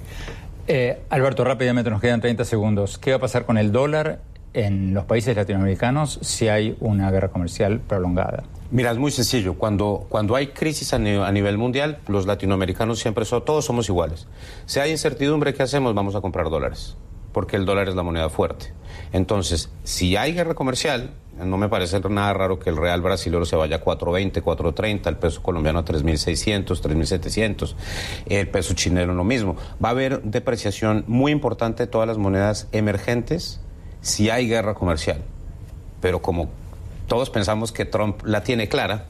Eh, 0.66 1.00
Alberto, 1.10 1.44
rápidamente 1.44 1.90
nos 1.90 2.00
quedan 2.00 2.20
30 2.20 2.44
segundos. 2.44 2.98
¿Qué 2.98 3.10
va 3.10 3.16
a 3.16 3.20
pasar 3.20 3.44
con 3.44 3.58
el 3.58 3.72
dólar 3.72 4.20
en 4.52 4.94
los 4.94 5.04
países 5.04 5.34
latinoamericanos 5.36 6.18
si 6.22 6.48
hay 6.48 6.76
una 6.80 7.10
guerra 7.10 7.28
comercial 7.28 7.80
prolongada? 7.80 8.44
Mira, 8.70 8.92
es 8.92 8.98
muy 8.98 9.10
sencillo. 9.10 9.54
Cuando, 9.54 10.06
cuando 10.08 10.36
hay 10.36 10.48
crisis 10.48 10.94
a, 10.94 10.98
ni- 11.00 11.16
a 11.16 11.32
nivel 11.32 11.58
mundial, 11.58 11.98
los 12.06 12.26
latinoamericanos 12.26 13.00
siempre 13.00 13.24
son, 13.24 13.44
todos 13.44 13.64
somos 13.64 13.88
iguales. 13.88 14.28
Si 14.66 14.78
hay 14.78 14.92
incertidumbre, 14.92 15.54
¿qué 15.54 15.64
hacemos? 15.64 15.92
Vamos 15.94 16.14
a 16.14 16.20
comprar 16.20 16.50
dólares, 16.50 16.96
porque 17.32 17.56
el 17.56 17.64
dólar 17.64 17.88
es 17.88 17.96
la 17.96 18.04
moneda 18.04 18.28
fuerte. 18.28 18.72
Entonces, 19.12 19.70
si 19.82 20.14
hay 20.16 20.34
guerra 20.34 20.54
comercial, 20.54 21.10
no 21.44 21.56
me 21.56 21.68
parece 21.68 22.00
nada 22.08 22.32
raro 22.32 22.58
que 22.58 22.70
el 22.70 22.76
real 22.76 23.00
brasileño 23.00 23.44
se 23.44 23.56
vaya 23.56 23.76
a 23.76 23.84
4.20, 23.84 24.42
4.30, 24.42 25.06
el 25.06 25.16
peso 25.16 25.42
colombiano 25.42 25.80
a 25.80 25.84
3.600, 25.84 26.66
3.700, 26.66 27.74
el 28.26 28.48
peso 28.48 28.74
chileno 28.74 29.14
lo 29.14 29.24
mismo. 29.24 29.56
Va 29.82 29.88
a 29.88 29.92
haber 29.92 30.22
depreciación 30.22 31.04
muy 31.06 31.32
importante 31.32 31.84
de 31.84 31.86
todas 31.86 32.08
las 32.08 32.18
monedas 32.18 32.68
emergentes 32.72 33.60
si 34.00 34.30
hay 34.30 34.48
guerra 34.48 34.74
comercial. 34.74 35.22
Pero 36.00 36.22
como 36.22 36.48
todos 37.06 37.30
pensamos 37.30 37.72
que 37.72 37.84
Trump 37.84 38.22
la 38.24 38.42
tiene 38.42 38.68
clara. 38.68 39.06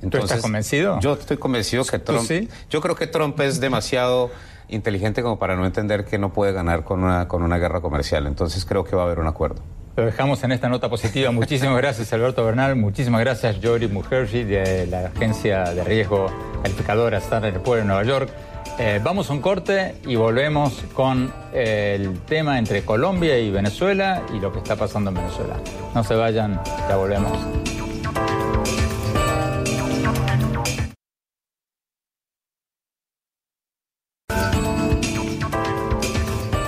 estás 0.00 0.42
convencido? 0.42 1.00
Yo 1.00 1.14
estoy 1.14 1.36
convencido 1.36 1.84
que 1.84 1.98
Trump. 1.98 2.26
sí? 2.26 2.48
Yo 2.70 2.80
creo 2.80 2.94
que 2.94 3.06
Trump 3.06 3.40
es 3.40 3.60
demasiado 3.60 4.30
inteligente 4.68 5.22
como 5.22 5.38
para 5.38 5.56
no 5.56 5.66
entender 5.66 6.04
que 6.04 6.18
no 6.18 6.32
puede 6.32 6.52
ganar 6.52 6.84
con 6.84 7.02
una, 7.02 7.28
con 7.28 7.42
una 7.42 7.58
guerra 7.58 7.80
comercial. 7.80 8.26
Entonces 8.26 8.64
creo 8.64 8.84
que 8.84 8.96
va 8.96 9.02
a 9.02 9.04
haber 9.06 9.18
un 9.18 9.26
acuerdo. 9.26 9.62
Lo 9.96 10.04
dejamos 10.04 10.42
en 10.42 10.50
esta 10.50 10.68
nota 10.68 10.88
positiva. 10.88 11.30
Muchísimas 11.30 11.76
gracias, 11.76 12.12
Alberto 12.12 12.44
Bernal. 12.44 12.74
Muchísimas 12.74 13.20
gracias, 13.20 13.58
Jory 13.62 13.86
Mukherjee, 13.86 14.44
de 14.44 14.86
la 14.88 15.06
agencia 15.06 15.64
de 15.64 15.84
riesgo 15.84 16.26
calificadora 16.62 17.18
Standard 17.18 17.60
Poor's 17.62 17.82
en 17.82 17.86
Nueva 17.86 18.02
York. 18.02 18.30
Eh, 18.76 19.00
vamos 19.04 19.30
a 19.30 19.34
un 19.34 19.40
corte 19.40 19.94
y 20.04 20.16
volvemos 20.16 20.82
con 20.94 21.32
eh, 21.52 21.96
el 22.00 22.18
tema 22.20 22.58
entre 22.58 22.84
Colombia 22.84 23.38
y 23.38 23.52
Venezuela 23.52 24.24
y 24.34 24.40
lo 24.40 24.52
que 24.52 24.58
está 24.58 24.74
pasando 24.74 25.10
en 25.10 25.16
Venezuela. 25.16 25.54
No 25.94 26.02
se 26.02 26.16
vayan, 26.16 26.60
ya 26.88 26.96
volvemos. 26.96 27.38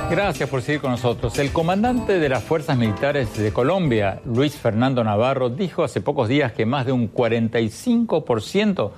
Gracias 0.08 0.48
por 0.48 0.62
seguir 0.62 0.80
con 0.80 0.92
nosotros. 0.92 1.36
El 1.38 1.52
comandante 1.52 2.20
de 2.20 2.28
las 2.28 2.44
Fuerzas 2.44 2.78
Militares 2.78 3.36
de 3.36 3.52
Colombia, 3.52 4.20
Luis 4.24 4.54
Fernando 4.54 5.02
Navarro, 5.02 5.50
dijo 5.50 5.82
hace 5.82 6.00
pocos 6.00 6.28
días 6.28 6.52
que 6.52 6.64
más 6.64 6.86
de 6.86 6.92
un 6.92 7.12
45%, 7.12 8.90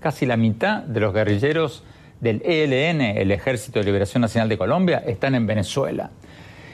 casi 0.00 0.26
la 0.26 0.36
mitad 0.36 0.82
de 0.82 0.98
los 0.98 1.14
guerrilleros 1.14 1.84
del 2.20 2.42
ELN, 2.44 3.00
el 3.00 3.30
Ejército 3.30 3.78
de 3.78 3.84
Liberación 3.84 4.20
Nacional 4.20 4.48
de 4.48 4.58
Colombia, 4.58 4.98
están 5.06 5.36
en 5.36 5.46
Venezuela. 5.46 6.10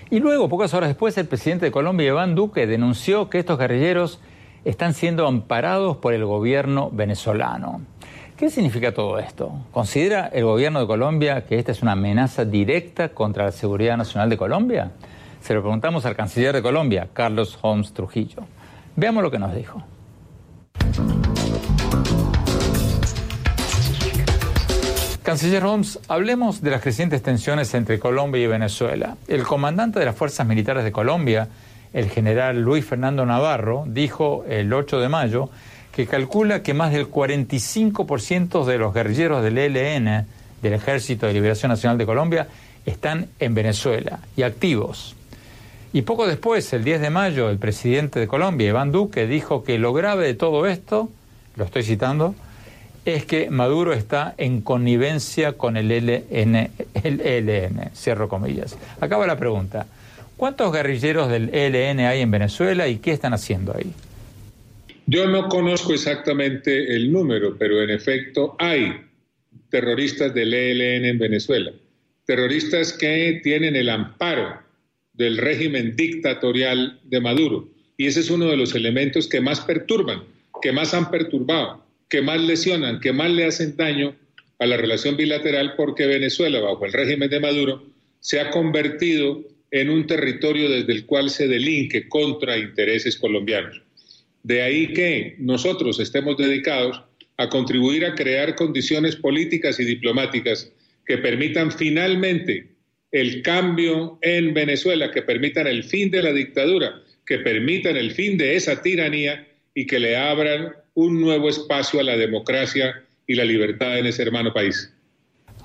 Y 0.09 0.18
luego, 0.18 0.49
pocas 0.49 0.73
horas 0.73 0.88
después, 0.88 1.18
el 1.18 1.27
presidente 1.27 1.66
de 1.66 1.70
Colombia, 1.70 2.09
Iván 2.09 2.35
Duque, 2.35 2.66
denunció 2.66 3.29
que 3.29 3.38
estos 3.38 3.59
guerrilleros 3.59 4.18
están 4.64 4.94
siendo 4.94 5.27
amparados 5.27 5.99
por 5.99 6.14
el 6.14 6.25
gobierno 6.25 6.90
venezolano. 6.90 7.83
¿Qué 8.44 8.50
significa 8.50 8.92
todo 8.92 9.18
esto? 9.18 9.50
¿Considera 9.72 10.26
el 10.26 10.44
gobierno 10.44 10.78
de 10.78 10.87
Colombia 10.87 11.46
que 11.46 11.59
esta 11.59 11.72
es 11.72 11.80
una 11.80 11.92
amenaza 11.92 12.44
directa 12.44 13.09
contra 13.09 13.46
la 13.46 13.52
seguridad 13.52 13.96
nacional 13.96 14.28
de 14.28 14.37
Colombia? 14.37 14.90
Se 15.40 15.54
lo 15.54 15.62
preguntamos 15.62 16.04
al 16.04 16.14
canciller 16.14 16.54
de 16.54 16.61
Colombia, 16.61 17.09
Carlos 17.14 17.59
Holmes 17.62 17.94
Trujillo. 17.94 18.44
Veamos 18.96 19.22
lo 19.22 19.30
que 19.30 19.38
nos 19.38 19.54
dijo. 19.54 19.83
Canciller 25.22 25.64
Holmes, 25.64 25.98
hablemos 26.09 26.61
de 26.61 26.70
las 26.70 26.83
crecientes 26.83 27.22
tensiones 27.22 27.72
entre 27.72 27.98
Colombia 27.98 28.42
y 28.42 28.46
Venezuela. 28.46 29.16
El 29.26 29.44
comandante 29.44 30.00
de 30.00 30.04
las 30.04 30.16
Fuerzas 30.16 30.46
Militares 30.46 30.85
de 30.85 30.92
Colombia, 30.92 31.48
el 31.94 32.11
general 32.11 32.61
Luis 32.61 32.85
Fernando 32.85 33.24
Navarro, 33.24 33.85
dijo 33.87 34.44
el 34.46 34.70
8 34.70 35.00
de 35.00 35.09
mayo 35.09 35.48
que 35.94 36.07
calcula 36.07 36.62
que 36.62 36.74
más 36.74 36.92
del 36.92 37.09
45% 37.09 38.64
de 38.64 38.78
los 38.78 38.92
guerrilleros 38.92 39.44
del 39.44 39.59
ELN, 39.59 40.26
del 40.61 40.72
Ejército 40.72 41.26
de 41.26 41.33
Liberación 41.33 41.70
Nacional 41.70 41.98
de 41.98 42.07
Colombia, 42.07 42.48
están 42.85 43.28
en 43.38 43.54
Venezuela 43.54 44.18
y 44.37 44.42
activos. 44.42 45.14
Y 45.92 46.02
poco 46.02 46.26
después, 46.26 46.72
el 46.72 46.83
10 46.83 47.00
de 47.00 47.11
mayo, 47.11 47.48
el 47.48 47.59
presidente 47.59 48.18
de 48.18 48.26
Colombia, 48.26 48.68
Iván 48.68 48.90
Duque, 48.90 49.28
dijo 49.28 49.62
que 49.62 49.78
lo 49.78 49.92
grave 49.92 50.26
de 50.26 50.35
todo 50.35 50.66
esto, 50.66 51.11
lo 51.54 51.64
estoy 51.64 51.85
citando, 51.85 52.35
es 53.04 53.24
que 53.24 53.50
Maduro 53.50 53.92
está 53.92 54.35
en 54.37 54.62
connivencia 54.62 55.52
con 55.52 55.76
el 55.76 55.92
ELN, 55.92 56.70
el 57.04 57.20
ELN, 57.20 57.90
cierro 57.94 58.28
comillas. 58.28 58.76
Acaba 59.00 59.28
la 59.28 59.37
pregunta. 59.37 59.87
¿Cuántos 60.37 60.72
guerrilleros 60.72 61.28
del 61.28 61.54
ELN 61.54 62.00
hay 62.00 62.22
en 62.22 62.33
Venezuela 62.33 62.88
y 62.88 62.96
qué 62.96 63.12
están 63.12 63.33
haciendo 63.33 63.76
ahí? 63.76 63.92
Yo 65.06 65.26
no 65.28 65.48
conozco 65.48 65.92
exactamente 65.92 66.94
el 66.94 67.12
número, 67.12 67.56
pero 67.58 67.82
en 67.82 67.90
efecto 67.90 68.56
hay 68.58 68.92
terroristas 69.68 70.32
del 70.34 70.54
ELN 70.54 71.04
en 71.04 71.18
Venezuela. 71.18 71.72
Terroristas 72.24 72.92
que 72.92 73.40
tienen 73.42 73.76
el 73.76 73.90
amparo 73.90 74.60
del 75.12 75.36
régimen 75.36 75.94
dictatorial 75.94 77.00
de 77.04 77.20
Maduro. 77.20 77.68
Y 77.96 78.06
ese 78.06 78.20
es 78.20 78.30
uno 78.30 78.46
de 78.46 78.56
los 78.56 78.74
elementos 78.74 79.28
que 79.28 79.40
más 79.40 79.60
perturban, 79.60 80.24
que 80.62 80.72
más 80.72 80.94
han 80.94 81.10
perturbado 81.10 81.84
que 82.14 82.22
más 82.22 82.40
lesionan, 82.40 83.00
que 83.00 83.12
más 83.12 83.28
le 83.30 83.44
hacen 83.44 83.76
daño 83.76 84.14
a 84.60 84.66
la 84.66 84.76
relación 84.76 85.16
bilateral 85.16 85.74
porque 85.76 86.06
Venezuela, 86.06 86.60
bajo 86.60 86.84
el 86.84 86.92
régimen 86.92 87.28
de 87.28 87.40
Maduro, 87.40 87.82
se 88.20 88.38
ha 88.38 88.50
convertido 88.50 89.42
en 89.72 89.90
un 89.90 90.06
territorio 90.06 90.70
desde 90.70 90.92
el 90.92 91.06
cual 91.06 91.28
se 91.28 91.48
delinque 91.48 92.08
contra 92.08 92.56
intereses 92.56 93.16
colombianos. 93.16 93.82
De 94.44 94.62
ahí 94.62 94.92
que 94.92 95.37
nosotros 95.38 95.98
estemos 95.98 96.37
dedicados 96.37 97.02
a 97.38 97.48
contribuir 97.48 98.04
a 98.04 98.14
crear 98.14 98.54
condiciones 98.54 99.16
políticas 99.16 99.80
y 99.80 99.85
diplomáticas 99.85 100.70
que 101.07 101.18
permitan 101.18 101.72
finalmente 101.72 102.68
el 103.11 103.42
cambio 103.42 104.18
en 104.20 104.52
Venezuela, 104.54 105.11
que 105.11 105.22
permitan 105.22 105.66
el 105.66 105.83
fin 105.83 106.11
de 106.11 106.22
la 106.22 106.33
dictadura, 106.33 107.00
que 107.26 107.38
permitan 107.38 107.96
el 107.96 108.12
fin 108.12 108.37
de 108.37 108.54
esa 108.54 108.83
tiranía 108.83 109.46
y 109.74 109.87
que 109.87 109.98
le 109.98 110.16
abran 110.16 110.74
un 110.94 111.20
nuevo 111.20 111.48
espacio 111.48 112.00
a 112.00 112.02
la 112.04 112.16
democracia 112.16 113.02
y 113.26 113.35
la 113.35 113.44
libertad 113.44 113.98
en 113.98 114.07
ese 114.07 114.22
hermano 114.22 114.52
país. 114.52 114.92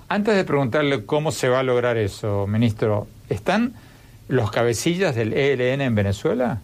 Antes 0.08 0.36
de 0.36 0.46
preguntarle 0.46 1.06
cómo 1.06 1.32
se 1.32 1.50
va 1.50 1.60
a 1.60 1.64
lograr 1.64 1.98
eso, 1.98 2.48
ministro, 2.48 3.08
¿están 3.30 3.74
los 4.30 4.52
cabecillas 4.52 5.16
del 5.16 5.34
ELN 5.34 5.82
en 5.82 5.96
Venezuela? 5.96 6.62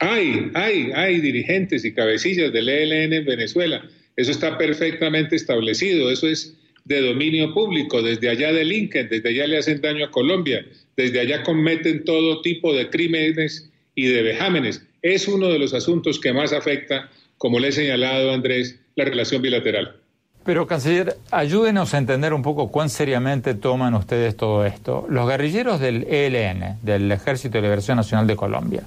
Hay, 0.00 0.50
hay, 0.54 0.92
hay 0.94 1.20
dirigentes 1.20 1.84
y 1.84 1.94
cabecillas 1.94 2.52
del 2.52 2.68
ELN 2.68 3.12
en 3.12 3.24
Venezuela. 3.24 3.84
Eso 4.16 4.30
está 4.30 4.58
perfectamente 4.58 5.36
establecido, 5.36 6.10
eso 6.10 6.28
es 6.28 6.56
de 6.84 7.00
dominio 7.00 7.52
público. 7.54 8.02
Desde 8.02 8.28
allá 8.28 8.52
delinquen, 8.52 9.08
desde 9.08 9.28
allá 9.28 9.46
le 9.46 9.58
hacen 9.58 9.80
daño 9.80 10.06
a 10.06 10.10
Colombia, 10.10 10.64
desde 10.96 11.20
allá 11.20 11.42
cometen 11.42 12.04
todo 12.04 12.42
tipo 12.42 12.74
de 12.74 12.90
crímenes 12.90 13.70
y 13.94 14.06
de 14.06 14.22
vejámenes. 14.22 14.82
Es 15.02 15.28
uno 15.28 15.48
de 15.48 15.58
los 15.58 15.74
asuntos 15.74 16.18
que 16.18 16.32
más 16.32 16.52
afecta 16.52 17.10
como 17.38 17.58
le 17.58 17.68
he 17.68 17.72
señalado 17.72 18.32
Andrés, 18.32 18.80
la 18.96 19.04
relación 19.04 19.42
bilateral. 19.42 19.96
Pero, 20.44 20.66
canciller, 20.66 21.16
ayúdenos 21.30 21.94
a 21.94 21.98
entender 21.98 22.34
un 22.34 22.42
poco 22.42 22.70
cuán 22.70 22.90
seriamente 22.90 23.54
toman 23.54 23.94
ustedes 23.94 24.36
todo 24.36 24.66
esto. 24.66 25.06
Los 25.08 25.28
guerrilleros 25.28 25.80
del 25.80 26.04
ELN, 26.04 26.78
del 26.82 27.10
Ejército 27.10 27.58
de 27.58 27.62
Liberación 27.62 27.96
Nacional 27.96 28.26
de 28.26 28.36
Colombia, 28.36 28.82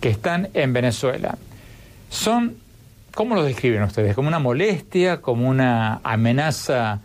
que 0.00 0.08
están 0.08 0.48
en 0.54 0.72
Venezuela, 0.72 1.38
son, 2.10 2.56
¿cómo 3.14 3.34
lo 3.34 3.42
describen 3.42 3.82
ustedes? 3.82 4.14
¿Como 4.14 4.28
una 4.28 4.38
molestia, 4.38 5.20
como 5.20 5.48
una 5.48 6.00
amenaza 6.02 7.00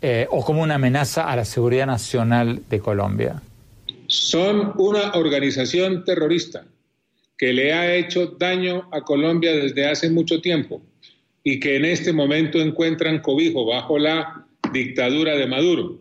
eh, 0.00 0.26
o 0.30 0.44
como 0.44 0.62
una 0.62 0.76
amenaza 0.76 1.30
a 1.30 1.36
la 1.36 1.44
seguridad 1.44 1.86
nacional 1.86 2.62
de 2.68 2.80
Colombia? 2.80 3.40
Son 4.06 4.72
una 4.76 5.12
organización 5.12 6.04
terrorista 6.04 6.64
que 7.38 7.52
le 7.52 7.72
ha 7.72 7.94
hecho 7.94 8.26
daño 8.38 8.88
a 8.92 9.00
Colombia 9.02 9.52
desde 9.52 9.86
hace 9.86 10.10
mucho 10.10 10.40
tiempo 10.40 10.82
y 11.44 11.58
que 11.60 11.76
en 11.76 11.84
este 11.84 12.12
momento 12.12 12.60
encuentran 12.60 13.20
cobijo 13.20 13.66
bajo 13.66 13.98
la 13.98 14.46
dictadura 14.72 15.36
de 15.36 15.46
Maduro. 15.46 15.98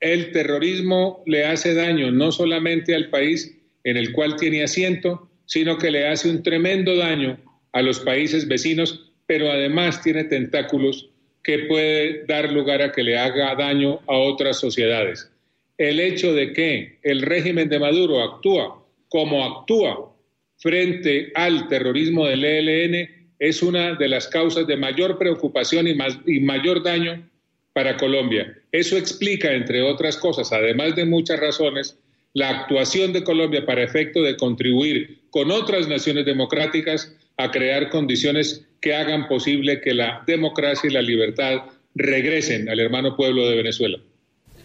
El 0.00 0.32
terrorismo 0.32 1.22
le 1.26 1.46
hace 1.46 1.74
daño 1.74 2.10
no 2.10 2.30
solamente 2.30 2.94
al 2.94 3.10
país 3.10 3.57
en 3.84 3.96
el 3.96 4.12
cual 4.12 4.36
tiene 4.36 4.62
asiento, 4.62 5.28
sino 5.46 5.78
que 5.78 5.90
le 5.90 6.06
hace 6.06 6.28
un 6.30 6.42
tremendo 6.42 6.96
daño 6.96 7.38
a 7.72 7.82
los 7.82 8.00
países 8.00 8.46
vecinos, 8.46 9.12
pero 9.26 9.50
además 9.50 10.02
tiene 10.02 10.24
tentáculos 10.24 11.10
que 11.42 11.60
puede 11.60 12.24
dar 12.26 12.52
lugar 12.52 12.82
a 12.82 12.92
que 12.92 13.02
le 13.02 13.16
haga 13.16 13.54
daño 13.54 14.00
a 14.06 14.16
otras 14.16 14.58
sociedades. 14.58 15.30
El 15.78 16.00
hecho 16.00 16.34
de 16.34 16.52
que 16.52 16.98
el 17.02 17.22
régimen 17.22 17.68
de 17.68 17.78
Maduro 17.78 18.22
actúa 18.22 18.84
como 19.08 19.44
actúa 19.44 20.14
frente 20.58 21.32
al 21.34 21.68
terrorismo 21.68 22.26
del 22.26 22.44
ELN 22.44 23.08
es 23.38 23.62
una 23.62 23.94
de 23.94 24.08
las 24.08 24.26
causas 24.28 24.66
de 24.66 24.76
mayor 24.76 25.18
preocupación 25.18 25.86
y, 25.86 25.96
y 26.26 26.40
mayor 26.40 26.82
daño 26.82 27.26
para 27.72 27.96
Colombia. 27.96 28.58
Eso 28.72 28.96
explica, 28.96 29.52
entre 29.52 29.82
otras 29.82 30.16
cosas, 30.16 30.52
además 30.52 30.96
de 30.96 31.04
muchas 31.04 31.38
razones, 31.38 31.96
la 32.34 32.50
actuación 32.50 33.12
de 33.12 33.24
Colombia 33.24 33.64
para 33.64 33.82
efecto 33.82 34.22
de 34.22 34.36
contribuir 34.36 35.22
con 35.30 35.50
otras 35.50 35.88
naciones 35.88 36.24
democráticas 36.24 37.14
a 37.36 37.50
crear 37.50 37.90
condiciones 37.90 38.64
que 38.80 38.94
hagan 38.94 39.28
posible 39.28 39.80
que 39.80 39.94
la 39.94 40.22
democracia 40.26 40.88
y 40.88 40.92
la 40.92 41.02
libertad 41.02 41.62
regresen 41.94 42.68
al 42.68 42.80
hermano 42.80 43.16
pueblo 43.16 43.48
de 43.48 43.56
Venezuela. 43.56 43.98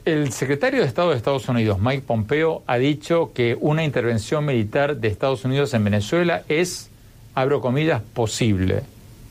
El 0.05 0.31
secretario 0.33 0.81
de 0.81 0.87
Estado 0.87 1.11
de 1.11 1.17
Estados 1.17 1.47
Unidos, 1.47 1.79
Mike 1.79 2.03
Pompeo, 2.05 2.63
ha 2.67 2.77
dicho 2.77 3.31
que 3.33 3.57
una 3.59 3.85
intervención 3.85 4.45
militar 4.45 4.97
de 4.97 5.07
Estados 5.07 5.45
Unidos 5.45 5.73
en 5.73 5.83
Venezuela 5.85 6.43
es, 6.49 6.89
abro 7.35 7.61
comillas, 7.61 8.01
posible, 8.13 8.81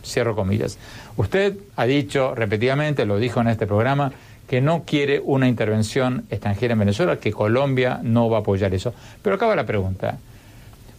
cierro 0.02 0.34
comillas. 0.34 0.78
Usted 1.16 1.56
ha 1.76 1.84
dicho 1.84 2.34
repetidamente, 2.34 3.04
lo 3.04 3.18
dijo 3.18 3.40
en 3.40 3.48
este 3.48 3.66
programa, 3.66 4.12
que 4.52 4.60
no 4.60 4.84
quiere 4.84 5.18
una 5.18 5.48
intervención 5.48 6.26
extranjera 6.28 6.74
en 6.74 6.80
Venezuela, 6.80 7.18
que 7.18 7.32
Colombia 7.32 8.00
no 8.02 8.28
va 8.28 8.36
a 8.36 8.40
apoyar 8.40 8.74
eso. 8.74 8.94
Pero 9.22 9.36
acaba 9.36 9.56
la 9.56 9.64
pregunta. 9.64 10.18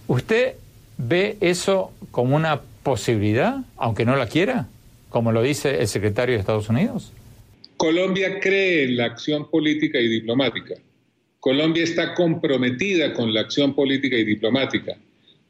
¿Usted 0.07 0.55
ve 0.97 1.37
eso 1.39 1.91
como 2.09 2.35
una 2.35 2.61
posibilidad, 2.81 3.57
aunque 3.77 4.05
no 4.05 4.15
la 4.15 4.25
quiera, 4.25 4.69
como 5.09 5.31
lo 5.31 5.43
dice 5.43 5.81
el 5.81 5.87
secretario 5.87 6.33
de 6.33 6.39
Estados 6.39 6.67
Unidos? 6.67 7.11
Colombia 7.77 8.39
cree 8.39 8.85
en 8.85 8.97
la 8.97 9.05
acción 9.05 9.47
política 9.47 9.99
y 9.99 10.07
diplomática. 10.07 10.73
Colombia 11.39 11.83
está 11.83 12.15
comprometida 12.15 13.13
con 13.13 13.35
la 13.35 13.41
acción 13.41 13.75
política 13.75 14.15
y 14.15 14.23
diplomática. 14.23 14.97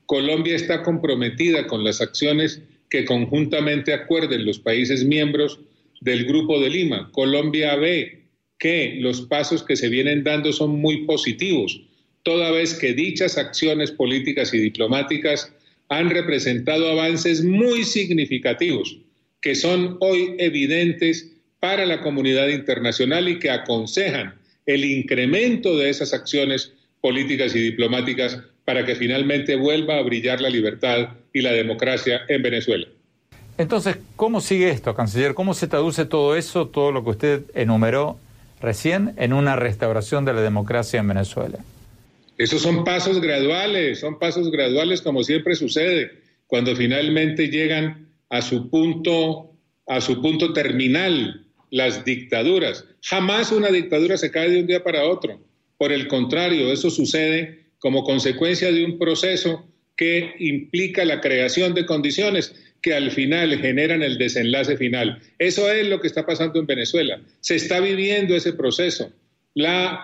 Colombia 0.05 0.57
está 0.57 0.83
comprometida 0.83 1.67
con 1.67 1.85
las 1.85 2.01
acciones 2.01 2.61
que 2.89 3.05
conjuntamente 3.05 3.93
acuerden 3.93 4.45
los 4.45 4.59
países 4.59 5.05
miembros 5.05 5.61
del 6.03 6.25
Grupo 6.25 6.59
de 6.59 6.69
Lima. 6.69 7.09
Colombia 7.11 7.75
ve 7.75 8.23
que 8.59 8.97
los 8.99 9.21
pasos 9.21 9.63
que 9.63 9.75
se 9.75 9.89
vienen 9.89 10.23
dando 10.23 10.51
son 10.53 10.79
muy 10.79 11.05
positivos, 11.05 11.81
toda 12.23 12.51
vez 12.51 12.73
que 12.73 12.93
dichas 12.93 13.37
acciones 13.37 13.91
políticas 13.91 14.53
y 14.53 14.59
diplomáticas 14.59 15.51
han 15.89 16.09
representado 16.09 16.89
avances 16.89 17.43
muy 17.43 17.83
significativos, 17.83 18.97
que 19.41 19.55
son 19.55 19.97
hoy 19.99 20.35
evidentes 20.39 21.31
para 21.59 21.85
la 21.85 22.01
comunidad 22.01 22.47
internacional 22.49 23.27
y 23.27 23.39
que 23.39 23.49
aconsejan 23.49 24.35
el 24.65 24.85
incremento 24.85 25.77
de 25.77 25.89
esas 25.89 26.13
acciones 26.13 26.73
políticas 27.01 27.55
y 27.55 27.59
diplomáticas 27.59 28.39
para 28.65 28.85
que 28.85 28.95
finalmente 28.95 29.55
vuelva 29.55 29.97
a 29.97 30.03
brillar 30.03 30.39
la 30.39 30.49
libertad 30.49 31.09
y 31.33 31.41
la 31.41 31.51
democracia 31.51 32.21
en 32.29 32.41
Venezuela. 32.41 32.87
Entonces, 33.57 33.97
¿cómo 34.15 34.41
sigue 34.41 34.69
esto, 34.69 34.95
canciller? 34.95 35.33
¿Cómo 35.33 35.53
se 35.53 35.67
traduce 35.67 36.05
todo 36.05 36.35
eso, 36.35 36.67
todo 36.67 36.91
lo 36.91 37.03
que 37.03 37.09
usted 37.11 37.41
enumeró 37.53 38.17
recién, 38.61 39.13
en 39.17 39.33
una 39.33 39.55
restauración 39.55 40.25
de 40.25 40.33
la 40.33 40.41
democracia 40.41 40.99
en 40.99 41.07
Venezuela? 41.07 41.59
Esos 42.37 42.61
son 42.61 42.83
pasos 42.83 43.21
graduales, 43.21 43.99
son 43.99 44.17
pasos 44.17 44.49
graduales 44.49 45.01
como 45.01 45.23
siempre 45.23 45.55
sucede, 45.55 46.11
cuando 46.47 46.75
finalmente 46.75 47.49
llegan 47.49 48.09
a 48.29 48.41
su 48.41 48.69
punto, 48.69 49.51
a 49.87 50.01
su 50.01 50.21
punto 50.21 50.51
terminal 50.53 51.45
las 51.69 52.03
dictaduras. 52.05 52.85
Jamás 53.03 53.51
una 53.51 53.69
dictadura 53.69 54.17
se 54.17 54.31
cae 54.31 54.49
de 54.49 54.61
un 54.61 54.67
día 54.67 54.83
para 54.83 55.03
otro. 55.03 55.39
Por 55.77 55.91
el 55.91 56.07
contrario, 56.07 56.71
eso 56.71 56.89
sucede 56.89 57.65
como 57.79 58.03
consecuencia 58.03 58.71
de 58.71 58.85
un 58.85 58.97
proceso 58.97 59.65
que 59.95 60.33
implica 60.39 61.05
la 61.05 61.21
creación 61.21 61.73
de 61.73 61.85
condiciones 61.85 62.55
que 62.83 62.93
al 62.93 63.11
final 63.11 63.57
generan 63.59 64.03
el 64.03 64.17
desenlace 64.17 64.77
final. 64.77 65.19
Eso 65.39 65.71
es 65.71 65.87
lo 65.87 66.01
que 66.01 66.07
está 66.07 66.25
pasando 66.25 66.59
en 66.59 66.67
Venezuela. 66.67 67.19
Se 67.39 67.55
está 67.55 67.79
viviendo 67.79 68.35
ese 68.35 68.53
proceso. 68.53 69.11
Eh, 69.55 69.97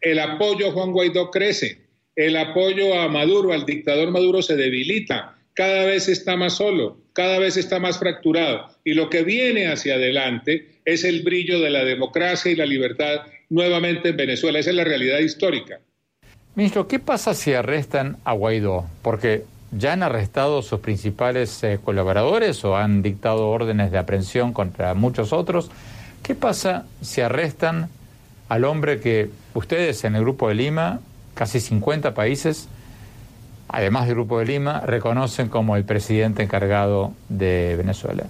el 0.00 0.18
apoyo 0.18 0.68
a 0.68 0.72
Juan 0.72 0.92
Guaidó 0.92 1.30
crece, 1.30 1.78
el 2.16 2.36
apoyo 2.36 2.98
a 2.98 3.08
Maduro, 3.08 3.52
al 3.52 3.64
dictador 3.64 4.10
Maduro 4.10 4.42
se 4.42 4.56
debilita, 4.56 5.36
cada 5.54 5.86
vez 5.86 6.08
está 6.08 6.36
más 6.36 6.56
solo, 6.56 6.98
cada 7.12 7.38
vez 7.38 7.56
está 7.56 7.78
más 7.78 7.98
fracturado. 7.98 8.70
Y 8.84 8.94
lo 8.94 9.08
que 9.08 9.22
viene 9.22 9.68
hacia 9.68 9.94
adelante 9.94 10.80
es 10.84 11.04
el 11.04 11.22
brillo 11.22 11.60
de 11.60 11.70
la 11.70 11.84
democracia 11.84 12.50
y 12.50 12.56
la 12.56 12.66
libertad 12.66 13.20
nuevamente 13.50 14.08
en 14.08 14.16
Venezuela. 14.16 14.58
Esa 14.58 14.70
es 14.70 14.76
la 14.76 14.84
realidad 14.84 15.20
histórica. 15.20 15.80
Ministro, 16.56 16.88
¿qué 16.88 16.98
pasa 16.98 17.34
si 17.34 17.52
arrestan 17.52 18.16
a 18.24 18.32
Guaidó? 18.32 18.86
Porque 19.02 19.44
ya 19.78 19.92
han 19.92 20.02
arrestado 20.02 20.62
sus 20.62 20.80
principales 20.80 21.62
eh, 21.62 21.78
colaboradores 21.82 22.64
o 22.64 22.76
han 22.76 23.02
dictado 23.02 23.48
órdenes 23.48 23.90
de 23.90 23.98
aprehensión 23.98 24.52
contra 24.52 24.94
muchos 24.94 25.32
otros. 25.32 25.70
¿Qué 26.22 26.34
pasa 26.34 26.86
si 27.02 27.20
arrestan 27.20 27.88
al 28.48 28.64
hombre 28.64 29.00
que 29.00 29.30
ustedes 29.54 30.04
en 30.04 30.16
el 30.16 30.22
Grupo 30.22 30.48
de 30.48 30.54
Lima, 30.54 31.00
casi 31.34 31.60
50 31.60 32.14
países, 32.14 32.68
además 33.68 34.06
del 34.06 34.14
Grupo 34.16 34.38
de 34.38 34.46
Lima, 34.46 34.80
reconocen 34.80 35.48
como 35.48 35.76
el 35.76 35.84
presidente 35.84 36.42
encargado 36.42 37.12
de 37.28 37.74
Venezuela? 37.76 38.24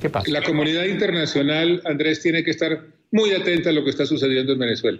¿Qué 0.00 0.10
pasa? 0.10 0.30
La 0.30 0.42
comunidad 0.42 0.84
internacional, 0.84 1.80
Andrés, 1.84 2.20
tiene 2.20 2.42
que 2.44 2.50
estar 2.50 2.86
muy 3.10 3.32
atenta 3.32 3.70
a 3.70 3.72
lo 3.72 3.84
que 3.84 3.90
está 3.90 4.06
sucediendo 4.06 4.52
en 4.52 4.58
Venezuela. 4.58 4.98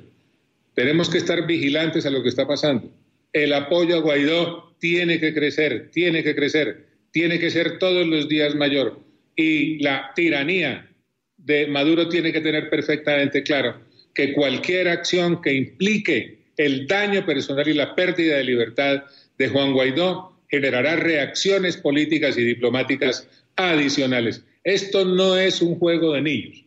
Tenemos 0.74 1.10
que 1.10 1.18
estar 1.18 1.46
vigilantes 1.46 2.06
a 2.06 2.10
lo 2.10 2.22
que 2.22 2.28
está 2.28 2.46
pasando. 2.46 2.88
El 3.32 3.52
apoyo 3.52 3.96
a 3.96 4.00
Guaidó 4.00 4.74
tiene 4.78 5.20
que 5.20 5.32
crecer, 5.32 5.90
tiene 5.90 6.22
que 6.22 6.34
crecer, 6.34 6.86
tiene 7.10 7.38
que 7.38 7.50
ser 7.50 7.78
todos 7.78 8.06
los 8.06 8.28
días 8.28 8.54
mayor. 8.54 9.00
Y 9.36 9.82
la 9.82 10.12
tiranía 10.14 10.90
de 11.36 11.66
Maduro 11.66 12.08
tiene 12.08 12.32
que 12.32 12.40
tener 12.40 12.68
perfectamente 12.68 13.42
claro 13.42 13.80
que 14.14 14.32
cualquier 14.32 14.88
acción 14.88 15.40
que 15.40 15.54
implique 15.54 16.42
el 16.56 16.86
daño 16.86 17.24
personal 17.24 17.66
y 17.66 17.74
la 17.74 17.94
pérdida 17.94 18.36
de 18.36 18.44
libertad 18.44 19.04
de 19.38 19.48
Juan 19.48 19.72
Guaidó 19.72 20.32
generará 20.48 20.96
reacciones 20.96 21.76
políticas 21.76 22.36
y 22.36 22.44
diplomáticas 22.44 23.26
adicionales. 23.56 24.44
Esto 24.64 25.04
no 25.04 25.38
es 25.38 25.62
un 25.62 25.76
juego 25.76 26.12
de 26.12 26.22
niños. 26.22 26.64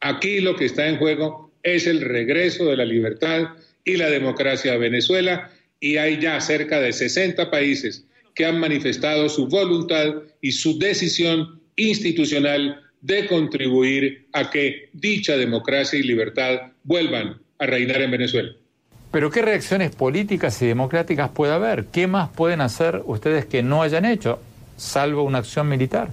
Aquí 0.00 0.40
lo 0.40 0.56
que 0.56 0.66
está 0.66 0.88
en 0.88 0.96
juego 0.96 1.52
es 1.62 1.86
el 1.86 2.00
regreso 2.00 2.66
de 2.66 2.76
la 2.76 2.84
libertad 2.84 3.50
y 3.84 3.96
la 3.96 4.10
democracia 4.10 4.72
a 4.72 4.78
Venezuela 4.78 5.50
y 5.80 5.96
hay 5.96 6.20
ya 6.20 6.40
cerca 6.40 6.80
de 6.80 6.92
60 6.92 7.50
países 7.50 8.04
que 8.34 8.46
han 8.46 8.60
manifestado 8.60 9.28
su 9.28 9.48
voluntad 9.48 10.14
y 10.40 10.52
su 10.52 10.78
decisión 10.78 11.60
institucional 11.76 12.82
de 13.00 13.26
contribuir 13.26 14.26
a 14.32 14.50
que 14.50 14.90
dicha 14.92 15.36
democracia 15.36 15.98
y 15.98 16.02
libertad 16.02 16.72
vuelvan 16.84 17.40
a 17.58 17.66
reinar 17.66 18.02
en 18.02 18.10
Venezuela. 18.10 18.52
Pero 19.10 19.30
¿qué 19.30 19.42
reacciones 19.42 19.94
políticas 19.94 20.60
y 20.62 20.66
democráticas 20.66 21.30
puede 21.30 21.52
haber? 21.52 21.86
¿Qué 21.86 22.06
más 22.06 22.28
pueden 22.30 22.60
hacer 22.60 23.02
ustedes 23.06 23.46
que 23.46 23.62
no 23.62 23.82
hayan 23.82 24.04
hecho, 24.04 24.40
salvo 24.76 25.22
una 25.22 25.38
acción 25.38 25.68
militar? 25.68 26.10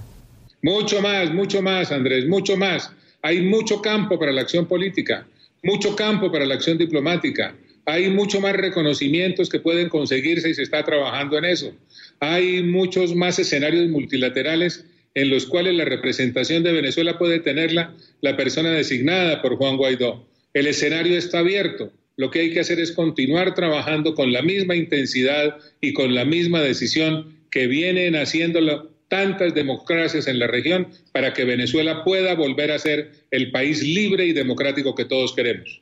Mucho 0.62 1.02
más, 1.02 1.32
mucho 1.32 1.60
más, 1.60 1.92
Andrés, 1.92 2.26
mucho 2.26 2.56
más. 2.56 2.90
Hay 3.22 3.42
mucho 3.42 3.82
campo 3.82 4.18
para 4.18 4.32
la 4.32 4.42
acción 4.42 4.66
política 4.66 5.26
mucho 5.66 5.96
campo 5.96 6.30
para 6.30 6.46
la 6.46 6.54
acción 6.54 6.78
diplomática. 6.78 7.54
Hay 7.86 8.10
mucho 8.10 8.40
más 8.40 8.54
reconocimientos 8.54 9.48
que 9.48 9.60
pueden 9.60 9.88
conseguirse 9.88 10.50
y 10.50 10.54
se 10.54 10.62
está 10.62 10.84
trabajando 10.84 11.38
en 11.38 11.44
eso. 11.44 11.72
Hay 12.18 12.64
muchos 12.64 13.14
más 13.14 13.38
escenarios 13.38 13.88
multilaterales 13.88 14.84
en 15.14 15.30
los 15.30 15.46
cuales 15.46 15.74
la 15.74 15.84
representación 15.84 16.64
de 16.64 16.72
Venezuela 16.72 17.16
puede 17.16 17.38
tenerla 17.38 17.94
la 18.22 18.36
persona 18.36 18.72
designada 18.72 19.40
por 19.40 19.56
Juan 19.56 19.76
Guaidó. 19.76 20.26
El 20.52 20.66
escenario 20.66 21.16
está 21.16 21.38
abierto. 21.38 21.92
Lo 22.16 22.30
que 22.30 22.40
hay 22.40 22.52
que 22.52 22.60
hacer 22.60 22.80
es 22.80 22.90
continuar 22.90 23.54
trabajando 23.54 24.14
con 24.14 24.32
la 24.32 24.42
misma 24.42 24.74
intensidad 24.74 25.56
y 25.80 25.92
con 25.92 26.12
la 26.14 26.24
misma 26.24 26.60
decisión 26.62 27.36
que 27.52 27.68
vienen 27.68 28.16
haciéndolo 28.16 28.90
tantas 29.08 29.54
democracias 29.54 30.26
en 30.26 30.40
la 30.40 30.48
región 30.48 30.88
para 31.12 31.32
que 31.32 31.44
Venezuela 31.44 32.02
pueda 32.02 32.34
volver 32.34 32.72
a 32.72 32.78
ser 32.80 33.12
el 33.30 33.52
país 33.52 33.80
libre 33.82 34.26
y 34.26 34.32
democrático 34.32 34.94
que 34.96 35.04
todos 35.04 35.34
queremos. 35.34 35.80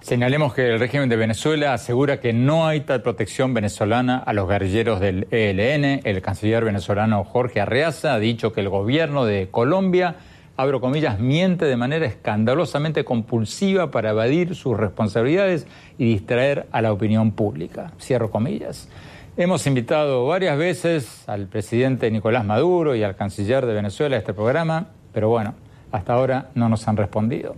Señalemos 0.00 0.52
que 0.54 0.68
el 0.68 0.78
régimen 0.78 1.08
de 1.08 1.16
Venezuela 1.16 1.72
asegura 1.72 2.20
que 2.20 2.32
no 2.32 2.66
hay 2.66 2.82
tal 2.82 3.02
protección 3.02 3.54
venezolana 3.54 4.18
a 4.18 4.32
los 4.34 4.46
guerrilleros 4.48 5.00
del 5.00 5.26
ELN. 5.30 6.02
El 6.04 6.20
canciller 6.20 6.64
venezolano 6.64 7.24
Jorge 7.24 7.60
Arreaza 7.60 8.12
ha 8.12 8.18
dicho 8.18 8.52
que 8.52 8.60
el 8.60 8.68
gobierno 8.68 9.24
de 9.24 9.48
Colombia, 9.50 10.16
abro 10.58 10.80
comillas, 10.80 11.18
miente 11.18 11.64
de 11.64 11.76
manera 11.76 12.06
escandalosamente 12.06 13.02
compulsiva 13.02 13.90
para 13.90 14.10
evadir 14.10 14.54
sus 14.54 14.76
responsabilidades 14.76 15.66
y 15.96 16.04
distraer 16.04 16.66
a 16.70 16.82
la 16.82 16.92
opinión 16.92 17.32
pública. 17.32 17.92
Cierro 17.98 18.30
comillas. 18.30 18.90
Hemos 19.38 19.66
invitado 19.66 20.26
varias 20.26 20.58
veces 20.58 21.28
al 21.28 21.48
presidente 21.48 22.10
Nicolás 22.10 22.44
Maduro 22.44 22.94
y 22.94 23.02
al 23.02 23.16
canciller 23.16 23.64
de 23.66 23.72
Venezuela 23.72 24.16
a 24.16 24.18
este 24.18 24.34
programa, 24.34 24.90
pero 25.12 25.30
bueno, 25.30 25.54
hasta 25.94 26.12
ahora 26.12 26.50
no 26.56 26.68
nos 26.68 26.88
han 26.88 26.96
respondido. 26.96 27.54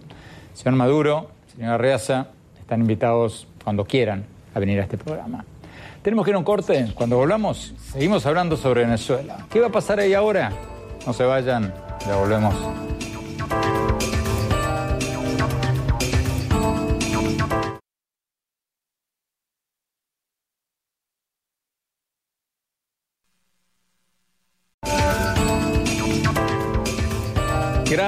Señor 0.52 0.74
Maduro, 0.74 1.30
señora 1.54 1.78
Reaza, 1.78 2.26
están 2.60 2.82
invitados 2.82 3.48
cuando 3.64 3.86
quieran 3.86 4.26
a 4.54 4.58
venir 4.58 4.78
a 4.78 4.82
este 4.82 4.98
programa. 4.98 5.42
Tenemos 6.02 6.22
que 6.22 6.32
ir 6.32 6.34
a 6.34 6.38
un 6.38 6.44
corte. 6.44 6.92
Cuando 6.94 7.16
volvamos, 7.16 7.72
seguimos 7.92 8.26
hablando 8.26 8.58
sobre 8.58 8.82
Venezuela. 8.82 9.46
¿Qué 9.50 9.58
va 9.58 9.68
a 9.68 9.72
pasar 9.72 10.00
ahí 10.00 10.12
ahora? 10.12 10.52
No 11.06 11.14
se 11.14 11.24
vayan, 11.24 11.72
ya 12.06 12.16
volvemos. 12.16 12.54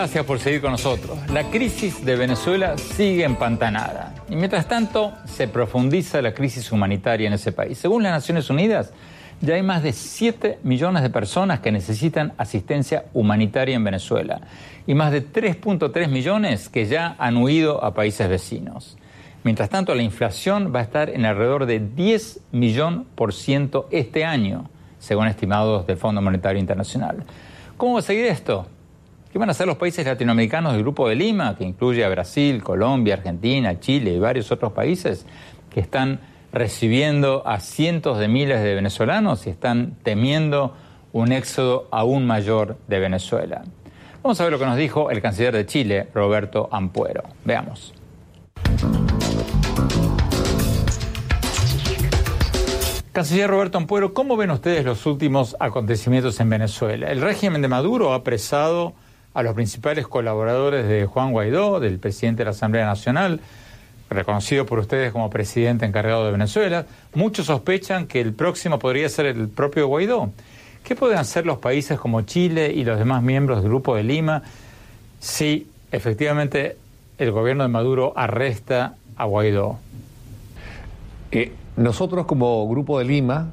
Gracias 0.09 0.25
por 0.25 0.39
seguir 0.39 0.63
con 0.63 0.71
nosotros. 0.71 1.19
La 1.31 1.51
crisis 1.51 2.03
de 2.03 2.17
Venezuela 2.17 2.79
sigue 2.79 3.25
empantanada 3.25 4.15
y 4.31 4.37
mientras 4.37 4.67
tanto 4.67 5.13
se 5.27 5.49
profundiza 5.49 6.23
la 6.23 6.33
crisis 6.33 6.73
humanitaria 6.73 7.27
en 7.27 7.35
ese 7.35 7.53
país. 7.53 7.77
Según 7.77 8.05
las 8.05 8.13
Naciones 8.13 8.49
Unidas, 8.49 8.95
ya 9.43 9.57
hay 9.57 9.63
más 9.63 9.83
de 9.83 9.93
7 9.93 10.61
millones 10.63 11.03
de 11.03 11.11
personas 11.11 11.61
que 11.61 11.73
necesitan 11.73 12.33
asistencia 12.39 13.05
humanitaria 13.13 13.77
en 13.77 13.85
Venezuela 13.85 14.41
y 14.87 14.95
más 14.95 15.13
de 15.13 15.23
3.3 15.23 16.09
millones 16.09 16.71
que 16.71 16.87
ya 16.87 17.15
han 17.19 17.37
huido 17.37 17.85
a 17.85 17.93
países 17.93 18.31
vecinos. 18.31 18.97
Mientras 19.45 19.69
tanto, 19.69 19.95
la 19.95 20.03
inflación 20.03 20.73
va 20.75 20.81
a 20.81 20.85
estar 20.85 21.11
en 21.11 21.27
alrededor 21.27 21.67
de 21.67 21.81
10 21.81 22.41
millones 22.53 23.07
por 23.15 23.35
ciento 23.35 23.89
este 23.91 24.25
año, 24.25 24.71
según 25.01 25.27
estimados 25.27 25.87
del 25.87 25.99
Fondo 25.99 26.23
Monetario 26.23 26.59
Internacional. 26.59 27.25
¿Cómo 27.77 27.93
va 27.93 27.99
a 27.99 28.03
seguir 28.03 28.25
esto? 28.25 28.69
¿Qué 29.31 29.39
van 29.39 29.51
a 29.51 29.53
hacer 29.53 29.67
los 29.67 29.77
países 29.77 30.07
latinoamericanos 30.07 30.73
del 30.73 30.81
Grupo 30.81 31.07
de 31.07 31.15
Lima, 31.15 31.55
que 31.55 31.65
incluye 31.65 32.03
a 32.03 32.09
Brasil, 32.09 32.63
Colombia, 32.63 33.15
Argentina, 33.15 33.79
Chile 33.79 34.15
y 34.15 34.19
varios 34.19 34.51
otros 34.51 34.73
países 34.73 35.27
que 35.69 35.81
están 35.81 36.21
recibiendo 36.51 37.47
a 37.47 37.61
cientos 37.61 38.19
de 38.19 38.27
miles 38.27 38.63
de 38.63 38.75
venezolanos 38.75 39.47
y 39.47 39.51
están 39.51 39.97
temiendo 40.03 40.75
un 41.13 41.33
éxodo 41.33 41.89
aún 41.91 42.27
mayor 42.27 42.79
de 42.89 43.01
Venezuela? 43.01 43.65
Vamos 44.23 44.41
a 44.41 44.45
ver 44.45 44.53
lo 44.53 44.59
que 44.59 44.65
nos 44.65 44.79
dijo 44.79 45.11
el 45.11 45.21
canciller 45.21 45.55
de 45.55 45.67
Chile, 45.67 46.09
Roberto 46.15 46.71
Ampuero. 46.73 47.23
Veamos. 47.45 47.93
Canciller 53.13 53.51
Roberto 53.51 53.77
Ampuero, 53.77 54.15
¿cómo 54.15 54.39
ven 54.39 54.53
ustedes 54.53 54.87
los 54.87 55.05
últimos 55.05 55.55
acontecimientos 55.61 56.41
en 56.41 56.49
Venezuela? 56.49 57.11
El 57.11 57.21
régimen 57.21 57.61
de 57.61 57.69
Maduro 57.69 58.13
ha 58.13 58.17
apresado 58.17 58.95
a 59.39 59.43
los 59.45 59.55
principales 59.55 60.09
colaboradores 60.09 60.89
de 60.89 61.07
Juan 61.07 61.31
Guaidó, 61.31 61.79
del 61.79 62.01
presidente 62.01 62.39
de 62.39 62.47
la 62.47 62.51
Asamblea 62.51 62.85
Nacional, 62.87 63.41
reconocido 64.11 64.67
por 64.67 64.81
ustedes 64.81 65.13
como 65.13 65.31
presidente 65.31 65.87
encargado 65.87 66.27
de 66.27 66.33
Venezuela. 66.33 66.87
Muchos 67.15 67.47
sospechan 67.47 68.09
que 68.09 68.21
el 68.21 68.33
próximo 68.33 68.81
podría 68.81 69.09
ser 69.09 69.27
el 69.27 69.47
propio 69.47 69.87
Guaidó. 69.87 70.33
¿Qué 70.83 70.97
pueden 70.97 71.19
hacer 71.19 71.47
los 71.47 71.59
países 71.59 72.01
como 72.01 72.23
Chile 72.23 72.73
y 72.75 72.83
los 72.83 72.99
demás 72.99 73.23
miembros 73.23 73.63
del 73.63 73.69
Grupo 73.69 73.95
de 73.95 74.03
Lima 74.03 74.43
si 75.21 75.69
efectivamente 75.93 76.77
el 77.17 77.31
gobierno 77.31 77.63
de 77.63 77.69
Maduro 77.69 78.15
arresta 78.17 78.97
a 79.17 79.25
Guaidó? 79.25 79.79
Eh, 81.31 81.53
nosotros 81.77 82.27
como 82.27 82.69
Grupo 82.69 82.99
de 82.99 83.05
Lima 83.05 83.53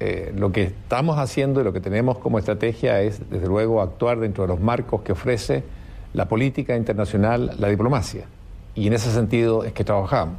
eh, 0.00 0.32
lo 0.34 0.50
que 0.50 0.62
estamos 0.62 1.18
haciendo 1.18 1.60
y 1.60 1.64
lo 1.64 1.74
que 1.74 1.80
tenemos 1.80 2.18
como 2.18 2.38
estrategia 2.38 3.02
es, 3.02 3.20
desde 3.30 3.46
luego, 3.46 3.82
actuar 3.82 4.18
dentro 4.18 4.44
de 4.44 4.48
los 4.48 4.60
marcos 4.60 5.02
que 5.02 5.12
ofrece 5.12 5.62
la 6.14 6.26
política 6.26 6.74
internacional, 6.74 7.54
la 7.58 7.68
diplomacia. 7.68 8.24
Y 8.74 8.86
en 8.86 8.94
ese 8.94 9.12
sentido 9.12 9.64
es 9.64 9.72
que 9.72 9.84
trabajamos. 9.84 10.36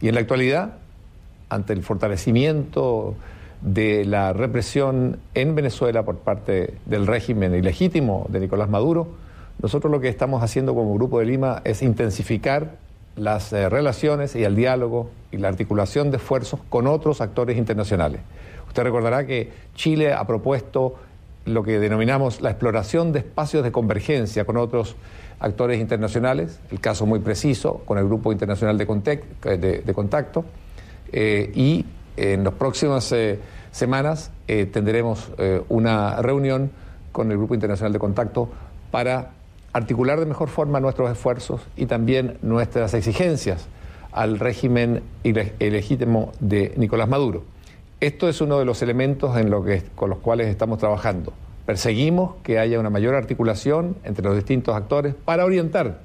Y 0.00 0.08
en 0.08 0.14
la 0.14 0.20
actualidad, 0.22 0.78
ante 1.50 1.74
el 1.74 1.82
fortalecimiento 1.82 3.14
de 3.60 4.04
la 4.06 4.32
represión 4.32 5.18
en 5.34 5.54
Venezuela 5.54 6.02
por 6.02 6.16
parte 6.16 6.74
del 6.86 7.06
régimen 7.06 7.54
ilegítimo 7.54 8.26
de 8.30 8.40
Nicolás 8.40 8.68
Maduro, 8.68 9.08
nosotros 9.60 9.90
lo 9.90 10.00
que 10.00 10.08
estamos 10.08 10.42
haciendo 10.42 10.74
como 10.74 10.94
Grupo 10.94 11.20
de 11.20 11.26
Lima 11.26 11.60
es 11.64 11.82
intensificar 11.82 12.76
las 13.16 13.52
eh, 13.52 13.68
relaciones 13.68 14.34
y 14.34 14.44
el 14.44 14.56
diálogo 14.56 15.10
y 15.30 15.36
la 15.36 15.48
articulación 15.48 16.10
de 16.10 16.16
esfuerzos 16.16 16.60
con 16.68 16.86
otros 16.86 17.20
actores 17.20 17.56
internacionales. 17.56 18.20
Usted 18.74 18.82
recordará 18.82 19.24
que 19.24 19.52
Chile 19.76 20.12
ha 20.12 20.26
propuesto 20.26 20.96
lo 21.44 21.62
que 21.62 21.78
denominamos 21.78 22.40
la 22.40 22.50
exploración 22.50 23.12
de 23.12 23.20
espacios 23.20 23.62
de 23.62 23.70
convergencia 23.70 24.44
con 24.44 24.56
otros 24.56 24.96
actores 25.38 25.80
internacionales, 25.80 26.58
el 26.72 26.80
caso 26.80 27.06
muy 27.06 27.20
preciso 27.20 27.82
con 27.84 27.98
el 27.98 28.04
Grupo 28.06 28.32
Internacional 28.32 28.76
de, 28.76 28.84
Contacto, 29.94 30.44
eh, 31.12 31.52
y 31.54 31.86
en 32.16 32.42
las 32.42 32.54
próximas 32.54 33.12
eh, 33.12 33.38
semanas 33.70 34.32
eh, 34.48 34.66
tendremos 34.66 35.30
una 35.68 36.20
reunión 36.20 36.72
con 37.12 37.30
el 37.30 37.36
Grupo 37.36 37.54
Internacional 37.54 37.92
de 37.92 38.00
Contacto 38.00 38.48
para 38.90 39.30
articular 39.72 40.18
de 40.18 40.26
mejor 40.26 40.48
forma 40.48 40.80
nuestros 40.80 41.12
esfuerzos 41.12 41.60
y 41.76 41.86
también 41.86 42.38
nuestras 42.42 42.92
exigencias 42.94 43.68
al 44.10 44.40
régimen 44.40 45.04
ilegítimo 45.22 46.32
de 46.40 46.74
Nicolás 46.76 47.08
Maduro. 47.08 47.53
Esto 48.04 48.28
es 48.28 48.42
uno 48.42 48.58
de 48.58 48.66
los 48.66 48.82
elementos 48.82 49.34
en 49.38 49.48
lo 49.48 49.64
que, 49.64 49.82
con 49.94 50.10
los 50.10 50.18
cuales 50.18 50.48
estamos 50.48 50.78
trabajando. 50.78 51.32
Perseguimos 51.64 52.34
que 52.42 52.58
haya 52.58 52.78
una 52.78 52.90
mayor 52.90 53.14
articulación 53.14 53.96
entre 54.04 54.22
los 54.22 54.36
distintos 54.36 54.76
actores 54.76 55.14
para 55.14 55.46
orientar 55.46 56.00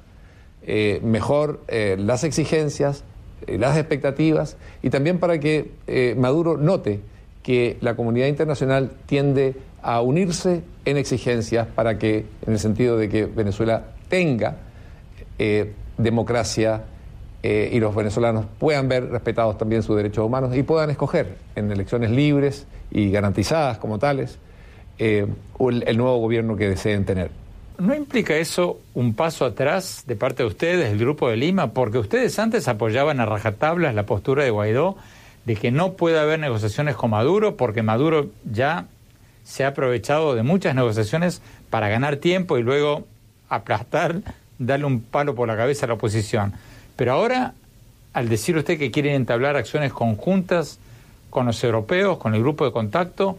eh, 0.62 1.02
mejor 1.04 1.60
eh, 1.68 1.96
las 1.98 2.24
exigencias, 2.24 3.04
eh, 3.46 3.58
las 3.58 3.76
expectativas 3.76 4.56
y 4.82 4.88
también 4.88 5.18
para 5.18 5.40
que 5.40 5.72
Maduro 6.16 6.56
note 6.56 7.00
que 7.42 7.76
la 7.82 7.94
comunidad 7.96 8.28
internacional 8.28 8.92
tiende 9.04 9.56
a 9.82 10.00
unirse 10.00 10.62
en 10.86 10.96
exigencias 10.96 11.66
para 11.66 11.98
que, 11.98 12.24
en 12.46 12.54
el 12.54 12.58
sentido 12.58 12.96
de 12.96 13.10
que 13.10 13.26
Venezuela 13.26 13.88
tenga 14.08 14.56
democracia 15.98 16.82
y 17.42 17.80
los 17.80 17.94
venezolanos 17.94 18.44
puedan 18.58 18.88
ver 18.88 19.08
respetados 19.10 19.56
también 19.56 19.82
sus 19.82 19.96
derechos 19.96 20.26
humanos 20.26 20.54
y 20.54 20.62
puedan 20.62 20.90
escoger 20.90 21.36
en 21.56 21.70
elecciones 21.70 22.10
libres 22.10 22.66
y 22.90 23.10
garantizadas 23.10 23.78
como 23.78 23.98
tales 23.98 24.38
eh, 25.02 25.26
el, 25.58 25.96
nuevo 25.96 26.18
gobierno 26.18 26.56
que 26.56 26.68
deseen 26.68 27.06
tener. 27.06 27.30
¿No 27.78 27.94
implica 27.94 28.36
eso 28.36 28.80
un 28.92 29.14
paso 29.14 29.46
atrás 29.46 30.04
de 30.06 30.14
parte 30.14 30.42
de 30.42 30.48
ustedes, 30.48 30.92
el 30.92 30.98
Grupo 30.98 31.30
de 31.30 31.38
Lima? 31.38 31.72
Porque 31.72 31.96
ustedes 31.96 32.38
antes 32.38 32.68
apoyaban 32.68 33.18
a 33.18 33.24
rajatablas 33.24 33.94
la 33.94 34.04
postura 34.04 34.44
de 34.44 34.50
Guaidó 34.50 34.98
de 35.46 35.56
que 35.56 35.70
no 35.70 35.94
puede 35.94 36.18
haber 36.18 36.38
negociaciones 36.38 36.96
con 36.96 37.12
Maduro 37.12 37.56
porque 37.56 37.82
Maduro 37.82 38.26
ya 38.44 38.88
se 39.42 39.64
ha 39.64 39.68
aprovechado 39.68 40.34
de 40.34 40.42
muchas 40.42 40.74
negociaciones 40.74 41.40
para 41.70 41.88
ganar 41.88 42.16
tiempo 42.16 42.58
y 42.58 42.62
luego 42.62 43.06
aplastar, 43.48 44.20
darle 44.58 44.84
un 44.84 45.00
palo 45.00 45.34
por 45.34 45.48
la 45.48 45.56
cabeza 45.56 45.86
a 45.86 45.88
la 45.88 45.94
oposición. 45.94 46.52
Pero 47.00 47.14
ahora, 47.14 47.54
al 48.12 48.28
decir 48.28 48.58
usted 48.58 48.78
que 48.78 48.90
quieren 48.90 49.14
entablar 49.14 49.56
acciones 49.56 49.90
conjuntas 49.90 50.78
con 51.30 51.46
los 51.46 51.64
europeos, 51.64 52.18
con 52.18 52.34
el 52.34 52.42
grupo 52.42 52.66
de 52.66 52.72
contacto, 52.72 53.38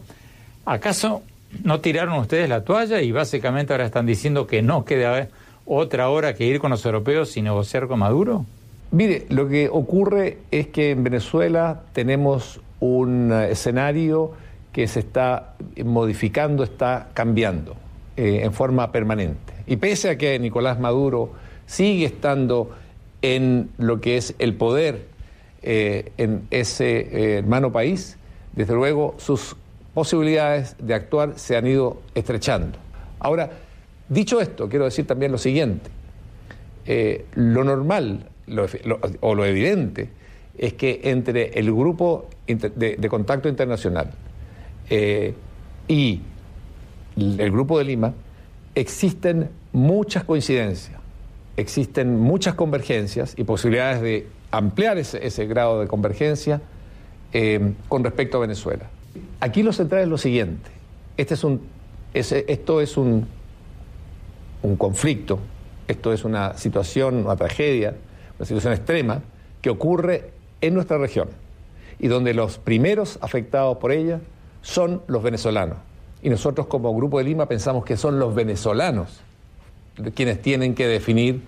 ¿acaso 0.66 1.22
no 1.62 1.78
tiraron 1.78 2.18
ustedes 2.18 2.48
la 2.48 2.64
toalla 2.64 3.00
y 3.02 3.12
básicamente 3.12 3.72
ahora 3.72 3.86
están 3.86 4.04
diciendo 4.04 4.48
que 4.48 4.62
no 4.62 4.84
queda 4.84 5.28
otra 5.64 6.08
hora 6.08 6.34
que 6.34 6.44
ir 6.44 6.58
con 6.58 6.72
los 6.72 6.84
europeos 6.84 7.36
y 7.36 7.42
negociar 7.42 7.86
con 7.86 8.00
Maduro? 8.00 8.46
Mire, 8.90 9.26
lo 9.28 9.48
que 9.48 9.68
ocurre 9.68 10.38
es 10.50 10.66
que 10.66 10.90
en 10.90 11.04
Venezuela 11.04 11.82
tenemos 11.92 12.60
un 12.80 13.30
escenario 13.32 14.32
que 14.72 14.88
se 14.88 14.98
está 14.98 15.54
modificando, 15.84 16.64
está 16.64 17.10
cambiando 17.14 17.76
eh, 18.16 18.40
en 18.42 18.52
forma 18.52 18.90
permanente. 18.90 19.52
Y 19.68 19.76
pese 19.76 20.10
a 20.10 20.18
que 20.18 20.36
Nicolás 20.40 20.80
Maduro 20.80 21.30
sigue 21.64 22.06
estando 22.06 22.81
en 23.22 23.70
lo 23.78 24.00
que 24.00 24.16
es 24.16 24.34
el 24.38 24.54
poder 24.54 25.06
eh, 25.62 26.10
en 26.18 26.46
ese 26.50 26.98
eh, 26.98 27.38
hermano 27.38 27.70
país, 27.70 28.18
desde 28.52 28.74
luego 28.74 29.14
sus 29.18 29.56
posibilidades 29.94 30.74
de 30.78 30.94
actuar 30.94 31.38
se 31.38 31.56
han 31.56 31.66
ido 31.66 32.02
estrechando. 32.16 32.78
Ahora, 33.20 33.50
dicho 34.08 34.40
esto, 34.40 34.68
quiero 34.68 34.86
decir 34.86 35.06
también 35.06 35.30
lo 35.30 35.38
siguiente. 35.38 35.88
Eh, 36.84 37.26
lo 37.36 37.62
normal 37.62 38.26
o 39.20 39.34
lo 39.36 39.44
evidente 39.44 40.08
es 40.58 40.72
que 40.72 41.00
entre 41.04 41.58
el 41.58 41.72
grupo 41.72 42.28
de, 42.46 43.08
contacto 43.08 43.48
internacional 43.48 44.10
y 45.86 46.20
el 47.16 47.50
grupo 47.52 47.78
de 47.78 47.84
Lima 47.84 48.12
existen 48.74 49.48
muchas 49.72 50.24
coincidencias, 50.24 51.00
existen 51.56 52.18
muchas 52.18 52.54
convergencias 52.54 53.34
y 53.36 53.44
posibilidades 53.44 54.00
de 54.00 54.28
ampliar 54.50 54.98
ese, 54.98 55.46
grado 55.46 55.80
de 55.80 55.86
convergencia 55.86 56.60
eh, 57.32 57.72
con 57.88 58.04
respecto 58.04 58.38
a 58.38 58.40
Venezuela. 58.40 58.88
Aquí 59.40 59.62
lo 59.62 59.72
central 59.72 60.02
es 60.02 60.08
lo 60.08 60.18
siguiente. 60.18 60.70
Este 61.16 61.34
es 61.34 61.44
un, 61.44 61.62
esto 62.14 62.80
es 62.80 62.96
un, 62.96 63.26
un 64.62 64.76
conflicto, 64.76 65.38
esto 65.88 66.12
es 66.12 66.24
una 66.24 66.56
situación, 66.56 67.16
una 67.16 67.36
tragedia, 67.36 67.94
una 68.38 68.46
situación 68.46 68.72
extrema 68.72 69.22
que 69.60 69.70
ocurre 69.70 70.30
en 70.60 70.74
nuestra 70.74 70.98
región 70.98 71.28
y 71.98 72.08
donde 72.08 72.34
los 72.34 72.58
primeros 72.58 73.18
afectados 73.20 73.78
por 73.78 73.92
ella 73.92 74.20
son 74.62 75.02
los 75.06 75.22
venezolanos. 75.22 75.78
Y 76.22 76.30
nosotros 76.30 76.66
como 76.66 76.94
Grupo 76.94 77.18
de 77.18 77.24
Lima 77.24 77.46
pensamos 77.46 77.84
que 77.84 77.96
son 77.96 78.18
los 78.18 78.34
venezolanos 78.34 79.22
quienes 80.14 80.40
tienen 80.42 80.74
que 80.74 80.86
definir 80.86 81.42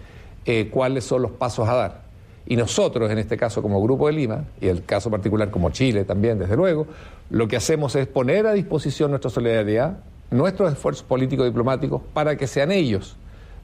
eh, 0.47 0.68
cuáles 0.70 1.05
son 1.05 1.22
los 1.22 1.32
pasos 1.32 1.68
a 1.68 1.74
dar. 1.74 2.05
Y 2.47 2.57
nosotros, 2.57 3.11
en 3.11 3.18
este 3.18 3.36
caso 3.36 3.62
como 3.62 3.82
Grupo 3.82 4.07
de 4.07 4.12
Lima, 4.12 4.45
y 4.61 4.68
el 4.68 4.84
caso 4.84 5.11
particular 5.11 5.51
como 5.51 5.70
Chile 5.70 6.05
también, 6.05 6.38
desde 6.38 6.57
luego, 6.57 6.86
lo 7.30 7.49
que 7.49 7.57
hacemos 7.57 7.97
es 7.97 8.07
poner 8.07 8.47
a 8.47 8.53
disposición 8.53 9.11
nuestra 9.11 9.30
solidaridad, 9.30 9.99
nuestros 10.30 10.72
esfuerzos 10.72 11.05
políticos 11.05 11.45
y 11.45 11.49
diplomáticos, 11.49 12.03
para 12.12 12.36
que 12.36 12.47
sean 12.47 12.70
ellos, 12.70 13.16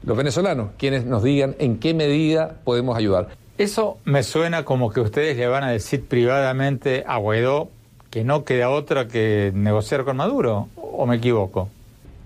los 0.03 0.17
venezolanos, 0.17 0.71
quienes 0.79 1.05
nos 1.05 1.23
digan 1.23 1.57
en 1.59 1.79
qué 1.79 1.93
medida 1.93 2.57
podemos 2.65 2.97
ayudar. 2.97 3.29
Eso 3.59 3.99
me 4.05 4.23
suena 4.23 4.65
como 4.65 4.91
que 4.91 5.01
ustedes 5.01 5.37
le 5.37 5.47
van 5.47 5.65
a 5.65 5.71
decir 5.71 6.07
privadamente 6.07 7.05
a 7.07 7.19
Guaidó 7.19 7.69
que 8.09 8.25
no 8.25 8.45
queda 8.45 8.71
otra 8.71 9.07
que 9.09 9.53
negociar 9.55 10.05
con 10.05 10.17
Maduro, 10.17 10.69
¿o 10.77 11.05
me 11.07 11.17
equivoco? 11.17 11.69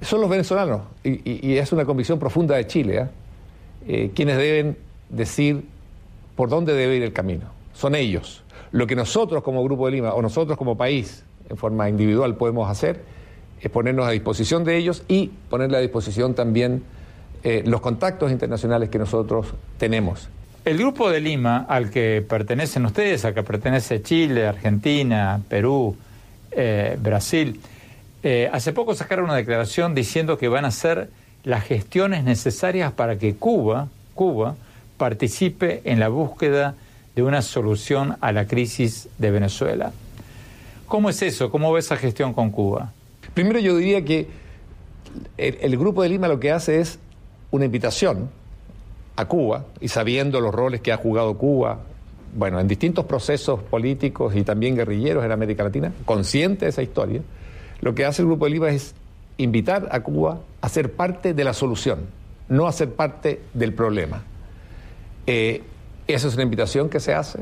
Son 0.05 0.21
los 0.21 0.29
venezolanos, 0.29 0.83
y, 1.03 1.57
es 1.57 1.73
una 1.73 1.85
convicción 1.85 2.19
profunda 2.19 2.57
de 2.57 2.67
Chile, 2.67 2.99
¿eh? 2.99 3.09
Eh, 3.87 4.11
quienes 4.15 4.37
deben 4.37 4.77
decir 5.09 5.65
por 6.37 6.49
dónde 6.49 6.75
debe 6.75 6.97
ir 6.97 7.03
el 7.03 7.13
camino. 7.13 7.47
Son 7.75 7.95
ellos. 7.95 8.43
Lo 8.73 8.87
que 8.87 8.97
nosotros 8.97 9.43
como 9.43 9.63
Grupo 9.65 9.87
de 9.87 9.93
Lima 9.93 10.15
o 10.15 10.23
nosotros 10.23 10.59
como 10.59 10.77
país, 10.77 11.25
en 11.49 11.57
forma 11.57 11.89
individual, 11.89 12.37
podemos 12.37 12.71
hacer 12.71 13.03
es 13.61 13.71
ponernos 13.71 14.07
a 14.07 14.11
disposición 14.11 14.65
de 14.65 14.77
ellos 14.77 15.03
y 15.09 15.29
ponerle 15.49 15.79
a 15.79 15.81
disposición 15.81 16.35
también 16.35 16.83
eh, 17.43 17.63
los 17.67 17.81
contactos 17.81 18.31
internacionales 18.31 18.91
que 18.91 18.99
nosotros 18.99 19.55
tenemos. 19.79 20.29
El 20.65 20.79
Grupo 20.79 21.11
de 21.11 21.21
Lima, 21.21 21.67
al 21.69 21.91
que 21.91 22.25
pertenecen 22.27 22.85
ustedes, 22.87 23.25
al 23.25 23.35
que 23.35 23.43
pertenece 23.43 24.03
Chile, 24.03 24.47
Argentina, 24.47 25.41
Perú, 25.49 25.97
Brasil, 27.03 27.61
eh, 28.25 28.49
hace 28.51 28.73
poco 28.73 28.95
sacaron 28.95 29.27
una 29.27 29.37
declaración 29.37 29.95
diciendo 29.95 30.39
que 30.39 30.49
van 30.49 30.65
a 30.65 30.69
hacer 30.69 31.11
las 31.45 31.63
gestiones 31.63 32.25
necesarias 32.25 32.91
para 32.91 33.19
que 33.19 33.35
Cuba, 33.35 33.89
Cuba, 34.15 34.57
participe 34.97 35.83
en 35.85 36.01
la 36.01 36.09
búsqueda 36.09 36.75
de 37.15 37.23
una 37.23 37.43
solución 37.43 38.17
a 38.23 38.33
la 38.33 38.47
crisis 38.47 39.11
de 39.19 39.31
Venezuela. 39.31 39.93
¿Cómo 40.87 41.11
es 41.11 41.21
eso? 41.21 41.51
¿Cómo 41.51 41.71
ve 41.71 41.81
esa 41.81 41.97
gestión 41.97 42.33
con 42.33 42.51
Cuba? 42.51 42.93
Primero 43.35 43.59
yo 43.59 43.77
diría 43.77 44.03
que 44.07 44.27
el, 45.37 45.77
Grupo 45.77 46.03
de 46.03 46.09
Lima 46.09 46.27
lo 46.27 46.41
que 46.41 46.51
hace 46.51 46.81
es 46.81 46.99
una 47.51 47.67
invitación 47.67 48.31
a 49.17 49.27
Cuba, 49.27 49.67
y 49.83 49.89
sabiendo 49.89 50.41
los 50.41 50.55
roles 50.55 50.81
que 50.81 50.93
ha 50.93 50.97
jugado 50.97 51.37
Cuba, 51.37 51.81
bueno, 52.35 52.59
en 52.59 52.69
distintos 52.69 53.05
procesos 53.05 53.61
políticos 53.61 54.35
y 54.35 54.45
también 54.45 54.77
guerrilleros 54.77 55.25
en 55.27 55.31
América 55.31 55.63
Latina, 55.63 55.93
consciente 56.07 56.65
de 56.65 56.71
esa 56.71 56.83
historia, 56.83 57.21
lo 57.85 57.95
que 57.95 58.07
hace 58.07 58.23
el 58.23 58.29
Grupo 58.29 58.47
de 58.47 58.53
Lima 58.53 58.71
es 58.71 58.95
invitar 59.37 59.89
a 59.93 60.01
Cuba 60.01 60.41
a 60.63 60.69
ser 60.71 60.93
parte 60.93 61.35
de 61.35 61.45
la 61.45 61.53
solución, 61.53 62.07
no 62.49 62.67
a 62.67 62.73
ser 62.73 62.95
parte 62.95 63.43
del 63.53 63.75
problema. 63.75 64.23
Eh, 65.27 65.63
esa 66.07 66.29
es 66.29 66.35
una 66.35 66.45
invitación 66.45 66.89
que 66.89 66.99
se 66.99 67.13
hace, 67.13 67.41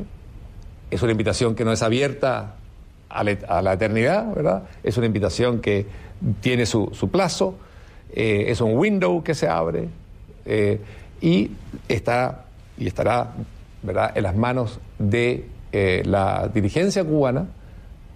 es 0.91 1.01
una 1.01 1.13
invitación 1.13 1.55
que 1.55 1.65
no 1.65 1.71
es 1.71 1.81
abierta 1.81 2.57
a 3.09 3.23
la, 3.23 3.73
eternidad, 3.73 4.35
¿verdad? 4.35 4.65
Es 4.83 4.97
una 4.97 5.07
invitación 5.07 5.61
que 5.61 5.87
tiene 6.41 6.67
su, 6.67 6.91
plazo, 7.13 7.55
eh, 8.13 8.47
es 8.49 8.61
un 8.61 8.77
window 8.77 9.23
que 9.23 9.37
se 9.37 9.47
abre 9.47 9.91
eh, 10.45 10.81
y, 11.21 11.53
está, 11.89 12.47
y 12.77 12.89
estará 12.89 13.33
en 13.87 14.23
las 14.25 14.35
manos 14.35 14.81
de 14.99 15.47
la 15.73 16.51
dirigencia 16.53 17.05
cubana 17.05 17.47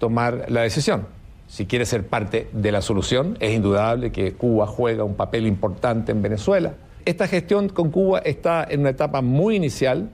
tomar 0.00 0.46
la 0.48 0.62
decisión. 0.62 1.15
Si 1.49 1.66
quiere 1.66 1.86
ser 1.86 2.07
parte 2.07 2.49
de 2.53 2.72
la 2.72 2.82
solución. 2.82 3.36
Es 3.40 3.55
indudable 3.55 4.12
que 4.12 4.34
Cuba 4.34 4.66
juega 4.66 5.05
un 5.05 5.14
papel 5.14 5.47
importante 5.47 6.12
en 6.12 6.22
Venezuela. 6.22 6.74
Esta 7.05 7.28
gestión 7.28 7.68
con 7.68 7.90
Cuba 7.90 8.18
está 8.18 8.66
en 8.68 8.80
una 8.80 8.90
etapa 8.90 9.22
muy 9.22 9.57
inicial, 9.57 10.11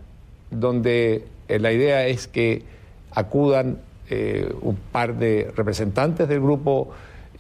donde 0.51 1.25
eh, 1.49 1.59
la 1.59 1.73
idea 1.73 2.07
es 2.07 2.29
que 2.29 2.65
acudan 3.13 3.79
eh, 4.11 4.53
un 4.61 4.77
par 4.77 5.17
de 5.17 5.51
representantes 5.57 6.29
del 6.29 6.41
grupo 6.41 6.91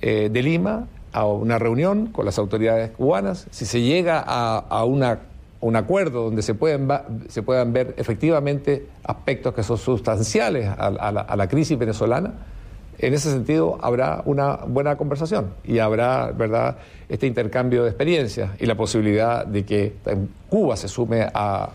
eh, 0.00 0.30
de 0.32 0.42
Lima 0.42 0.86
a 1.12 1.26
una 1.26 1.58
reunión 1.58 2.06
con 2.06 2.24
las 2.24 2.38
autoridades 2.38 2.92
cubanas. 2.92 3.46
Si 3.50 3.66
se 3.66 3.82
llega 3.82 4.24
a, 4.26 4.84
un 4.84 5.76
acuerdo 5.76 6.24
donde 6.24 6.40
se, 6.40 6.54
pueden, 6.54 6.88
se 7.28 7.42
puedan 7.42 7.74
ver 7.74 7.94
efectivamente 7.98 8.86
aspectos 9.04 9.52
que 9.52 9.62
son 9.62 9.76
sustanciales 9.76 10.66
a 10.66 11.36
la 11.36 11.48
crisis 11.48 11.78
venezolana, 11.78 12.32
en 13.02 13.14
ese 13.14 13.30
sentido 13.30 13.78
habrá 13.82 14.22
una 14.26 14.56
buena 14.56 14.96
conversación 14.96 15.54
y 15.64 15.80
habrá, 15.80 16.30
¿verdad?, 16.30 16.78
este 17.08 17.26
intercambio 17.26 17.82
de 17.82 17.90
experiencias 17.90 18.52
y 18.60 18.66
la 18.66 18.76
posibilidad 18.76 19.44
de 19.44 19.64
que 19.64 19.94
Cuba 20.48 20.76
se 20.76 20.86
sume 20.88 21.26
a, 21.34 21.70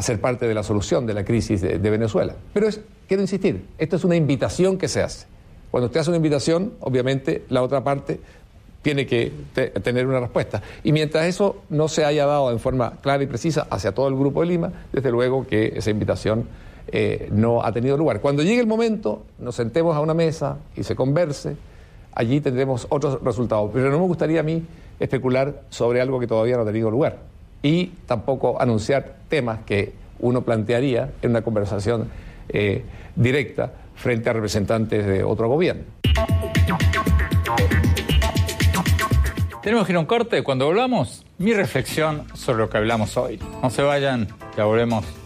ser 0.00 0.20
parte 0.20 0.46
de 0.46 0.54
la 0.54 0.62
solución 0.62 1.06
de 1.06 1.14
la 1.14 1.24
crisis 1.24 1.60
de, 1.60 1.78
Venezuela. 1.78 2.34
Pero 2.54 2.68
quiero 3.08 3.22
insistir, 3.22 3.66
esto 3.78 3.96
es 3.96 4.04
una 4.04 4.14
invitación 4.14 4.78
que 4.78 4.86
se 4.86 5.02
hace. 5.02 5.26
Cuando 5.72 5.86
usted 5.86 6.00
hace 6.00 6.10
una 6.10 6.16
invitación, 6.18 6.74
obviamente 6.80 7.44
la 7.48 7.62
otra 7.62 7.82
parte 7.82 8.20
tiene 8.82 9.06
que 9.06 9.32
tener 9.82 10.06
una 10.06 10.20
respuesta. 10.20 10.62
Y 10.84 10.92
mientras 10.92 11.26
eso 11.26 11.62
no 11.68 11.88
se 11.88 12.04
haya 12.04 12.26
dado 12.26 12.50
en 12.52 12.60
forma 12.60 12.92
clara 13.02 13.22
y 13.22 13.26
precisa 13.26 13.66
hacia 13.70 13.92
todo 13.92 14.08
el 14.08 14.14
Grupo 14.14 14.40
de 14.40 14.46
Lima, 14.46 14.72
desde 14.92 15.10
luego 15.10 15.46
que 15.46 15.72
esa 15.76 15.90
invitación 15.90 16.46
eh, 16.92 17.28
no 17.32 17.62
ha 17.62 17.72
tenido 17.72 17.96
lugar. 17.96 18.20
Cuando 18.20 18.42
llegue 18.42 18.60
el 18.60 18.66
momento, 18.66 19.22
nos 19.38 19.54
sentemos 19.54 19.96
a 19.96 20.00
una 20.00 20.14
mesa 20.14 20.58
y 20.76 20.82
se 20.82 20.94
converse, 20.94 21.56
allí 22.12 22.40
tendremos 22.40 22.86
otros 22.90 23.22
resultados. 23.22 23.70
Pero 23.72 23.90
no 23.90 23.98
me 23.98 24.06
gustaría 24.06 24.40
a 24.40 24.42
mí 24.42 24.62
especular 24.98 25.62
sobre 25.70 26.00
algo 26.00 26.20
que 26.20 26.26
todavía 26.26 26.56
no 26.56 26.62
ha 26.62 26.66
tenido 26.66 26.90
lugar 26.90 27.18
y 27.62 27.86
tampoco 28.06 28.60
anunciar 28.60 29.16
temas 29.28 29.60
que 29.64 29.92
uno 30.20 30.42
plantearía 30.42 31.12
en 31.22 31.30
una 31.30 31.42
conversación 31.42 32.08
eh, 32.48 32.84
directa 33.16 33.72
frente 33.94 34.30
a 34.30 34.32
representantes 34.32 35.06
de 35.06 35.24
otro 35.24 35.48
gobierno. 35.48 35.84
Tenemos 39.62 39.86
que 39.86 39.92
ir 39.92 39.96
a 39.96 40.00
un 40.00 40.06
corte. 40.06 40.42
Cuando 40.42 40.66
volvamos, 40.66 41.24
mi 41.38 41.52
reflexión 41.52 42.24
sobre 42.34 42.58
lo 42.58 42.70
que 42.70 42.78
hablamos 42.78 43.16
hoy. 43.16 43.38
No 43.62 43.68
se 43.68 43.82
vayan, 43.82 44.26
ya 44.56 44.64
volvemos. 44.64 45.19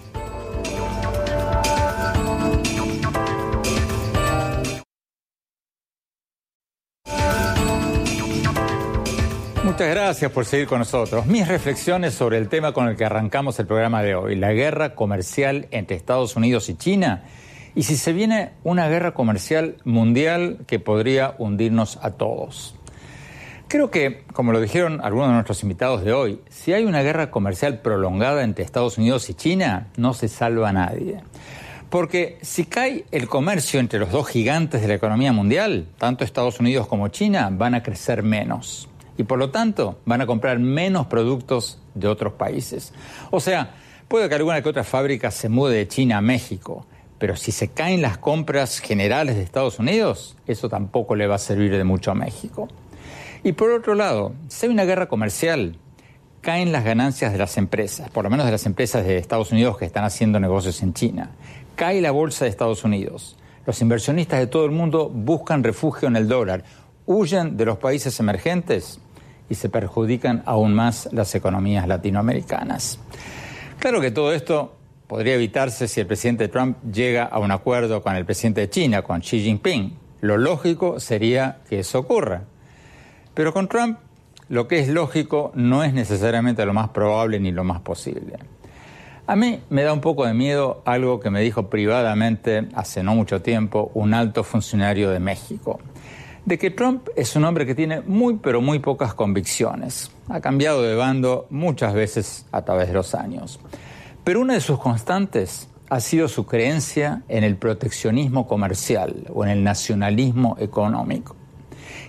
Muchas 9.74 9.88
gracias 9.88 10.30
por 10.30 10.44
seguir 10.44 10.68
con 10.68 10.78
nosotros. 10.78 11.26
Mis 11.26 11.48
reflexiones 11.48 12.14
sobre 12.14 12.38
el 12.38 12.48
tema 12.48 12.70
con 12.70 12.86
el 12.86 12.94
que 12.94 13.06
arrancamos 13.06 13.58
el 13.58 13.66
programa 13.66 14.04
de 14.04 14.14
hoy, 14.14 14.36
la 14.36 14.52
guerra 14.52 14.94
comercial 14.94 15.66
entre 15.72 15.96
Estados 15.96 16.36
Unidos 16.36 16.68
y 16.68 16.76
China, 16.76 17.24
y 17.74 17.82
si 17.82 17.96
se 17.96 18.12
viene 18.12 18.52
una 18.62 18.88
guerra 18.88 19.14
comercial 19.14 19.78
mundial 19.82 20.58
que 20.68 20.78
podría 20.78 21.34
hundirnos 21.38 21.98
a 22.02 22.12
todos. 22.12 22.76
Creo 23.66 23.90
que, 23.90 24.22
como 24.32 24.52
lo 24.52 24.60
dijeron 24.60 25.00
algunos 25.02 25.30
de 25.30 25.34
nuestros 25.34 25.64
invitados 25.64 26.04
de 26.04 26.12
hoy, 26.12 26.40
si 26.48 26.72
hay 26.72 26.84
una 26.84 27.02
guerra 27.02 27.32
comercial 27.32 27.80
prolongada 27.80 28.44
entre 28.44 28.64
Estados 28.64 28.96
Unidos 28.96 29.28
y 29.28 29.34
China, 29.34 29.88
no 29.96 30.14
se 30.14 30.28
salva 30.28 30.68
a 30.68 30.72
nadie. 30.72 31.18
Porque 31.90 32.38
si 32.42 32.66
cae 32.66 33.06
el 33.10 33.26
comercio 33.26 33.80
entre 33.80 33.98
los 33.98 34.12
dos 34.12 34.28
gigantes 34.28 34.82
de 34.82 34.86
la 34.86 34.94
economía 34.94 35.32
mundial, 35.32 35.88
tanto 35.98 36.22
Estados 36.22 36.60
Unidos 36.60 36.86
como 36.86 37.08
China 37.08 37.48
van 37.50 37.74
a 37.74 37.82
crecer 37.82 38.22
menos 38.22 38.88
y 39.16 39.24
por 39.24 39.38
lo 39.38 39.50
tanto 39.50 39.98
van 40.04 40.20
a 40.20 40.26
comprar 40.26 40.58
menos 40.58 41.06
productos 41.06 41.78
de 41.94 42.08
otros 42.08 42.34
países. 42.34 42.92
O 43.30 43.40
sea, 43.40 43.74
puede 44.08 44.28
que 44.28 44.34
alguna 44.34 44.62
que 44.62 44.68
otra 44.68 44.84
fábrica 44.84 45.30
se 45.30 45.48
mude 45.48 45.76
de 45.76 45.88
China 45.88 46.18
a 46.18 46.20
México, 46.20 46.86
pero 47.18 47.36
si 47.36 47.52
se 47.52 47.68
caen 47.68 48.02
las 48.02 48.18
compras 48.18 48.80
generales 48.80 49.36
de 49.36 49.42
Estados 49.42 49.78
Unidos, 49.78 50.36
eso 50.46 50.68
tampoco 50.68 51.14
le 51.14 51.26
va 51.26 51.36
a 51.36 51.38
servir 51.38 51.76
de 51.76 51.84
mucho 51.84 52.10
a 52.10 52.14
México. 52.14 52.68
Y 53.42 53.52
por 53.52 53.70
otro 53.70 53.94
lado, 53.94 54.32
si 54.48 54.66
hay 54.66 54.72
una 54.72 54.84
guerra 54.84 55.06
comercial, 55.06 55.76
caen 56.40 56.72
las 56.72 56.84
ganancias 56.84 57.32
de 57.32 57.38
las 57.38 57.56
empresas, 57.56 58.10
por 58.10 58.24
lo 58.24 58.30
menos 58.30 58.46
de 58.46 58.52
las 58.52 58.66
empresas 58.66 59.04
de 59.04 59.16
Estados 59.16 59.52
Unidos 59.52 59.78
que 59.78 59.84
están 59.84 60.04
haciendo 60.04 60.40
negocios 60.40 60.82
en 60.82 60.92
China. 60.92 61.30
Cae 61.76 62.00
la 62.00 62.10
bolsa 62.10 62.44
de 62.44 62.50
Estados 62.50 62.84
Unidos. 62.84 63.36
Los 63.66 63.80
inversionistas 63.80 64.40
de 64.40 64.46
todo 64.46 64.66
el 64.66 64.70
mundo 64.70 65.08
buscan 65.08 65.64
refugio 65.64 66.08
en 66.08 66.16
el 66.16 66.28
dólar, 66.28 66.64
huyen 67.06 67.56
de 67.56 67.64
los 67.64 67.78
países 67.78 68.18
emergentes 68.20 69.00
y 69.48 69.54
se 69.54 69.68
perjudican 69.68 70.42
aún 70.46 70.74
más 70.74 71.08
las 71.12 71.34
economías 71.34 71.86
latinoamericanas. 71.86 72.98
Claro 73.78 74.00
que 74.00 74.10
todo 74.10 74.32
esto 74.32 74.76
podría 75.06 75.34
evitarse 75.34 75.88
si 75.88 76.00
el 76.00 76.06
presidente 76.06 76.48
Trump 76.48 76.78
llega 76.90 77.24
a 77.24 77.38
un 77.38 77.50
acuerdo 77.50 78.02
con 78.02 78.16
el 78.16 78.24
presidente 78.24 78.62
de 78.62 78.70
China, 78.70 79.02
con 79.02 79.20
Xi 79.20 79.40
Jinping. 79.40 79.96
Lo 80.20 80.38
lógico 80.38 81.00
sería 81.00 81.58
que 81.68 81.80
eso 81.80 81.98
ocurra. 81.98 82.44
Pero 83.34 83.52
con 83.52 83.68
Trump 83.68 83.98
lo 84.48 84.68
que 84.68 84.78
es 84.78 84.88
lógico 84.88 85.52
no 85.54 85.84
es 85.84 85.92
necesariamente 85.92 86.64
lo 86.64 86.74
más 86.74 86.90
probable 86.90 87.40
ni 87.40 87.50
lo 87.50 87.64
más 87.64 87.80
posible. 87.80 88.38
A 89.26 89.36
mí 89.36 89.60
me 89.70 89.82
da 89.82 89.92
un 89.92 90.02
poco 90.02 90.26
de 90.26 90.34
miedo 90.34 90.82
algo 90.84 91.18
que 91.18 91.30
me 91.30 91.40
dijo 91.40 91.70
privadamente 91.70 92.68
hace 92.74 93.02
no 93.02 93.14
mucho 93.14 93.40
tiempo 93.40 93.90
un 93.94 94.12
alto 94.12 94.44
funcionario 94.44 95.10
de 95.10 95.18
México 95.18 95.80
de 96.44 96.58
que 96.58 96.70
Trump 96.70 97.08
es 97.16 97.36
un 97.36 97.44
hombre 97.44 97.66
que 97.66 97.74
tiene 97.74 98.00
muy 98.02 98.36
pero 98.36 98.60
muy 98.60 98.78
pocas 98.78 99.14
convicciones. 99.14 100.10
Ha 100.28 100.40
cambiado 100.40 100.82
de 100.82 100.94
bando 100.94 101.46
muchas 101.50 101.94
veces 101.94 102.46
a 102.52 102.62
través 102.62 102.88
de 102.88 102.94
los 102.94 103.14
años. 103.14 103.60
Pero 104.24 104.40
una 104.40 104.54
de 104.54 104.60
sus 104.60 104.78
constantes 104.78 105.68
ha 105.88 106.00
sido 106.00 106.28
su 106.28 106.46
creencia 106.46 107.22
en 107.28 107.44
el 107.44 107.56
proteccionismo 107.56 108.46
comercial 108.46 109.26
o 109.32 109.44
en 109.44 109.50
el 109.50 109.64
nacionalismo 109.64 110.56
económico. 110.58 111.36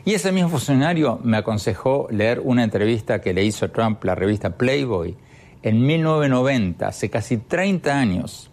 Y 0.06 0.14
ese 0.14 0.32
mismo 0.32 0.50
funcionario 0.50 1.20
me 1.24 1.38
aconsejó 1.38 2.08
leer 2.12 2.40
una 2.44 2.64
entrevista 2.64 3.22
que 3.22 3.34
le 3.34 3.44
hizo 3.44 3.72
Trump 3.72 4.04
la 4.04 4.16
revista 4.16 4.52
Playboy 4.52 5.16
en 5.64 5.86
1990, 5.86 6.88
hace 6.88 7.10
casi 7.10 7.38
30 7.38 8.00
años, 8.00 8.52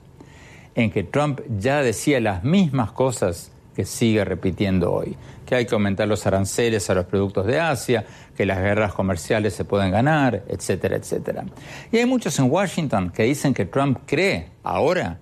en 0.74 0.90
que 0.90 1.02
Trump 1.02 1.40
ya 1.58 1.82
decía 1.82 2.20
las 2.20 2.42
mismas 2.42 2.92
cosas 2.92 3.52
que 3.76 3.84
sigue 3.84 4.24
repitiendo 4.24 4.92
hoy 4.92 5.16
que 5.52 5.56
hay 5.56 5.66
que 5.66 5.74
aumentar 5.74 6.08
los 6.08 6.26
aranceles 6.26 6.88
a 6.88 6.94
los 6.94 7.04
productos 7.04 7.44
de 7.44 7.60
Asia, 7.60 8.06
que 8.34 8.46
las 8.46 8.56
guerras 8.56 8.94
comerciales 8.94 9.52
se 9.52 9.66
pueden 9.66 9.90
ganar, 9.90 10.44
etcétera, 10.48 10.96
etcétera. 10.96 11.44
Y 11.90 11.98
hay 11.98 12.06
muchos 12.06 12.38
en 12.38 12.50
Washington 12.50 13.10
que 13.10 13.24
dicen 13.24 13.52
que 13.52 13.66
Trump 13.66 13.98
cree 14.06 14.48
ahora 14.62 15.18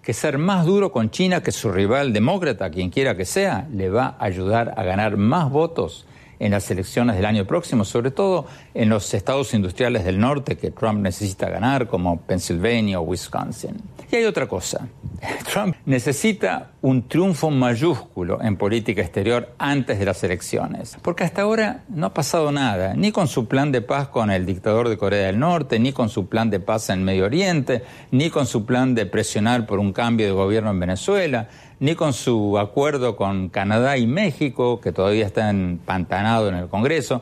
que 0.00 0.14
ser 0.14 0.38
más 0.38 0.64
duro 0.64 0.90
con 0.90 1.10
China 1.10 1.42
que 1.42 1.52
su 1.52 1.70
rival 1.70 2.14
demócrata, 2.14 2.70
quien 2.70 2.88
quiera 2.88 3.14
que 3.14 3.26
sea, 3.26 3.68
le 3.74 3.90
va 3.90 4.16
a 4.18 4.24
ayudar 4.24 4.72
a 4.74 4.84
ganar 4.84 5.18
más 5.18 5.50
votos 5.50 6.06
en 6.38 6.52
las 6.52 6.70
elecciones 6.70 7.16
del 7.16 7.24
año 7.24 7.46
próximo, 7.46 7.84
sobre 7.84 8.10
todo 8.10 8.46
en 8.74 8.88
los 8.88 9.12
estados 9.14 9.54
industriales 9.54 10.04
del 10.04 10.18
norte 10.18 10.56
que 10.56 10.70
Trump 10.70 11.00
necesita 11.00 11.48
ganar, 11.48 11.88
como 11.88 12.20
Pennsylvania 12.20 13.00
o 13.00 13.02
Wisconsin. 13.02 13.76
Y 14.10 14.16
hay 14.16 14.24
otra 14.24 14.46
cosa. 14.46 14.86
Trump 15.52 15.76
necesita 15.86 16.70
un 16.82 17.08
triunfo 17.08 17.50
mayúsculo 17.50 18.42
en 18.42 18.56
política 18.56 19.00
exterior 19.00 19.54
antes 19.58 19.98
de 19.98 20.04
las 20.04 20.22
elecciones, 20.22 20.96
porque 21.02 21.24
hasta 21.24 21.42
ahora 21.42 21.84
no 21.88 22.06
ha 22.06 22.14
pasado 22.14 22.52
nada, 22.52 22.94
ni 22.94 23.10
con 23.10 23.26
su 23.26 23.48
plan 23.48 23.72
de 23.72 23.80
paz 23.80 24.08
con 24.08 24.30
el 24.30 24.46
dictador 24.46 24.88
de 24.88 24.98
Corea 24.98 25.26
del 25.26 25.38
Norte, 25.38 25.78
ni 25.78 25.92
con 25.92 26.08
su 26.08 26.28
plan 26.28 26.50
de 26.50 26.60
paz 26.60 26.90
en 26.90 27.04
Medio 27.04 27.24
Oriente, 27.24 27.82
ni 28.10 28.30
con 28.30 28.46
su 28.46 28.66
plan 28.66 28.94
de 28.94 29.06
presionar 29.06 29.66
por 29.66 29.78
un 29.78 29.92
cambio 29.92 30.26
de 30.26 30.32
gobierno 30.32 30.70
en 30.70 30.80
Venezuela, 30.80 31.48
ni 31.84 31.96
con 31.96 32.14
su 32.14 32.58
acuerdo 32.58 33.14
con 33.14 33.50
Canadá 33.50 33.98
y 33.98 34.06
México, 34.06 34.80
que 34.80 34.90
todavía 34.90 35.26
está 35.26 35.50
empantanado 35.50 36.48
en 36.48 36.54
el 36.54 36.68
Congreso, 36.68 37.20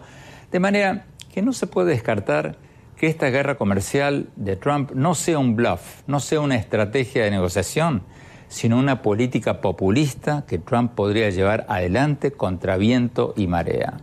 de 0.52 0.60
manera 0.60 1.06
que 1.34 1.42
no 1.42 1.52
se 1.52 1.66
puede 1.66 1.90
descartar 1.90 2.58
que 2.96 3.08
esta 3.08 3.28
guerra 3.30 3.56
comercial 3.56 4.28
de 4.36 4.54
Trump 4.54 4.92
no 4.94 5.16
sea 5.16 5.40
un 5.40 5.56
bluff, 5.56 6.02
no 6.06 6.20
sea 6.20 6.38
una 6.38 6.54
estrategia 6.54 7.24
de 7.24 7.32
negociación, 7.32 8.04
sino 8.46 8.78
una 8.78 9.02
política 9.02 9.60
populista 9.60 10.44
que 10.46 10.58
Trump 10.58 10.92
podría 10.94 11.28
llevar 11.30 11.66
adelante 11.68 12.30
contra 12.30 12.76
viento 12.76 13.34
y 13.36 13.48
marea. 13.48 13.94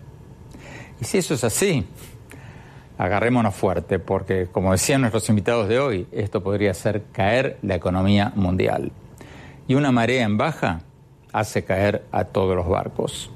Y 0.99 1.05
si 1.05 1.20
eso 1.20 1.36
es 1.36 1.45
así, 1.45 1.88
agarrémonos 2.97 3.55
fuerte, 3.55 3.97
porque 3.97 4.47
como 4.51 4.74
decían 4.74 4.99
nuestros 4.99 5.30
invitados 5.30 5.70
de 5.70 5.80
hoy, 5.80 6.07
esto 6.12 6.43
podría 6.43 6.72
hacer 6.72 7.03
caer 7.14 7.60
la 7.62 7.76
economía 7.76 8.34
mundial. 8.36 8.91
Y 9.70 9.76
una 9.76 9.94
marea 9.94 10.26
en 10.26 10.38
baja 10.38 10.82
hace 11.32 11.64
caer 11.64 12.04
a 12.12 12.26
todos 12.26 12.54
los 12.56 12.68
barcos. 12.68 13.30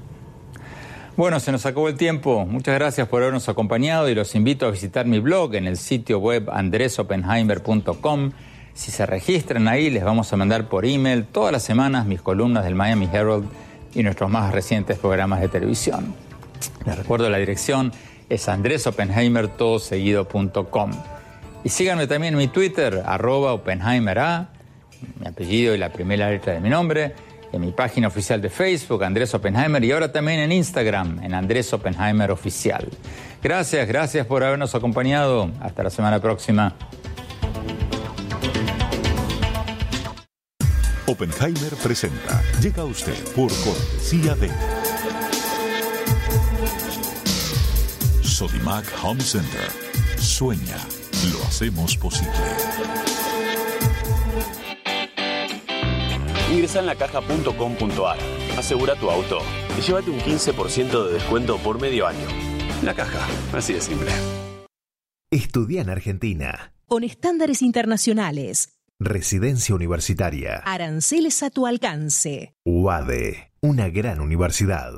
Bueno, 1.15 1.39
se 1.39 1.51
nos 1.51 1.67
acabó 1.67 1.89
el 1.89 1.95
tiempo. 1.95 2.47
Muchas 2.47 2.73
gracias 2.73 3.07
por 3.07 3.21
habernos 3.21 3.49
acompañado 3.49 4.09
y 4.09 4.15
los 4.15 4.33
invito 4.33 4.65
a 4.65 4.71
visitar 4.71 5.05
mi 5.05 5.19
blog 5.19 5.53
en 5.53 5.67
el 5.67 5.77
sitio 5.77 6.17
web 6.17 6.49
andresopenheimer.com. 6.51 8.31
Si 8.73 8.89
se 8.89 9.05
registran 9.05 9.67
ahí, 9.67 9.91
les 9.91 10.03
vamos 10.03 10.33
a 10.33 10.37
mandar 10.37 10.69
por 10.69 10.85
email 10.85 11.25
todas 11.25 11.51
las 11.51 11.61
semanas 11.61 12.07
mis 12.07 12.23
columnas 12.23 12.63
del 12.63 12.73
Miami 12.73 13.07
Herald 13.13 13.45
y 13.93 14.01
nuestros 14.01 14.31
más 14.31 14.51
recientes 14.51 14.97
programas 14.97 15.39
de 15.39 15.49
televisión. 15.49 16.15
Les 16.83 16.97
recuerdo 16.97 17.29
la 17.29 17.37
dirección 17.37 17.93
es 18.27 18.49
andresopenheimertodoseguido.com. 18.49 20.91
Y 21.63 21.69
síganme 21.69 22.07
también 22.07 22.33
en 22.33 22.39
mi 22.39 22.47
Twitter, 22.47 23.03
arroba 23.05 23.53
OpenheimerA, 23.53 24.49
mi 25.19 25.27
apellido 25.27 25.75
y 25.75 25.77
la 25.77 25.91
primera 25.91 26.29
letra 26.29 26.53
de 26.53 26.59
mi 26.59 26.69
nombre, 26.69 27.13
en 27.51 27.61
mi 27.61 27.71
página 27.71 28.07
oficial 28.07 28.41
de 28.41 28.49
Facebook, 28.49 29.03
Andrés 29.03 29.33
Oppenheimer, 29.33 29.83
y 29.83 29.91
ahora 29.91 30.11
también 30.11 30.39
en 30.39 30.51
Instagram, 30.51 31.23
en 31.23 31.33
Andrés 31.33 31.71
Oppenheimer 31.73 32.31
Oficial. 32.31 32.89
Gracias, 33.41 33.87
gracias 33.87 34.25
por 34.25 34.43
habernos 34.43 34.73
acompañado. 34.73 35.51
Hasta 35.61 35.83
la 35.83 35.89
semana 35.89 36.19
próxima. 36.19 36.73
Oppenheimer 41.05 41.73
presenta. 41.83 42.41
Llega 42.61 42.81
a 42.81 42.85
usted 42.85 43.13
por 43.35 43.51
cortesía 43.63 44.33
de 44.35 44.49
Sodimac 48.21 48.85
Home 49.03 49.21
Center. 49.21 49.69
Sueña, 50.17 50.77
lo 51.31 51.43
hacemos 51.43 51.97
posible. 51.97 53.12
Ingresa 56.53 56.81
en 56.81 56.85
lacaja.com.ar, 56.85 58.17
asegura 58.59 58.95
tu 58.95 59.09
auto 59.09 59.39
y 59.75 59.81
llévate 59.81 60.11
un 60.11 60.19
15% 60.19 61.07
de 61.07 61.13
descuento 61.13 61.57
por 61.57 61.81
medio 61.81 62.05
año. 62.05 62.27
La 62.83 62.93
caja, 62.93 63.25
así 63.57 63.73
de 63.73 63.81
simple. 63.81 64.11
Estudia 65.31 65.81
en 65.81 65.89
Argentina. 65.89 66.73
Con 66.85 67.03
estándares 67.03 67.63
internacionales. 67.63 68.77
Residencia 68.99 69.73
universitaria. 69.73 70.57
Aranceles 70.57 71.41
a 71.41 71.49
tu 71.49 71.65
alcance. 71.65 72.53
UADE, 72.65 73.51
una 73.61 73.89
gran 73.89 74.21
universidad. 74.21 74.93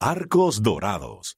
Arcos 0.00 0.62
Dorados. 0.62 1.37